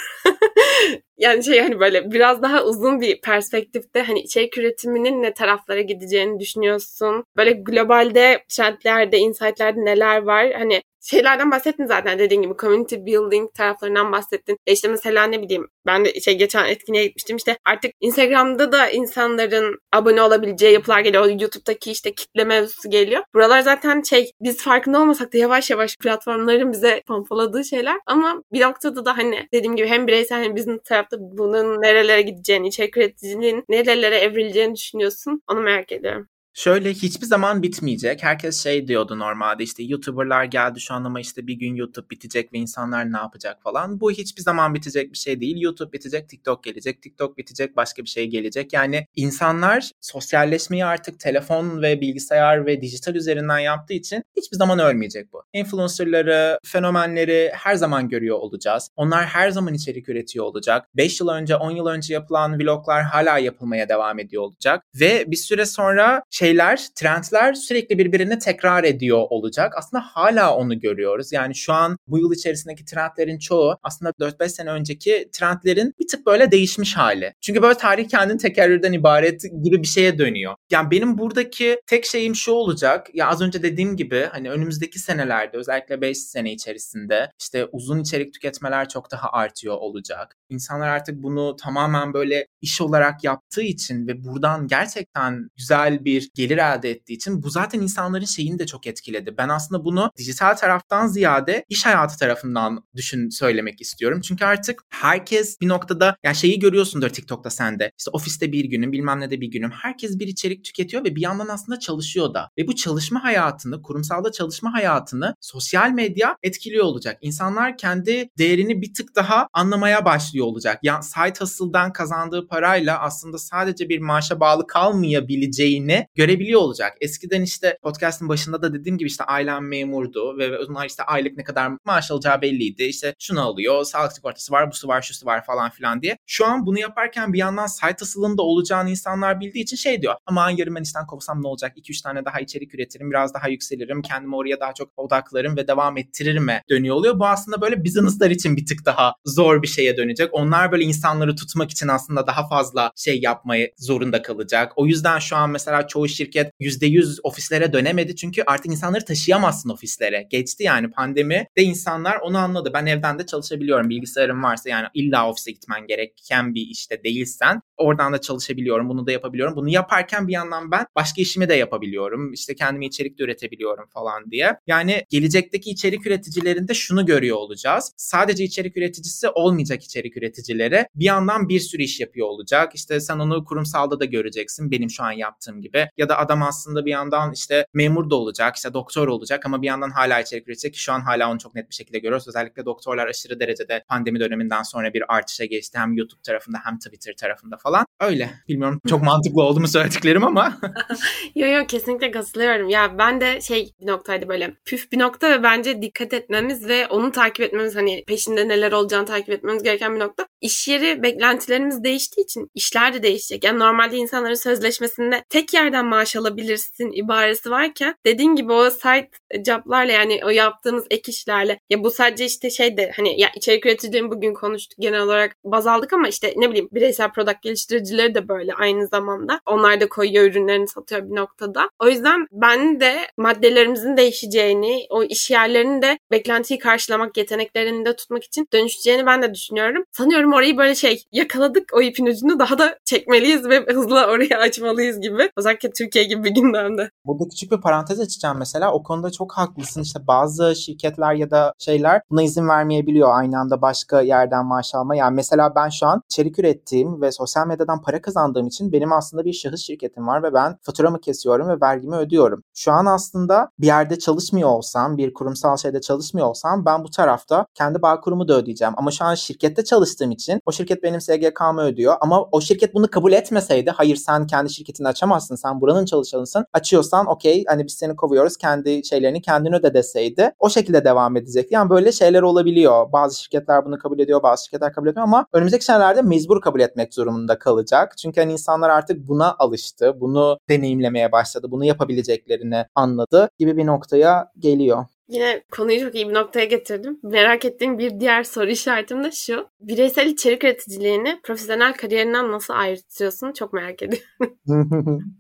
yani 1.19 1.45
şey 1.45 1.61
hani 1.61 1.81
böyle 1.81 2.11
biraz 2.13 2.43
daha 2.43 2.65
uzun 2.65 3.01
bir 3.01 3.21
perspektifte 3.21 4.03
hani 4.03 4.21
içerik 4.21 4.59
üretiminin 4.59 5.23
ne 5.23 5.35
taraflara 5.35 5.81
gideceğini 5.81 6.41
düşünüyorsun. 6.41 7.25
Böyle 7.37 7.53
globalde 7.53 8.45
trendlerde, 8.49 9.19
insightlerde 9.19 9.85
neler 9.85 10.23
var? 10.23 10.53
Hani 10.53 10.83
şeylerden 11.05 11.51
bahsettin 11.51 11.87
zaten 11.87 12.19
dediğin 12.19 12.43
gibi 12.43 12.55
community 12.61 12.97
building 12.97 13.55
taraflarından 13.55 14.13
bahsettin. 14.13 14.59
E 14.67 14.73
işte 14.73 14.89
mesela 14.89 15.25
ne 15.25 15.43
bileyim 15.43 15.69
ben 15.87 16.05
de 16.05 16.21
şey 16.21 16.39
geçen 16.39 16.65
etkinliğe 16.65 17.07
gitmiştim 17.07 17.37
işte 17.37 17.59
artık 17.65 17.91
Instagram'da 18.01 18.73
da 18.73 18.91
insanların 18.91 19.79
abone 19.93 20.23
olabileceği 20.23 20.73
yapılar 20.73 21.01
geliyor. 21.01 21.27
YouTube'daki 21.27 21.91
işte 21.91 22.15
kitle 22.15 22.45
mevzusu 22.45 22.91
geliyor. 22.91 23.23
Buralar 23.35 23.61
zaten 23.61 24.03
şey 24.03 24.31
biz 24.41 24.63
farkında 24.63 25.01
olmasak 25.01 25.33
da 25.33 25.39
yavaş 25.39 25.71
yavaş 25.71 25.97
platformların 25.97 26.73
bize 26.73 27.03
pompaladığı 27.07 27.65
şeyler 27.65 27.97
ama 28.07 28.43
bir 28.53 28.61
noktada 28.61 29.05
da 29.05 29.17
hani 29.17 29.49
dediğim 29.53 29.77
gibi 29.77 29.89
hem 29.89 30.07
bireysel 30.07 30.43
hem 30.43 30.57
business 30.57 30.81
tarafı 30.85 31.04
tarafta 31.11 31.39
bunun 31.39 31.83
nerelere 31.83 32.23
gideceğini, 32.23 32.69
içerik 32.69 32.97
üreticiliğin 32.97 33.65
nerelere 33.69 34.17
evrileceğini 34.19 34.75
düşünüyorsun? 34.75 35.43
Onu 35.49 35.61
merak 35.61 35.93
ediyorum. 35.93 36.29
Şöyle 36.57 36.91
hiçbir 36.91 37.27
zaman 37.27 37.63
bitmeyecek. 37.63 38.23
Herkes 38.23 38.63
şey 38.63 38.89
diyordu 38.89 39.19
normalde 39.19 39.63
işte 39.63 39.83
YouTuber'lar 39.83 40.45
geldi 40.45 40.81
şu 40.81 40.95
an 40.95 41.05
ama 41.05 41.21
işte 41.21 41.47
bir 41.47 41.55
gün 41.55 41.75
YouTube 41.75 42.11
bitecek 42.11 42.53
ve 42.53 42.59
insanlar 42.59 43.13
ne 43.13 43.17
yapacak 43.17 43.63
falan. 43.63 44.01
Bu 44.01 44.11
hiçbir 44.11 44.43
zaman 44.43 44.75
bitecek 44.75 45.13
bir 45.13 45.19
şey 45.19 45.41
değil. 45.41 45.57
YouTube 45.61 45.93
bitecek, 45.93 46.29
TikTok 46.29 46.65
gelecek, 46.65 47.03
TikTok 47.03 47.39
bitecek, 47.39 47.77
başka 47.77 48.03
bir 48.03 48.09
şey 48.09 48.27
gelecek. 48.27 48.73
Yani 48.73 49.07
insanlar 49.17 49.91
sosyalleşmeyi 50.01 50.85
artık 50.85 51.21
telefon 51.21 51.83
ve 51.83 52.01
bilgisayar 52.01 52.67
ve 52.67 52.81
dijital 52.81 53.15
üzerinden 53.15 53.59
yaptığı 53.59 53.95
için 53.95 54.23
hiçbir 54.37 54.57
zaman 54.57 54.79
ölmeyecek 54.79 55.33
bu. 55.33 55.43
Influencer'ları, 55.53 56.59
fenomenleri 56.65 57.51
her 57.55 57.75
zaman 57.75 58.09
görüyor 58.09 58.39
olacağız. 58.39 58.91
Onlar 58.97 59.25
her 59.27 59.51
zaman 59.51 59.75
içerik 59.75 60.09
üretiyor 60.09 60.45
olacak. 60.45 60.87
5 60.97 61.21
yıl 61.21 61.29
önce, 61.29 61.57
10 61.57 61.71
yıl 61.71 61.87
önce 61.87 62.15
yapılan 62.15 62.61
vloglar 62.61 63.03
hala 63.03 63.39
yapılmaya 63.39 63.89
devam 63.89 64.19
ediyor 64.19 64.43
olacak. 64.43 64.85
Ve 65.01 65.25
bir 65.31 65.37
süre 65.37 65.67
sonra 65.67 66.23
şey 66.31 66.44
şeyler, 66.45 66.89
trendler 66.95 67.55
sürekli 67.55 67.99
birbirini 67.99 68.39
tekrar 68.39 68.85
ediyor 68.85 69.27
olacak. 69.31 69.73
Aslında 69.77 70.03
hala 70.03 70.57
onu 70.57 70.81
görüyoruz. 70.81 71.33
Yani 71.33 71.55
şu 71.55 71.73
an 71.73 71.99
bu 72.07 72.19
yıl 72.19 72.33
içerisindeki 72.33 72.85
trendlerin 72.85 73.39
çoğu 73.39 73.77
aslında 73.83 74.11
4-5 74.11 74.49
sene 74.49 74.71
önceki 74.71 75.29
trendlerin 75.33 75.95
bir 76.01 76.09
tık 76.09 76.27
böyle 76.27 76.51
değişmiş 76.51 76.97
hali. 76.97 77.35
Çünkü 77.41 77.63
böyle 77.63 77.75
tarih 77.75 78.09
kendini 78.09 78.39
tekerrürden 78.39 78.93
ibaret 78.93 79.43
gibi 79.63 79.83
bir 79.83 79.87
şeye 79.87 80.19
dönüyor. 80.19 80.55
Yani 80.71 80.91
benim 80.91 81.19
buradaki 81.19 81.81
tek 81.87 82.05
şeyim 82.05 82.35
şu 82.35 82.53
olacak. 82.53 83.07
Ya 83.15 83.29
az 83.29 83.41
önce 83.41 83.63
dediğim 83.63 83.97
gibi 83.97 84.29
hani 84.33 84.51
önümüzdeki 84.51 84.99
senelerde 84.99 85.57
özellikle 85.57 86.01
5 86.01 86.19
sene 86.19 86.53
içerisinde 86.53 87.31
işte 87.41 87.67
uzun 87.73 88.01
içerik 88.01 88.35
tüketmeler 88.35 88.89
çok 88.89 89.11
daha 89.11 89.29
artıyor 89.33 89.77
olacak. 89.77 90.37
İnsanlar 90.49 90.89
artık 90.89 91.23
bunu 91.23 91.57
tamamen 91.57 92.15
böyle 92.15 92.47
iş 92.65 92.81
olarak 92.81 93.25
yaptığı 93.25 93.63
için 93.63 94.07
ve 94.07 94.25
buradan 94.25 94.67
gerçekten 94.67 95.49
güzel 95.57 96.05
bir 96.05 96.31
gelir 96.35 96.59
elde 96.59 96.91
ettiği 96.91 97.13
için 97.13 97.43
bu 97.43 97.51
zaten 97.51 97.81
insanların 97.81 98.25
şeyini 98.25 98.59
de 98.59 98.67
çok 98.67 98.87
etkiledi. 98.87 99.35
Ben 99.39 99.49
aslında 99.49 99.85
bunu 99.85 100.11
dijital 100.17 100.55
taraftan 100.55 101.07
ziyade 101.07 101.65
iş 101.69 101.87
hayatı 101.87 102.19
tarafından 102.19 102.85
düşün 102.97 103.29
söylemek 103.29 103.81
istiyorum. 103.81 104.21
Çünkü 104.21 104.45
artık 104.45 104.83
herkes 104.89 105.61
bir 105.61 105.69
noktada 105.69 106.17
yani 106.25 106.37
şeyi 106.37 106.59
görüyorsundur 106.59 107.09
TikTok'ta 107.09 107.51
sende. 107.51 107.93
İşte 107.99 108.11
ofiste 108.11 108.53
bir 108.53 108.65
günüm 108.65 108.93
bilmem 108.93 109.21
ne 109.21 109.31
de 109.31 109.41
bir 109.41 109.51
günüm. 109.51 109.71
Herkes 109.71 110.19
bir 110.19 110.27
içerik 110.29 110.65
tüketiyor 110.65 111.05
ve 111.05 111.17
bir 111.17 111.21
yandan 111.21 111.49
aslında 111.49 111.79
çalışıyor 111.79 112.35
da. 112.35 112.51
Ve 112.59 112.67
bu 112.69 112.75
çalışma 112.75 113.25
hayatını, 113.25 113.83
kurumsalda 113.83 114.33
çalışma 114.33 114.73
hayatını 114.73 115.35
sosyal 115.41 115.91
medya 115.91 116.37
etkiliyor 116.43 116.85
olacak. 116.85 117.19
İnsanlar 117.21 117.79
kendi 117.79 118.29
değerini 118.39 118.83
bir 118.83 118.95
tık 118.95 119.17
daha 119.17 119.49
anlamaya 119.53 120.05
başlıyor 120.05 120.47
olacak. 120.47 120.79
Yani 120.83 121.05
site 121.05 121.41
hustle'dan 121.41 121.93
kazandığı 121.93 122.49
parayla 122.55 123.01
aslında 123.01 123.39
sadece 123.39 123.89
bir 123.89 123.99
maaşa 123.99 124.41
bağlı 124.41 124.67
kalmayabileceğini 124.67 126.07
görebiliyor 126.15 126.61
olacak. 126.61 126.97
Eskiden 127.01 127.43
işte 127.43 127.79
podcast'ın 127.83 128.29
başında 128.29 128.63
da 128.63 128.75
dediğim 128.75 128.99
gibi 128.99 129.09
işte 129.09 129.25
ailem 129.25 129.69
memurdu 129.69 130.39
ve 130.39 130.59
onlar 130.59 130.87
işte 130.87 131.03
aylık 131.03 131.37
ne 131.37 131.45
kadar 131.45 131.73
maaş 131.85 132.11
alacağı 132.11 132.43
belliydi. 132.43 132.83
İşte 132.83 133.15
şunu 133.19 133.43
alıyor, 133.43 133.85
sağlık 133.85 134.13
sigortası 134.13 134.53
var, 134.53 134.71
busu 134.71 134.89
var, 134.89 135.03
şusu 135.03 135.27
var 135.27 135.45
falan 135.45 135.71
filan 135.71 136.03
diye. 136.03 136.17
Şu 136.27 136.47
an 136.47 136.67
bunu 136.67 136.79
yaparken 136.79 137.33
bir 137.33 137.39
yandan 137.39 137.67
site 137.67 137.97
asılında 138.03 138.43
olacağını 138.43 138.91
insanlar 138.91 139.41
bildiği 139.41 139.63
için 139.63 139.77
şey 139.77 140.03
diyor. 140.03 140.15
Ama 140.27 140.51
yarın 140.57 140.75
ben 140.75 140.83
işten 140.83 141.07
kovsam 141.07 141.43
ne 141.43 141.47
olacak? 141.47 141.77
2-3 141.77 142.03
tane 142.03 142.25
daha 142.25 142.41
içerik 142.41 142.75
üretirim, 142.75 143.11
biraz 143.11 143.35
daha 143.35 143.49
yükselirim, 143.49 144.03
kendimi 144.03 144.37
oraya 144.37 144.61
daha 144.61 144.75
çok 144.75 144.89
odaklarım 144.97 145.57
ve 145.57 145.69
devam 145.69 145.97
ettiririm 145.99 146.49
dönüyor 146.71 146.97
oluyor. 146.97 147.19
Bu 147.19 147.27
aslında 147.27 147.61
böyle 147.61 147.85
business'lar 147.85 148.31
için 148.31 148.57
bir 148.57 148.67
tık 148.67 148.87
daha 148.87 149.15
zor 149.25 149.63
bir 149.63 149.69
şeye 149.69 149.97
dönecek. 149.97 150.29
Onlar 150.33 150.73
böyle 150.73 150.85
insanları 150.85 151.37
tutmak 151.37 151.71
için 151.71 151.89
aslında 151.89 152.27
daha 152.27 152.44
fazla 152.49 152.93
şey 152.97 153.21
yapmayı 153.21 153.73
zorunda 153.79 154.23
kalacak. 154.23 154.73
O 154.77 154.87
yüzden 154.87 155.19
şu 155.19 155.37
an 155.37 155.51
mesela 155.51 155.87
çoğu 155.87 156.09
şirket 156.09 156.53
%100 156.61 157.19
ofislere 157.23 157.73
dönemedi 157.73 158.17
çünkü 158.17 158.43
artık 158.47 158.67
insanları 158.73 159.05
taşıyamazsın 159.05 159.71
ofislere. 159.71 160.27
Geçti 160.31 160.63
yani 160.63 160.91
pandemi 160.91 161.47
de 161.57 161.63
insanlar 161.63 162.17
onu 162.17 162.39
anladı. 162.39 162.71
Ben 162.75 162.87
evden 162.87 163.19
de 163.19 163.27
çalışabiliyorum. 163.27 163.91
Bilgisayarım 163.91 164.43
varsa 164.43 164.69
yani 164.69 164.87
illa 164.95 165.29
ofise 165.29 165.51
gitmen 165.51 165.87
gereken 165.87 166.55
bir 166.55 166.67
işte 166.71 167.05
değilsen 167.05 167.61
oradan 167.77 168.13
da 168.13 168.21
çalışabiliyorum. 168.21 168.89
Bunu 168.89 169.07
da 169.07 169.13
yapabiliyorum. 169.13 169.57
Bunu 169.57 169.69
yaparken 169.69 170.29
bir 170.29 170.33
yandan 170.33 170.71
ben 170.71 170.87
başka 170.97 171.23
işimi 171.23 171.49
de 171.49 171.55
yapabiliyorum. 171.55 172.33
İşte 172.33 172.55
kendime 172.55 172.87
içerik 172.87 173.19
de 173.19 173.25
üretebiliyorum 173.25 173.87
falan 173.89 174.31
diye. 174.31 174.57
Yani 174.67 175.05
gelecekteki 175.11 175.71
içerik 175.71 176.07
üreticilerinde 176.07 176.75
şunu 176.75 177.07
görüyor 177.07 177.37
olacağız. 177.37 177.93
Sadece 177.97 178.45
içerik 178.45 178.77
üreticisi 178.77 179.29
olmayacak 179.29 179.83
içerik 179.83 180.17
üreticileri 180.17 180.87
bir 180.95 181.05
yandan 181.05 181.49
bir 181.49 181.61
sürü 181.61 181.83
iş 181.83 182.01
yapıyor 182.01 182.27
olacak. 182.27 182.75
İşte 182.75 183.01
sen 183.01 183.19
onu 183.19 183.45
kurumsalda 183.45 184.01
da 184.01 184.05
göreceksin. 184.05 184.71
Benim 184.71 184.91
şu 184.91 185.05
an 185.05 185.13
yaptığım 185.13 185.63
gibi. 185.63 185.89
Ya 185.97 186.09
da 186.09 186.19
adam 186.19 186.43
aslında 186.43 186.85
bir 186.87 186.91
yandan 186.91 187.33
işte 187.33 187.67
memur 187.75 188.11
da 188.11 188.17
olacak, 188.17 188.57
işte 188.57 188.75
doktor 188.75 189.09
olacak 189.09 189.47
ama 189.47 189.63
bir 189.63 189.67
yandan 189.67 189.91
hala 189.91 190.21
içerik 190.21 190.49
üretecek 190.49 190.77
şu 190.77 190.93
an 190.93 191.01
hala 191.01 191.31
onu 191.31 191.39
çok 191.39 191.55
net 191.55 191.71
bir 191.71 191.75
şekilde 191.75 191.99
görüyoruz. 191.99 192.29
Özellikle 192.29 192.65
doktorlar 192.65 193.07
aşırı 193.07 193.41
derecede 193.41 193.85
pandemi 193.89 194.21
döneminden 194.21 194.63
sonra 194.63 194.95
bir 194.95 195.15
artışa 195.15 195.45
geçti 195.45 195.79
hem 195.79 195.93
YouTube 195.93 196.23
tarafında 196.23 196.59
hem 196.65 196.79
Twitter 196.79 197.15
tarafında 197.17 197.57
falan. 197.65 197.87
Öyle. 198.01 198.31
Bilmiyorum 198.49 198.81
çok 198.89 199.03
mantıklı 199.11 199.43
oldu 199.43 199.61
mu 199.61 199.69
söylediklerim 199.69 200.25
ama. 200.25 200.59
yo 201.35 201.47
yo 201.49 201.67
kesinlikle 201.67 202.11
katılıyorum. 202.11 202.69
Ya 202.69 202.99
ben 202.99 203.21
de 203.21 203.41
şey 203.41 203.71
bir 203.81 203.87
noktaydı 203.87 204.29
böyle 204.29 204.55
püf 204.65 204.93
bir 204.93 204.99
nokta 204.99 205.31
ve 205.31 205.43
bence 205.43 205.83
dikkat 205.83 206.13
etmemiz 206.13 206.69
ve 206.69 206.87
onu 206.87 207.13
takip 207.13 207.41
etmemiz 207.41 207.77
hani 207.77 208.05
peşinde 208.07 208.49
neler 208.49 208.73
olacağını 208.73 209.07
takip 209.07 209.31
etmemiz 209.31 209.63
gereken 209.63 209.95
bir 209.95 210.01
nokta. 210.01 210.27
İş 210.45 210.69
yeri 210.69 211.03
beklentilerimiz 211.03 211.85
değiştiği 211.85 212.25
için 212.25 212.51
işler 212.55 212.95
de 212.95 213.03
değişecek. 213.03 213.45
Yani 213.45 213.59
normalde 213.59 213.97
insanların 213.97 214.35
sözleşmesinde 214.35 215.25
tek 215.29 215.55
yerden 215.55 215.87
maaş 215.87 216.17
alabilirsin 216.17 216.93
ibaresi 216.93 217.51
varken 217.51 217.95
dediğin 218.07 218.35
gibi 218.35 218.53
o 218.53 218.71
site 218.71 219.09
joblarla 219.47 219.93
yani 219.93 220.21
o 220.25 220.29
yaptığımız 220.29 220.87
ek 220.91 221.13
işlerle 221.13 221.61
ya 221.71 221.85
bu 221.85 221.91
sadece 221.91 222.25
işte 222.25 222.51
şey 222.51 222.77
de 222.77 222.93
hani 222.97 223.21
ya 223.21 223.29
içerik 223.37 223.67
üreticilerin 223.67 224.11
bugün 224.11 224.35
konuştuk 224.35 224.79
genel 224.79 225.01
olarak 225.01 225.37
baz 225.45 225.67
aldık 225.67 225.93
ama 225.93 226.09
işte 226.09 226.35
ne 226.37 226.51
bileyim 226.51 226.69
bireysel 226.73 227.13
product 227.13 227.43
geliştiricileri 227.43 228.15
de 228.15 228.29
böyle 228.29 228.55
aynı 228.55 228.87
zamanda. 228.87 229.41
Onlar 229.47 229.81
da 229.81 229.89
koyuyor 229.89 230.25
ürünlerini 230.25 230.69
satıyor 230.69 231.11
bir 231.11 231.17
noktada. 231.17 231.71
O 231.79 231.89
yüzden 231.89 232.27
ben 232.33 232.81
de 232.81 232.97
maddelerimizin 233.17 233.97
değişeceğini, 233.97 234.87
o 234.91 235.05
iş 235.05 235.31
yerlerinin 235.31 235.83
de 235.83 235.99
beklentiyi 236.11 236.59
karşılamak, 236.59 237.17
yeteneklerini 237.17 237.85
de 237.85 237.97
tutmak 237.97 238.25
için 238.25 238.49
dönüşeceğini 238.53 239.07
ben 239.07 239.23
de 239.23 239.35
düşünüyorum. 239.35 239.85
Sanıyorum 239.93 240.34
orayı 240.35 240.59
böyle 240.59 240.75
şey 240.75 241.05
yakaladık 241.13 241.65
o 241.75 241.83
ipin 241.83 242.07
ucunu 242.07 242.39
daha 242.39 242.59
da 242.59 242.79
çekmeliyiz 242.85 243.49
ve 243.49 243.67
hızlı 243.75 244.05
orayı 244.07 244.37
açmalıyız 244.39 245.01
gibi. 245.01 245.31
Özellikle 245.37 245.71
Türkiye 245.71 246.05
gibi 246.05 246.25
bir 246.25 246.31
gündemde. 246.31 246.91
Burada 247.07 247.29
küçük 247.29 247.53
bir 247.53 247.61
parantez 247.61 248.01
açacağım 248.01 248.39
mesela. 248.39 248.73
O 248.73 248.83
konuda 248.83 249.11
çok 249.11 249.33
haklısın. 249.33 249.83
İşte 249.83 250.07
bazı 250.07 250.57
şirketler 250.57 251.15
ya 251.15 251.31
da 251.31 251.53
şeyler 251.59 252.03
buna 252.11 252.23
izin 252.23 252.49
vermeyebiliyor 252.49 253.09
aynı 253.19 253.39
anda 253.39 253.63
başka 253.63 254.01
yerden 254.01 254.47
maaş 254.47 254.75
alma. 254.75 254.97
Yani 254.97 255.15
mesela 255.15 255.55
ben 255.55 255.69
şu 255.69 255.87
an 255.87 256.03
içerik 256.11 256.39
ürettiğim 256.39 257.03
ve 257.03 257.13
sosyal 257.13 257.47
medyadan 257.47 257.83
para 257.83 258.03
kazandığım 258.03 258.47
için 258.47 258.73
benim 258.73 258.93
aslında 258.93 259.25
bir 259.25 259.33
şahıs 259.33 259.61
şirketim 259.61 260.07
var 260.07 260.23
ve 260.23 260.35
ben 260.35 260.57
faturamı 260.63 261.01
kesiyorum 261.01 261.49
ve 261.49 261.61
vergimi 261.63 261.97
ödüyorum. 261.97 262.43
Şu 262.55 262.73
an 262.73 262.87
aslında 262.87 263.51
bir 263.59 263.67
yerde 263.67 263.99
çalışmıyor 263.99 264.49
olsam, 264.49 264.97
bir 264.97 265.15
kurumsal 265.15 265.57
şeyde 265.57 265.81
çalışmıyor 265.81 266.27
olsam 266.27 266.65
ben 266.65 266.85
bu 266.85 266.91
tarafta 266.91 267.47
kendi 267.55 267.83
bağ 267.83 268.01
kurumu 268.01 268.29
da 268.29 268.35
ödeyeceğim. 268.35 268.75
Ama 268.77 268.91
şu 268.91 269.05
an 269.05 269.15
şirkette 269.15 269.65
çalıştığım 269.65 270.11
için 270.11 270.24
o 270.47 270.53
şirket 270.53 270.83
benim 270.83 271.01
SGK'mı 271.01 271.63
ödüyor. 271.63 271.95
Ama 272.01 272.29
o 272.33 272.41
şirket 272.41 272.75
bunu 272.75 272.91
kabul 272.91 273.13
etmeseydi 273.13 273.71
hayır 273.71 273.97
sen 273.97 274.27
kendi 274.27 274.53
şirketini 274.53 274.89
açamazsın. 274.89 275.37
Sen 275.37 275.61
buranın 275.61 275.85
çalışanısın. 275.85 276.47
Açıyorsan 276.53 277.07
okey 277.07 277.45
hani 277.49 277.65
biz 277.67 277.73
seni 277.73 277.97
kovuyoruz. 277.97 278.37
Kendi 278.37 278.85
şeylerini 278.85 279.23
kendin 279.23 279.53
öde 279.53 279.75
deseydi. 279.75 280.33
O 280.39 280.51
şekilde 280.51 280.85
devam 280.85 281.17
edecek. 281.17 281.53
Yani 281.53 281.71
böyle 281.71 281.93
şeyler 281.93 282.23
olabiliyor. 282.23 282.93
Bazı 282.93 283.23
şirketler 283.23 283.65
bunu 283.65 283.79
kabul 283.79 283.99
ediyor. 283.99 284.23
Bazı 284.23 284.45
şirketler 284.45 284.73
kabul 284.73 284.89
etmiyor 284.89 285.07
ama 285.09 285.27
önümüzdeki 285.33 285.65
senelerde 285.65 286.03
mecbur 286.03 286.41
kabul 286.41 286.61
etmek 286.61 286.97
durumunda 286.97 287.39
kalacak. 287.39 287.99
Çünkü 287.99 288.21
hani 288.21 288.33
insanlar 288.33 288.71
artık 288.71 289.09
buna 289.09 289.35
alıştı. 289.39 290.01
Bunu 290.01 290.39
deneyimlemeye 290.49 291.13
başladı. 291.13 291.51
Bunu 291.51 291.65
yapabileceklerini 291.65 292.65
anladı 292.75 293.29
gibi 293.39 293.57
bir 293.57 293.67
noktaya 293.67 294.33
geliyor. 294.39 294.85
Yine 295.09 295.43
konuyu 295.53 295.81
çok 295.81 295.95
iyi 295.95 296.09
bir 296.09 296.15
noktaya 296.15 296.45
getirdim. 296.45 297.01
Merak 297.03 297.45
ettiğim 297.45 297.79
bir 297.79 298.01
diğer 298.01 298.23
soru 298.23 298.51
işaretim 298.51 299.05
de 299.05 299.11
şu. 299.11 299.47
Bireysel 299.61 300.07
içerik 300.07 300.45
üreticiliğini 300.45 301.21
profesyonel 301.23 301.75
kariyerinden 301.75 302.33
nasıl 302.33 302.55
ayrıtıyorsun? 302.55 303.33
Çok 303.33 303.53
merak 303.53 303.83
ediyorum. 303.83 304.05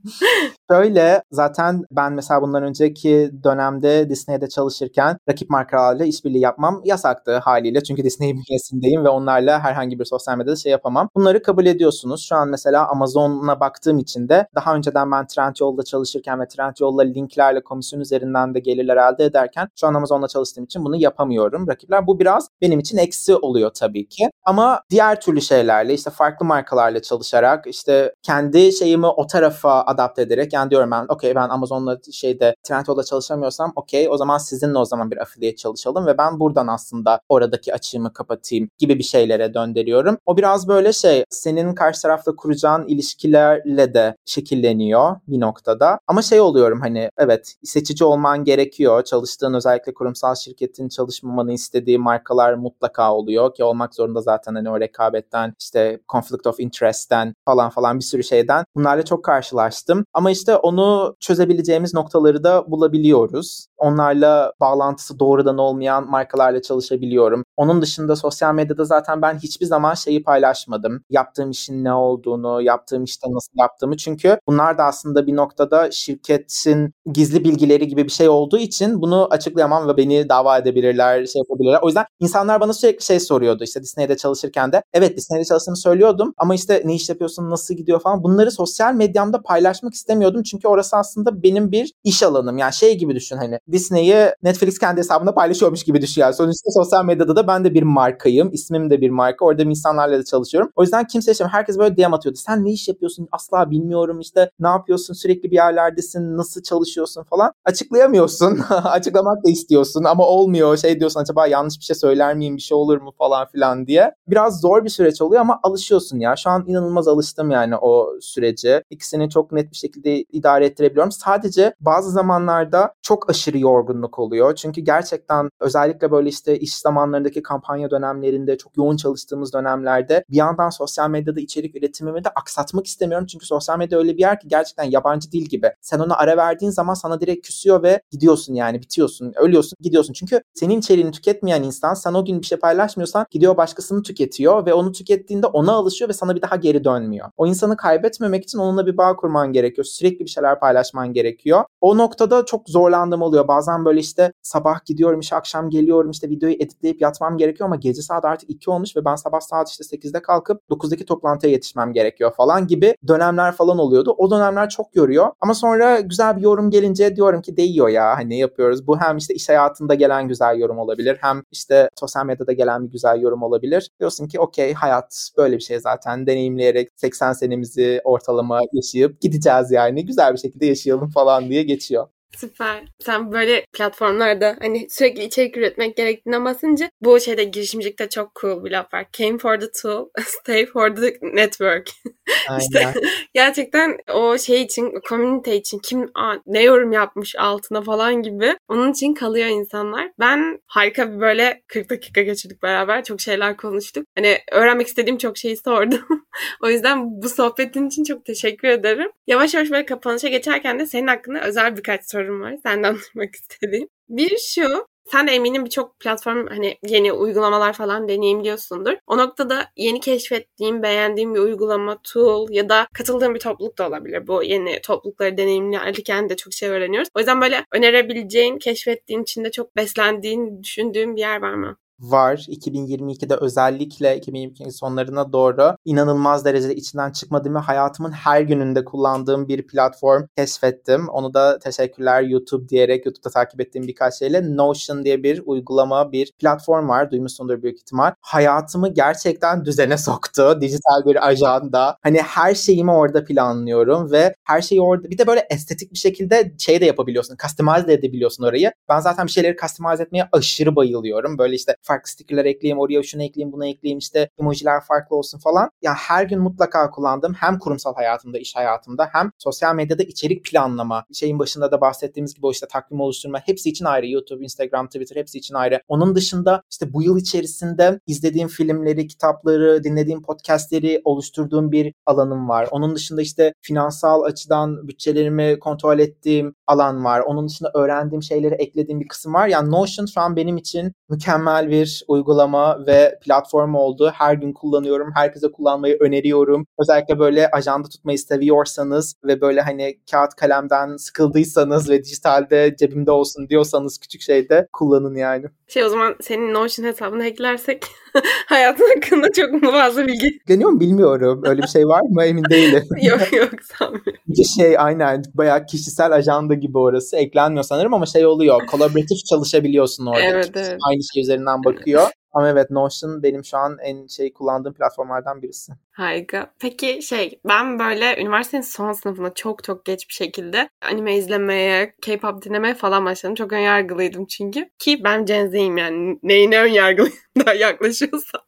Şöyle 0.71 1.23
zaten 1.31 1.83
ben 1.91 2.13
mesela 2.13 2.43
bundan 2.43 2.63
önceki 2.63 3.31
dönemde 3.45 4.11
Disney'de 4.11 4.49
çalışırken 4.49 5.17
rakip 5.29 5.51
markalarla 5.51 6.05
işbirliği 6.05 6.41
yapmam 6.41 6.81
yasaktı 6.85 7.39
haliyle. 7.39 7.83
Çünkü 7.83 8.05
Disney 8.05 8.33
bünyesindeyim 8.33 9.05
ve 9.05 9.09
onlarla 9.09 9.61
herhangi 9.61 9.99
bir 9.99 10.05
sosyal 10.05 10.37
medyada 10.37 10.57
şey 10.57 10.73
yapamam. 10.73 11.09
Bunları 11.17 11.43
kabul 11.43 11.67
ediyorsunuz. 11.67 12.27
Şu 12.29 12.37
an 12.37 12.49
mesela 12.49 12.89
Amazon'a 12.89 13.61
baktığım 13.61 13.99
için 13.99 14.29
de 14.29 14.47
daha 14.55 14.75
önceden 14.75 15.11
ben 15.11 15.27
Trendyol'da 15.27 15.83
çalışırken 15.83 16.41
ve 16.41 16.49
Trendyol'la 16.49 17.03
linklerle 17.03 17.61
komisyon 17.61 18.01
üzerinden 18.01 18.55
de 18.55 18.61
gelirler 18.61 18.97
elde 18.97 19.25
ederken 19.25 19.69
Şu 19.81 19.87
an 19.87 19.95
Amazon'la 19.95 20.29
çalıştığım 20.29 20.65
için 20.65 20.85
bunu 20.85 20.97
yapamıyorum. 20.97 21.69
Rakipler 21.69 22.07
bu 22.07 22.21
biraz 22.21 22.49
benim 22.61 22.79
için 22.81 22.97
eksi 22.97 23.37
oluyor 23.37 23.71
tabii 23.75 24.09
ki. 24.09 24.31
Ama 24.45 24.81
diğer 24.91 25.21
türlü 25.21 25.41
şeylerle 25.41 25.95
işte 25.95 26.11
farklı 26.11 26.47
markalarla 26.47 27.03
çalışarak 27.03 27.67
işte 27.67 28.15
kendi 28.23 28.73
şeyimi 28.73 29.07
o 29.07 29.27
tarafa 29.27 29.83
adapte 29.83 30.23
ederek 30.23 30.53
yani 30.53 30.71
diyorum 30.71 30.91
ben 30.91 31.07
okey 31.09 31.35
ben 31.35 31.49
Amazon'la 31.49 31.99
şeyde 32.13 32.55
Trendyol'da 32.63 33.05
çalışamıyorsam 33.05 33.73
okey 33.77 34.09
o 34.11 34.17
zaman 34.17 34.39
sizinle 34.39 34.79
o 34.79 34.85
zaman 34.85 35.11
bir 35.11 35.17
affiliate 35.23 35.57
çalışalım 35.57 36.07
ve 36.07 36.19
ben 36.19 36.41
buradan 36.41 36.67
aslında 36.67 37.21
oradaki 37.29 37.75
açığımı 37.75 38.13
kapatayım 38.13 38.69
gibi 38.79 38.99
bir 38.99 39.05
şeylere 39.05 39.55
döndürüyorum. 39.55 40.19
O 40.27 40.37
biraz 40.37 40.69
böyle 40.69 40.93
şey 40.93 41.25
senin 41.31 41.75
karşı 41.75 42.03
tarafta 42.03 42.37
kuracağın 42.37 42.87
ilişkilerle 42.87 43.95
de 43.95 44.17
şekilleniyor 44.25 45.17
bir 45.29 45.41
noktada. 45.41 45.99
Ama 46.07 46.23
şey 46.23 46.41
oluyorum 46.41 46.81
hani 46.81 47.09
evet 47.19 47.55
seçici 47.65 48.05
olman 48.05 48.45
gerekiyor. 48.45 49.05
Çalıştığın 49.05 49.53
özellikle 49.65 49.95
kurumsal 49.95 50.35
şirketin 50.35 50.89
çalışmamanı 50.89 51.53
istediği 51.53 51.99
markalar 51.99 52.55
mutlaka 52.55 53.15
oluyor 53.15 53.55
ki 53.55 53.65
olmak 53.65 53.95
zorunda 53.95 54.21
zaten 54.21 54.55
hani 54.55 54.71
o 54.71 54.81
rekabetten 54.81 55.55
işte 55.61 56.01
conflict 56.13 56.47
of 56.47 56.61
interest'ten 56.61 57.35
falan 57.45 57.71
falan 57.71 57.99
bir 57.99 58.05
sürü 58.05 58.25
şeyden 58.25 58.65
bunlarla 58.77 59.05
çok 59.05 59.25
karşılaştım. 59.25 60.05
Ama 60.15 60.31
işte 60.31 60.57
onu 60.57 61.17
çözebileceğimiz 61.21 61.95
noktaları 61.95 62.45
da 62.45 62.71
bulabiliyoruz. 62.71 63.67
Onlarla 63.85 64.53
bağlantısı 64.61 65.19
doğrudan 65.19 65.59
olmayan 65.59 66.11
markalarla 66.11 66.63
çalışabiliyorum. 66.63 67.45
Onun 67.57 67.83
dışında 67.83 68.17
sosyal 68.17 68.55
medyada 68.55 68.85
zaten 68.85 69.23
ben 69.23 69.39
hiçbir 69.39 69.67
zaman 69.67 69.95
şeyi 69.95 70.23
paylaşmadım. 70.23 71.05
Yaptığım 71.11 71.51
işin 71.51 71.85
ne 71.85 71.93
olduğunu, 71.93 72.63
yaptığım 72.63 73.05
işte 73.05 73.27
nasıl 73.31 73.53
yaptığımı. 73.59 73.97
Çünkü 73.97 74.39
bunlar 74.47 74.79
da 74.79 74.85
aslında 74.85 75.27
bir 75.27 75.37
noktada 75.37 75.91
şirketin 75.91 76.95
gizli 77.13 77.45
bilgileri 77.45 77.89
gibi 77.89 78.05
bir 78.05 78.11
şey 78.11 78.29
olduğu 78.29 78.59
için 78.59 79.03
bunu 79.03 79.29
açıklayamam 79.31 79.89
ve 79.89 79.97
beni 79.97 80.29
dava 80.29 80.59
edebilirler, 80.59 81.27
şey 81.27 81.41
yapabilirler. 81.41 81.79
O 81.83 81.87
yüzden 81.87 82.05
insanlar 82.21 82.61
bana 82.61 82.73
sürekli 82.73 83.05
şey 83.05 83.21
soruyordu 83.21 83.65
işte 83.65 83.83
Disney'de 83.83 84.17
çalışırken 84.17 84.73
de. 84.73 84.83
Evet 84.93 85.17
Disney'de 85.17 85.45
çalıştığımı 85.45 85.77
söylüyordum 85.77 86.35
ama 86.39 86.55
işte 86.55 86.83
ne 86.85 86.95
iş 86.95 87.09
yapıyorsun, 87.09 87.51
nasıl 87.51 87.75
gidiyor 87.75 88.01
falan. 88.01 88.23
Bunları 88.23 88.51
sosyal 88.51 88.95
medyamda 88.95 89.43
paylaşmak 89.43 89.95
istemiyordum. 89.95 90.43
Çünkü 90.43 90.69
orası 90.69 90.97
aslında 90.97 91.43
benim 91.43 91.73
bir 91.73 91.93
iş 92.05 92.23
alanım. 92.23 92.59
Yani 92.59 92.73
şey 92.73 92.99
gibi 92.99 93.15
düşün 93.15 93.37
hani 93.37 93.59
Disney'i 93.75 94.31
Netflix 94.43 94.79
kendi 94.79 94.99
hesabında 94.99 95.35
paylaşıyormuş 95.35 95.85
gibi 95.85 96.03
düşün 96.03 96.21
yani. 96.21 96.35
Sonuçta 96.35 96.71
sosyal 96.71 97.05
medyada 97.05 97.37
da 97.37 97.47
ben 97.47 97.65
de 97.65 97.75
bir 97.75 97.83
markayım. 97.83 98.51
İsmim 98.53 98.91
de 98.91 99.01
bir 99.01 99.11
marka. 99.11 99.45
Orada 99.45 99.63
insanlarla 99.63 100.19
da 100.19 100.25
çalışıyorum. 100.25 100.71
O 100.77 100.83
yüzden 100.83 101.07
kimse 101.07 101.31
yaşamıyor. 101.31 101.53
Herkes 101.53 101.79
böyle 101.79 101.97
DM 101.97 102.15
atıyordu. 102.15 102.39
Sen 102.39 102.65
ne 102.65 102.73
iş 102.73 102.89
yapıyorsun? 102.89 103.29
Asla 103.33 103.71
bilmiyorum 103.71 104.21
işte. 104.21 104.51
Ne 104.61 104.69
yapıyorsun? 104.69 105.15
Sürekli 105.15 105.51
bir 105.51 105.57
yerlerdesin. 105.57 106.37
Nasıl 106.37 106.63
çalışıyorsun 106.63 107.23
falan. 107.23 107.53
Açıklayamıyorsun. 107.65 108.59
Açıklamak 108.85 109.45
da 109.45 109.51
istiyorsun 109.51 110.05
ama 110.05 110.27
olmuyor. 110.27 110.77
Şey 110.77 111.01
diyorsun 111.01 111.21
acaba 111.21 111.47
yanlış 111.47 111.79
bir 111.79 111.85
şey 111.85 111.97
söyler 111.97 112.35
miyim? 112.35 112.57
Bir 112.57 112.63
şey 112.63 112.77
olur 112.77 113.01
mu 113.01 113.13
falan 113.19 113.47
filan 113.53 113.87
diye. 113.87 114.15
Biraz 114.29 114.61
zor 114.61 114.85
bir 114.85 114.91
süreç 114.91 115.23
oluyor 115.23 115.41
ama 115.41 115.61
alışıyorsun 115.63 116.19
ya. 116.19 116.37
Şu 116.37 116.51
an 116.51 116.65
inanılmaz 116.67 117.09
alıştım 117.09 117.51
yani 117.51 117.77
o 117.77 118.11
sürece. 118.21 118.83
İkisini 118.91 119.31
çok 119.31 119.53
net 119.53 119.71
bir 119.71 119.77
şekilde 119.77 120.23
idare 120.23 120.67
ettirebiliyorum. 120.67 121.13
Sadece 121.13 121.75
bazı 121.81 122.11
zamanlarda 122.11 122.95
çok 123.03 123.31
aşırı 123.31 123.64
yorgunluk 123.65 124.19
oluyor. 124.19 124.55
Çünkü 124.55 124.81
gerçekten 124.81 125.49
özellikle 125.61 126.11
böyle 126.11 126.29
işte 126.29 126.59
iş 126.59 126.77
zamanlarındaki 126.77 127.43
kampanya 127.43 127.91
dönemlerinde 127.91 128.59
çok 128.59 128.77
yoğun 128.77 128.97
çalıştığımız 128.97 129.53
dönemlerde 129.53 130.25
bir 130.31 130.37
yandan 130.37 130.71
sosyal 130.71 131.11
medyada 131.11 131.41
içerik 131.41 131.77
üretimimi 131.77 132.25
de 132.25 132.29
aksatmak 132.29 132.87
istemiyorum. 132.87 133.27
Çünkü 133.27 133.47
sosyal 133.47 133.79
medya 133.79 133.99
öyle 133.99 134.17
bir 134.17 134.21
yer 134.21 134.41
ki 134.41 134.49
gerçekten 134.49 134.85
yabancı 134.85 135.33
dil 135.33 135.45
gibi. 135.45 135.73
Sen 135.81 135.99
ona 135.99 136.17
ara 136.17 136.37
verdiğin 136.37 136.71
zaman 136.71 136.95
sana 136.95 137.21
direkt 137.21 137.47
küsüyor 137.47 137.83
ve 137.83 138.01
gidiyorsun 138.11 138.55
yani 138.55 138.81
bitiyorsun, 138.81 139.33
ölüyorsun, 139.37 139.77
gidiyorsun. 139.81 140.13
Çünkü 140.13 140.43
senin 140.55 140.79
içeriğini 140.79 141.11
tüketmeyen 141.11 141.63
insan 141.63 141.95
sen 141.95 142.15
o 142.15 142.25
gün 142.25 142.41
bir 142.41 142.47
şey 142.47 142.59
paylaşmıyorsan 142.59 143.27
gidiyor 143.31 143.57
başkasını 143.57 144.03
tüketiyor 144.03 144.67
ve 144.67 144.75
onu 144.75 144.93
tükettiğinde 144.93 145.47
ona 145.47 145.73
alışıyor 145.73 146.09
ve 146.09 146.13
sana 146.13 146.37
bir 146.37 146.43
daha 146.43 146.57
geri 146.57 146.85
dönmüyor. 146.85 147.29
O 147.37 147.47
insanı 147.47 147.77
kaybetmemek 147.77 148.45
için 148.45 148.59
onunla 148.59 148.87
bir 148.87 148.97
bağ 148.97 149.17
kurman 149.17 149.53
gerekiyor. 149.53 149.85
Sürekli 149.85 150.25
bir 150.25 150.31
şeyler 150.31 150.61
paylaşman 150.61 151.13
gerekiyor. 151.13 151.65
O 151.81 151.99
noktada 151.99 152.45
çok 152.45 152.69
zorlandığım 152.69 153.23
oluyor. 153.23 153.44
Bazen 153.49 153.85
böyle 153.85 154.01
işte 154.01 154.33
sabah 154.43 154.85
gidiyorum 154.85 155.21
işe 155.21 155.37
akşam 155.37 155.71
geliyorum 155.71 156.11
işte 156.11 156.29
videoyu 156.31 156.55
editleyip 156.55 157.01
yatmam 157.01 157.37
gerekiyor 157.37 157.69
ama 157.69 157.77
gece 157.77 158.03
saat 158.03 158.25
artık 158.25 158.51
2 158.51 158.71
olmuş 158.71 158.97
ve 158.97 159.05
ben 159.05 159.17
sabah 159.17 159.41
saat 159.41 159.71
işte 159.71 159.85
8'de 159.85 160.23
kalkıp 160.23 160.63
9'daki 160.71 161.05
toplantıya 161.05 161.53
yetişmem 161.53 161.93
gerekiyor 161.93 162.33
falan 162.37 162.67
gibi 162.67 162.95
dönemler 163.09 163.53
falan 163.53 163.79
oluyordu. 163.79 164.15
O 164.19 164.31
dönemler 164.31 164.69
çok 164.69 164.97
yoruyor 164.97 165.27
ama 165.41 165.55
sonra 165.55 166.01
güzel 166.01 166.37
bir 166.37 166.43
yorum 166.43 166.71
gelince 166.71 167.17
diyorum 167.17 167.43
ki 167.43 167.57
değiyor 167.57 167.89
ya 167.89 168.17
hani 168.17 168.39
yapıyoruz. 168.39 168.87
Bu 168.87 169.01
hem 169.01 169.17
işte 169.17 169.35
iş 169.35 169.49
hayatında 169.49 169.95
gelen 169.95 170.29
güzel 170.29 170.59
yorum 170.59 170.79
olabilir 170.79 171.19
hem 171.21 171.43
işte 171.53 171.91
sosyal 172.01 172.27
medyada 172.27 172.53
gelen 172.53 172.87
bir 172.87 172.93
güzel 172.93 173.21
yorum 173.21 173.43
olabilir. 173.43 173.91
Diyorsun 174.01 174.29
ki 174.29 174.41
okey 174.41 174.75
hayat 174.75 175.31
böyle 175.37 175.57
bir 175.57 175.63
şey 175.63 175.81
zaten 175.81 176.27
deneyimleyerek 176.27 176.89
80 176.97 177.33
senemizi 177.33 178.01
ortalama 178.05 178.61
yaşayıp 178.73 179.21
gideceğiz 179.21 179.71
yani 179.71 180.07
güzel 180.07 180.33
bir 180.33 180.39
şekilde 180.39 180.67
yaşayalım 180.67 181.11
falan 181.11 181.49
diye 181.49 181.63
geçiyor. 181.63 182.07
Süper. 182.39 182.85
Sen 182.99 183.33
böyle 183.33 183.65
platformlarda 183.73 184.57
hani 184.61 184.87
sürekli 184.91 185.25
içerik 185.25 185.57
üretmek 185.57 185.97
gerektiğine 185.97 186.45
basınca 186.45 186.91
bu 187.01 187.21
şeyde 187.21 187.45
girişimcilikte 187.45 188.09
çok 188.09 188.35
cool 188.41 188.65
bir 188.65 188.71
laf 188.71 188.95
var. 188.95 189.07
Came 189.13 189.39
for 189.39 189.61
the 189.61 189.67
tool, 189.83 190.09
stay 190.27 190.67
for 190.67 190.97
the 190.97 191.19
network. 191.23 191.91
işte 192.61 192.95
gerçekten 193.35 193.99
o 194.15 194.39
şey 194.39 194.63
için, 194.63 194.87
o 194.87 195.01
community 195.09 195.57
için 195.57 195.79
kim 195.79 196.11
ne 196.47 196.63
yorum 196.63 196.93
yapmış 196.93 197.37
altına 197.37 197.83
falan 197.83 198.23
gibi 198.23 198.57
onun 198.69 198.93
için 198.93 199.15
kalıyor 199.15 199.47
insanlar. 199.47 200.11
Ben 200.21 200.61
harika 200.67 201.13
bir 201.13 201.21
böyle 201.21 201.63
40 201.67 201.91
dakika 201.91 202.23
geçirdik 202.23 202.63
beraber. 202.63 203.05
Çok 203.05 203.21
şeyler 203.21 203.57
konuştuk. 203.57 204.07
Hani 204.17 204.39
öğrenmek 204.53 204.87
istediğim 204.87 205.19
çok 205.19 205.39
şeyi 205.39 205.57
sordum. 205.57 206.05
o 206.63 206.69
yüzden 206.69 207.23
bu 207.23 207.29
sohbetin 207.29 207.87
için 207.87 208.05
çok 208.05 208.25
teşekkür 208.25 208.69
ederim. 208.69 209.11
Yavaş 209.27 209.55
yavaş 209.55 209.71
böyle 209.71 209.87
kapanışa 209.87 210.29
geçerken 210.29 210.79
de 210.79 210.87
senin 210.87 211.07
hakkında 211.07 211.41
özel 211.41 211.77
birkaç 211.77 212.11
soru 212.11 212.24
sorum 212.25 212.41
var. 212.41 212.57
Senden 212.63 212.97
duymak 213.15 213.35
istediğim. 213.51 213.89
Bir 214.09 214.39
şu, 214.39 214.87
sen 215.13 215.27
de 215.27 215.33
eminim 215.33 215.65
birçok 215.65 216.01
platform 216.01 216.47
hani 216.47 216.79
yeni 216.87 217.13
uygulamalar 217.13 217.73
falan 217.73 218.09
deneyimliyorsundur. 218.09 218.95
O 219.07 219.19
noktada 219.19 219.71
yeni 219.77 220.01
keşfettiğin, 220.01 220.83
beğendiğin 220.83 221.35
bir 221.35 221.41
uygulama, 221.41 221.99
tool 222.03 222.51
ya 222.51 222.69
da 222.69 222.87
katıldığın 222.95 223.35
bir 223.35 223.41
topluluk 223.41 223.79
da 223.79 223.89
olabilir. 223.89 224.27
Bu 224.27 224.43
yeni 224.43 224.81
toplulukları 224.81 225.37
deneyimlerken 225.37 226.29
de 226.29 226.37
çok 226.37 226.53
şey 226.53 226.69
öğreniyoruz. 226.69 227.09
O 227.15 227.19
yüzden 227.19 227.41
böyle 227.41 227.65
önerebileceğin, 227.73 228.59
keşfettiğin, 228.59 229.23
içinde 229.23 229.51
çok 229.51 229.77
beslendiğin, 229.77 230.63
düşündüğün 230.63 231.17
bir 231.17 231.21
yer 231.21 231.43
var 231.43 231.55
mı? 231.55 231.77
Var. 232.11 232.37
2022'de 232.37 233.37
özellikle 233.37 234.17
2022 234.17 234.73
sonlarına 234.73 235.33
doğru 235.33 235.77
inanılmaz 235.85 236.45
derecede 236.45 236.75
içinden 236.75 237.13
çıkmadığım 237.13 237.55
ve 237.55 237.59
hayatımın 237.59 238.13
her 238.13 238.41
gününde 238.41 238.85
kullandığım 238.85 239.49
bir 239.49 239.67
platform 239.67 240.23
keşfettim. 240.37 241.09
Onu 241.09 241.35
da 241.35 241.59
teşekkürler 241.59 242.23
YouTube 242.23 242.69
diyerek 242.69 243.07
YouTube'da 243.07 243.31
takip 243.31 243.61
ettiğim 243.61 243.87
birkaç 243.87 244.15
şeyle 244.15 244.57
Notion 244.57 245.05
diye 245.05 245.23
bir 245.23 245.43
uygulama, 245.47 246.13
bir 246.13 246.33
platform 246.39 246.89
var. 246.89 247.11
Duymuşsundur 247.11 247.63
büyük 247.63 247.79
ihtimal. 247.79 248.13
Hayatımı 248.21 248.95
gerçekten 248.95 249.65
düzene 249.65 249.99
soktu. 249.99 250.59
Dijital 250.61 251.05
bir 251.07 251.29
ajanda. 251.29 251.99
Hani 252.03 252.23
her 252.23 252.55
şeyimi 252.55 252.93
orada 252.93 253.25
planlıyorum 253.25 254.11
ve 254.13 254.35
her 254.45 254.61
şeyi 254.61 254.81
orada 254.81 255.11
bir 255.11 255.19
de 255.19 255.27
böyle 255.27 255.47
estetik 255.51 255.93
bir 255.93 255.99
şekilde 255.99 256.53
şey 256.59 256.81
de 256.81 256.85
yapabiliyorsun. 256.85 257.37
Customize 257.43 257.87
de 257.87 257.93
edebiliyorsun 257.93 258.45
orayı. 258.45 258.73
Ben 258.89 259.01
zaten 259.01 259.27
bir 259.27 259.33
şeyleri 259.33 259.57
customize 259.57 260.03
etmeye 260.03 260.29
aşırı 260.33 260.77
bayılıyorum. 260.77 261.39
Böyle 261.39 261.55
işte 261.55 261.77
farklı 261.95 262.11
stickerler 262.11 262.45
ekleyeyim, 262.45 262.79
oraya 262.79 263.03
şunu 263.03 263.23
ekleyeyim, 263.23 263.53
bunu 263.53 263.67
ekleyeyim, 263.67 263.99
işte 263.99 264.29
emojiler 264.39 264.81
farklı 264.81 265.17
olsun 265.17 265.39
falan. 265.39 265.71
Ya 265.83 265.95
her 265.95 266.25
gün 266.25 266.41
mutlaka 266.41 266.91
kullandığım 266.91 267.35
hem 267.35 267.59
kurumsal 267.59 267.95
hayatımda, 267.95 268.39
iş 268.39 268.57
hayatımda 268.57 269.09
hem 269.13 269.31
sosyal 269.39 269.75
medyada 269.75 270.03
içerik 270.03 270.45
planlama, 270.45 271.05
şeyin 271.13 271.39
başında 271.39 271.73
da 271.73 271.81
bahsettiğimiz 271.81 272.35
gibi 272.35 272.47
o 272.47 272.51
işte 272.51 272.67
takvim 272.67 273.01
oluşturma 273.01 273.39
hepsi 273.39 273.71
için 273.71 273.85
ayrı. 273.85 274.07
YouTube, 274.07 274.45
Instagram, 274.45 274.87
Twitter 274.87 275.17
hepsi 275.17 275.39
için 275.39 275.55
ayrı. 275.55 275.81
Onun 275.89 276.15
dışında 276.15 276.63
işte 276.71 276.93
bu 276.93 277.03
yıl 277.03 277.19
içerisinde 277.19 278.01
izlediğim 278.07 278.49
filmleri, 278.49 279.07
kitapları, 279.07 279.85
dinlediğim 279.85 280.23
podcastleri 280.23 281.01
oluşturduğum 281.05 281.73
bir 281.73 281.95
alanım 282.07 282.49
var. 282.49 282.69
Onun 282.71 282.97
dışında 282.97 283.23
işte 283.23 283.55
finansal 283.63 284.23
açıdan 284.23 284.89
bütçelerimi 284.89 285.59
kontrol 285.59 285.99
ettiğim 285.99 286.55
alan 286.67 287.05
var. 287.05 287.21
Onun 287.21 287.49
dışında 287.49 287.71
öğrendiğim 287.75 288.23
şeyleri 288.23 288.55
eklediğim 288.55 289.01
bir 289.01 289.09
kısım 289.09 289.35
var. 289.35 289.49
Yani 289.49 289.71
Notion 289.71 290.07
şu 290.07 290.21
an 290.21 290.37
benim 290.37 290.57
için 290.57 290.93
mükemmel 291.09 291.71
bir 291.71 291.74
bir 291.75 292.05
uygulama 292.09 292.87
ve 292.87 293.19
platform 293.23 293.75
oldu. 293.75 294.13
Her 294.15 294.35
gün 294.35 294.53
kullanıyorum. 294.53 295.11
Herkese 295.15 295.53
kullanmayı 295.53 295.97
öneriyorum. 296.01 296.67
Özellikle 296.79 297.19
böyle 297.19 297.51
ajanda 297.51 297.89
tutmayı 297.89 298.19
seviyorsanız 298.19 299.15
ve 299.25 299.41
böyle 299.41 299.61
hani 299.61 299.99
kağıt 300.11 300.35
kalemden 300.35 300.97
sıkıldıysanız 300.97 301.91
ve 301.91 302.05
dijitalde 302.05 302.77
cebimde 302.79 303.11
olsun 303.11 303.49
diyorsanız 303.49 303.99
küçük 303.99 304.21
şeyde 304.21 304.69
kullanın 304.73 305.15
yani. 305.15 305.47
Şey 305.75 305.85
o 305.85 305.89
zaman 305.89 306.17
senin 306.21 306.55
Notion 306.55 306.87
hesabını 306.87 307.23
hacklersek 307.23 307.87
hayatın 308.47 308.95
hakkında 308.95 309.33
çok 309.33 309.53
mu 309.53 309.71
fazla 309.71 310.07
bilgi? 310.07 310.39
Geliyor 310.47 310.71
mu 310.71 310.81
bilmiyorum. 310.81 311.43
Öyle 311.45 311.63
bir 311.63 311.67
şey 311.67 311.87
var 311.87 312.01
mı 312.11 312.25
emin 312.25 312.45
değilim. 312.51 312.85
yok 313.03 313.33
yok 313.33 313.51
sanmıyorum. 313.63 314.45
Şey 314.57 314.79
aynen 314.79 315.23
bayağı 315.35 315.67
kişisel 315.67 316.13
ajanda 316.13 316.55
gibi 316.55 316.79
orası. 316.79 317.17
Eklenmiyor 317.17 317.65
sanırım 317.65 317.95
ama 317.95 318.07
şey 318.07 318.27
oluyor. 318.27 318.67
Kolaboratif 318.67 319.25
çalışabiliyorsun 319.31 320.07
orada. 320.07 320.23
Evet, 320.23 320.51
evet. 320.55 320.79
Aynı 320.89 321.01
şey 321.15 321.23
üzerinden 321.23 321.65
bakıyor. 321.65 322.09
Ama 322.35 322.49
evet 322.49 322.71
Notion 322.71 323.23
benim 323.23 323.45
şu 323.45 323.57
an 323.57 323.79
en 323.83 324.07
şey 324.07 324.33
kullandığım 324.33 324.75
platformlardan 324.75 325.43
birisi. 325.43 325.73
Harika. 325.93 326.51
Peki 326.61 327.03
şey 327.03 327.41
ben 327.49 327.79
böyle 327.79 328.23
üniversitenin 328.23 328.63
son 328.63 328.93
sınıfında 328.93 329.35
çok 329.35 329.65
çok 329.65 329.85
geç 329.85 330.09
bir 330.09 330.15
şekilde 330.15 330.69
anime 330.91 331.17
izlemeye, 331.17 331.95
K-pop 332.03 332.43
dinlemeye 332.43 332.75
falan 332.75 333.05
başladım. 333.05 333.35
Çok 333.35 333.53
önyargılıydım 333.53 334.27
çünkü. 334.27 334.71
Ki 334.79 335.05
ben 335.05 335.25
Gen 335.25 335.49
Z'yim 335.49 335.77
yani 335.77 336.19
neyine 336.23 336.61
önyargılıyım 336.61 337.17
daha 337.47 337.55
yaklaşıyorsam. 337.55 338.41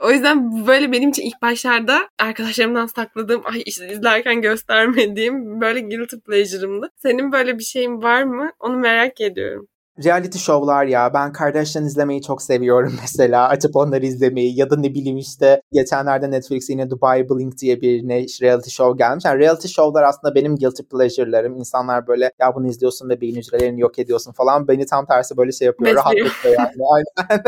o 0.00 0.10
yüzden 0.10 0.66
böyle 0.66 0.92
benim 0.92 1.10
için 1.10 1.22
ilk 1.22 1.42
başlarda 1.42 2.08
arkadaşlarımdan 2.18 2.86
sakladığım, 2.86 3.42
ay 3.44 3.62
işte 3.66 3.88
izlerken 3.88 4.40
göstermediğim 4.42 5.60
böyle 5.60 5.80
guilty 5.80 6.16
pleasure'ımdı. 6.16 6.90
Senin 6.96 7.32
böyle 7.32 7.58
bir 7.58 7.64
şeyin 7.64 8.02
var 8.02 8.22
mı? 8.22 8.52
Onu 8.60 8.76
merak 8.76 9.20
ediyorum. 9.20 9.68
Reality 9.98 10.38
şovlar 10.38 10.84
ya. 10.84 11.14
Ben 11.14 11.32
Kardashian 11.32 11.84
izlemeyi 11.84 12.22
çok 12.22 12.42
seviyorum 12.42 12.94
mesela. 13.00 13.48
Açıp 13.48 13.76
onları 13.76 14.06
izlemeyi 14.06 14.58
ya 14.58 14.70
da 14.70 14.76
ne 14.76 14.94
bileyim 14.94 15.18
işte 15.18 15.62
geçenlerde 15.72 16.30
Netflix'e 16.30 16.72
yine 16.72 16.90
Dubai 16.90 17.28
Blink 17.28 17.58
diye 17.58 17.80
bir 17.80 18.08
ne 18.08 18.26
reality 18.42 18.70
show 18.70 18.98
gelmiş. 18.98 19.24
Yani 19.24 19.38
reality 19.38 19.68
şovlar 19.68 20.02
aslında 20.02 20.34
benim 20.34 20.56
guilty 20.56 20.82
pleasure'larım. 20.82 21.56
İnsanlar 21.56 22.06
böyle 22.06 22.32
ya 22.40 22.54
bunu 22.54 22.66
izliyorsun 22.66 23.08
ve 23.08 23.20
beyin 23.20 23.36
hücrelerini 23.36 23.80
yok 23.80 23.98
ediyorsun 23.98 24.32
falan. 24.32 24.68
Beni 24.68 24.86
tam 24.86 25.06
tersi 25.06 25.36
böyle 25.36 25.52
şey 25.52 25.66
yapıyor. 25.66 25.96
Rahatlatıyor 25.96 26.54
yani. 26.58 26.72
Aynen. 26.92 27.42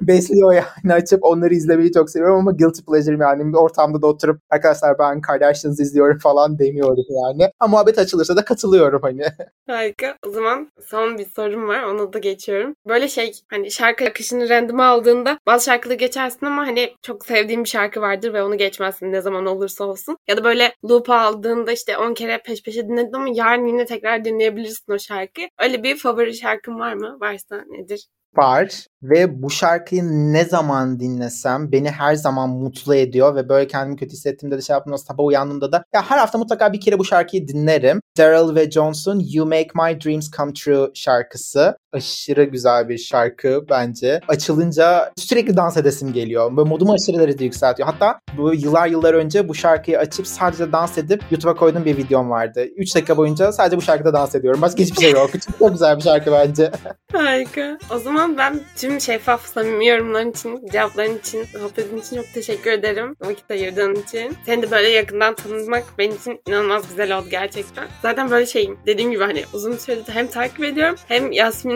Besliyor 0.00 0.52
yani. 0.52 0.94
Açıp 0.94 1.24
onları 1.24 1.54
izlemeyi 1.54 1.92
çok 1.92 2.10
seviyorum 2.10 2.36
ama 2.36 2.50
guilty 2.50 2.80
pleasure'ım 2.82 3.20
yani. 3.20 3.52
Bir 3.52 3.58
ortamda 3.58 4.02
da 4.02 4.06
oturup 4.06 4.40
arkadaşlar 4.50 4.98
ben 4.98 5.20
Kardashians 5.20 5.80
izliyorum 5.80 6.18
falan 6.18 6.58
demiyorum 6.58 7.04
yani. 7.08 7.50
Ama 7.60 7.70
muhabbet 7.70 7.98
açılırsa 7.98 8.36
da 8.36 8.44
katılıyorum 8.44 9.00
hani. 9.02 9.22
Harika. 9.66 10.16
O 10.26 10.30
zaman 10.30 10.72
son 10.80 11.18
bir 11.18 11.24
sorum 11.52 11.68
var. 11.68 11.82
Onu 11.82 12.12
da 12.12 12.18
geçiyorum. 12.18 12.74
Böyle 12.88 13.08
şey 13.08 13.32
hani 13.50 13.70
şarkı 13.70 14.04
akışını 14.04 14.48
random 14.48 14.80
aldığında 14.80 15.38
bazı 15.46 15.64
şarkıları 15.64 15.98
geçersin 15.98 16.46
ama 16.46 16.66
hani 16.66 16.94
çok 17.02 17.26
sevdiğin 17.26 17.64
bir 17.64 17.68
şarkı 17.68 18.00
vardır 18.00 18.32
ve 18.32 18.42
onu 18.42 18.58
geçmezsin 18.58 19.12
ne 19.12 19.20
zaman 19.20 19.46
olursa 19.46 19.84
olsun. 19.84 20.16
Ya 20.28 20.36
da 20.36 20.44
böyle 20.44 20.74
loop 20.90 21.10
aldığında 21.10 21.72
işte 21.72 21.98
10 21.98 22.14
kere 22.14 22.38
peş 22.38 22.62
peşe 22.62 22.88
dinledin 22.88 23.12
ama 23.12 23.28
yarın 23.32 23.66
yine 23.66 23.84
tekrar 23.84 24.24
dinleyebilirsin 24.24 24.92
o 24.92 24.98
şarkıyı. 24.98 25.48
Öyle 25.58 25.82
bir 25.82 25.96
favori 25.96 26.34
şarkın 26.34 26.78
var 26.78 26.94
mı? 26.94 27.16
Varsa 27.20 27.64
nedir? 27.68 28.06
Var 28.36 28.86
ve 29.02 29.42
bu 29.42 29.50
şarkıyı 29.50 30.02
ne 30.04 30.44
zaman 30.44 31.00
dinlesem 31.00 31.72
beni 31.72 31.90
her 31.90 32.14
zaman 32.14 32.50
mutlu 32.50 32.94
ediyor 32.94 33.34
ve 33.34 33.48
böyle 33.48 33.66
kendimi 33.66 33.96
kötü 33.96 34.12
hissettiğimde 34.12 34.56
de 34.58 34.62
şey 34.62 34.74
yaptığımda 34.74 34.98
sabah 34.98 35.24
uyandığımda 35.24 35.72
da 35.72 35.84
ya 35.94 36.10
her 36.10 36.18
hafta 36.18 36.38
mutlaka 36.38 36.72
bir 36.72 36.80
kere 36.80 36.98
bu 36.98 37.04
şarkıyı 37.04 37.48
dinlerim. 37.48 38.00
Daryl 38.18 38.54
ve 38.54 38.70
Johnson 38.70 39.22
You 39.32 39.46
Make 39.46 39.68
My 39.74 40.00
Dreams 40.00 40.30
Come 40.30 40.52
True 40.52 40.90
şarkısı. 40.94 41.76
Aşırı 41.92 42.44
güzel 42.44 42.88
bir 42.88 42.98
şarkı 42.98 43.64
bence. 43.70 44.20
Açılınca 44.28 45.12
sürekli 45.16 45.56
dans 45.56 45.76
edesim 45.76 46.12
geliyor. 46.12 46.56
Böyle 46.56 46.68
modumu 46.68 46.92
aşırı 46.92 47.22
derecede 47.22 47.44
yükseltiyor. 47.44 47.88
Hatta 47.88 48.20
bu 48.36 48.54
yıllar 48.54 48.86
yıllar 48.86 49.14
önce 49.14 49.48
bu 49.48 49.54
şarkıyı 49.54 49.98
açıp 49.98 50.26
sadece 50.26 50.72
dans 50.72 50.98
edip 50.98 51.22
YouTube'a 51.30 51.54
koyduğum 51.54 51.84
bir 51.84 51.96
videom 51.96 52.30
vardı. 52.30 52.64
3 52.76 52.94
dakika 52.94 53.16
boyunca 53.16 53.52
sadece 53.52 53.76
bu 53.76 53.82
şarkıda 53.82 54.12
dans 54.12 54.34
ediyorum. 54.34 54.62
Başka 54.62 54.78
hiçbir 54.78 55.00
şey 55.00 55.10
yok. 55.10 55.30
Çok 55.58 55.72
güzel 55.72 55.96
bir 55.96 56.02
şarkı 56.02 56.32
bence. 56.32 56.70
Harika. 57.12 57.78
O 57.90 57.98
zaman 57.98 58.38
ben 58.38 58.60
tüm 58.76 59.00
şeffaf 59.00 59.46
samimi 59.46 59.86
yorumların 59.86 60.30
için, 60.30 60.66
cevapların 60.72 61.18
için, 61.18 61.44
sohbetin 61.44 61.96
için 61.96 62.16
çok 62.16 62.34
teşekkür 62.34 62.70
ederim. 62.70 63.16
Vakit 63.20 63.50
ayırdığın 63.50 63.94
için. 63.94 64.36
Seni 64.46 64.62
de 64.62 64.70
böyle 64.70 64.88
yakından 64.88 65.34
tanımak 65.34 65.84
benim 65.98 66.16
için 66.16 66.40
inanılmaz 66.48 66.88
güzel 66.88 67.18
oldu 67.18 67.26
gerçekten. 67.30 67.88
Zaten 68.02 68.30
böyle 68.30 68.46
şeyim. 68.46 68.78
Dediğim 68.86 69.10
gibi 69.10 69.24
hani 69.24 69.44
uzun 69.52 69.76
süredir 69.76 70.12
hem 70.12 70.26
takip 70.26 70.64
ediyorum 70.64 70.96
hem 71.08 71.32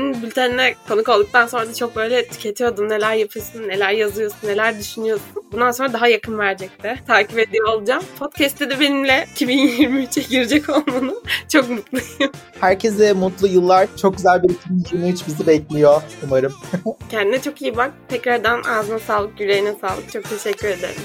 Yasmin'in 0.07 0.23
bültenine 0.23 0.75
konuk 0.89 1.09
olduktan 1.09 1.47
sonra 1.47 1.69
da 1.69 1.75
çok 1.75 1.97
böyle 1.97 2.29
tüketiyordum. 2.29 2.89
Neler 2.89 3.15
yapıyorsun, 3.15 3.69
neler 3.69 3.91
yazıyorsun, 3.91 4.49
neler 4.49 4.79
düşünüyorsun. 4.79 5.27
Bundan 5.53 5.71
sonra 5.71 5.93
daha 5.93 6.09
yakın 6.09 6.39
verecekti. 6.39 6.95
Takip 7.07 7.39
ediyor 7.39 7.69
olacağım. 7.69 8.03
Podcast'te 8.19 8.71
de 8.71 8.81
benimle 8.81 9.27
2023'e 9.37 10.23
girecek 10.23 10.69
olmanı 10.69 11.15
çok 11.49 11.71
mutluyum. 11.71 12.33
Herkese 12.61 13.13
mutlu 13.13 13.47
yıllar. 13.47 13.89
Çok 13.97 14.17
güzel 14.17 14.43
bir 14.43 14.51
2023 14.51 15.27
bizi 15.27 15.47
bekliyor 15.47 16.03
umarım. 16.25 16.53
Kendine 17.11 17.43
çok 17.43 17.63
iyi 17.63 17.77
bak. 17.77 17.93
Tekrardan 18.09 18.63
ağzına 18.63 18.99
sağlık, 18.99 19.41
yüreğine 19.41 19.75
sağlık. 19.81 20.13
Çok 20.13 20.31
teşekkür 20.31 20.69
ederim. 20.69 21.03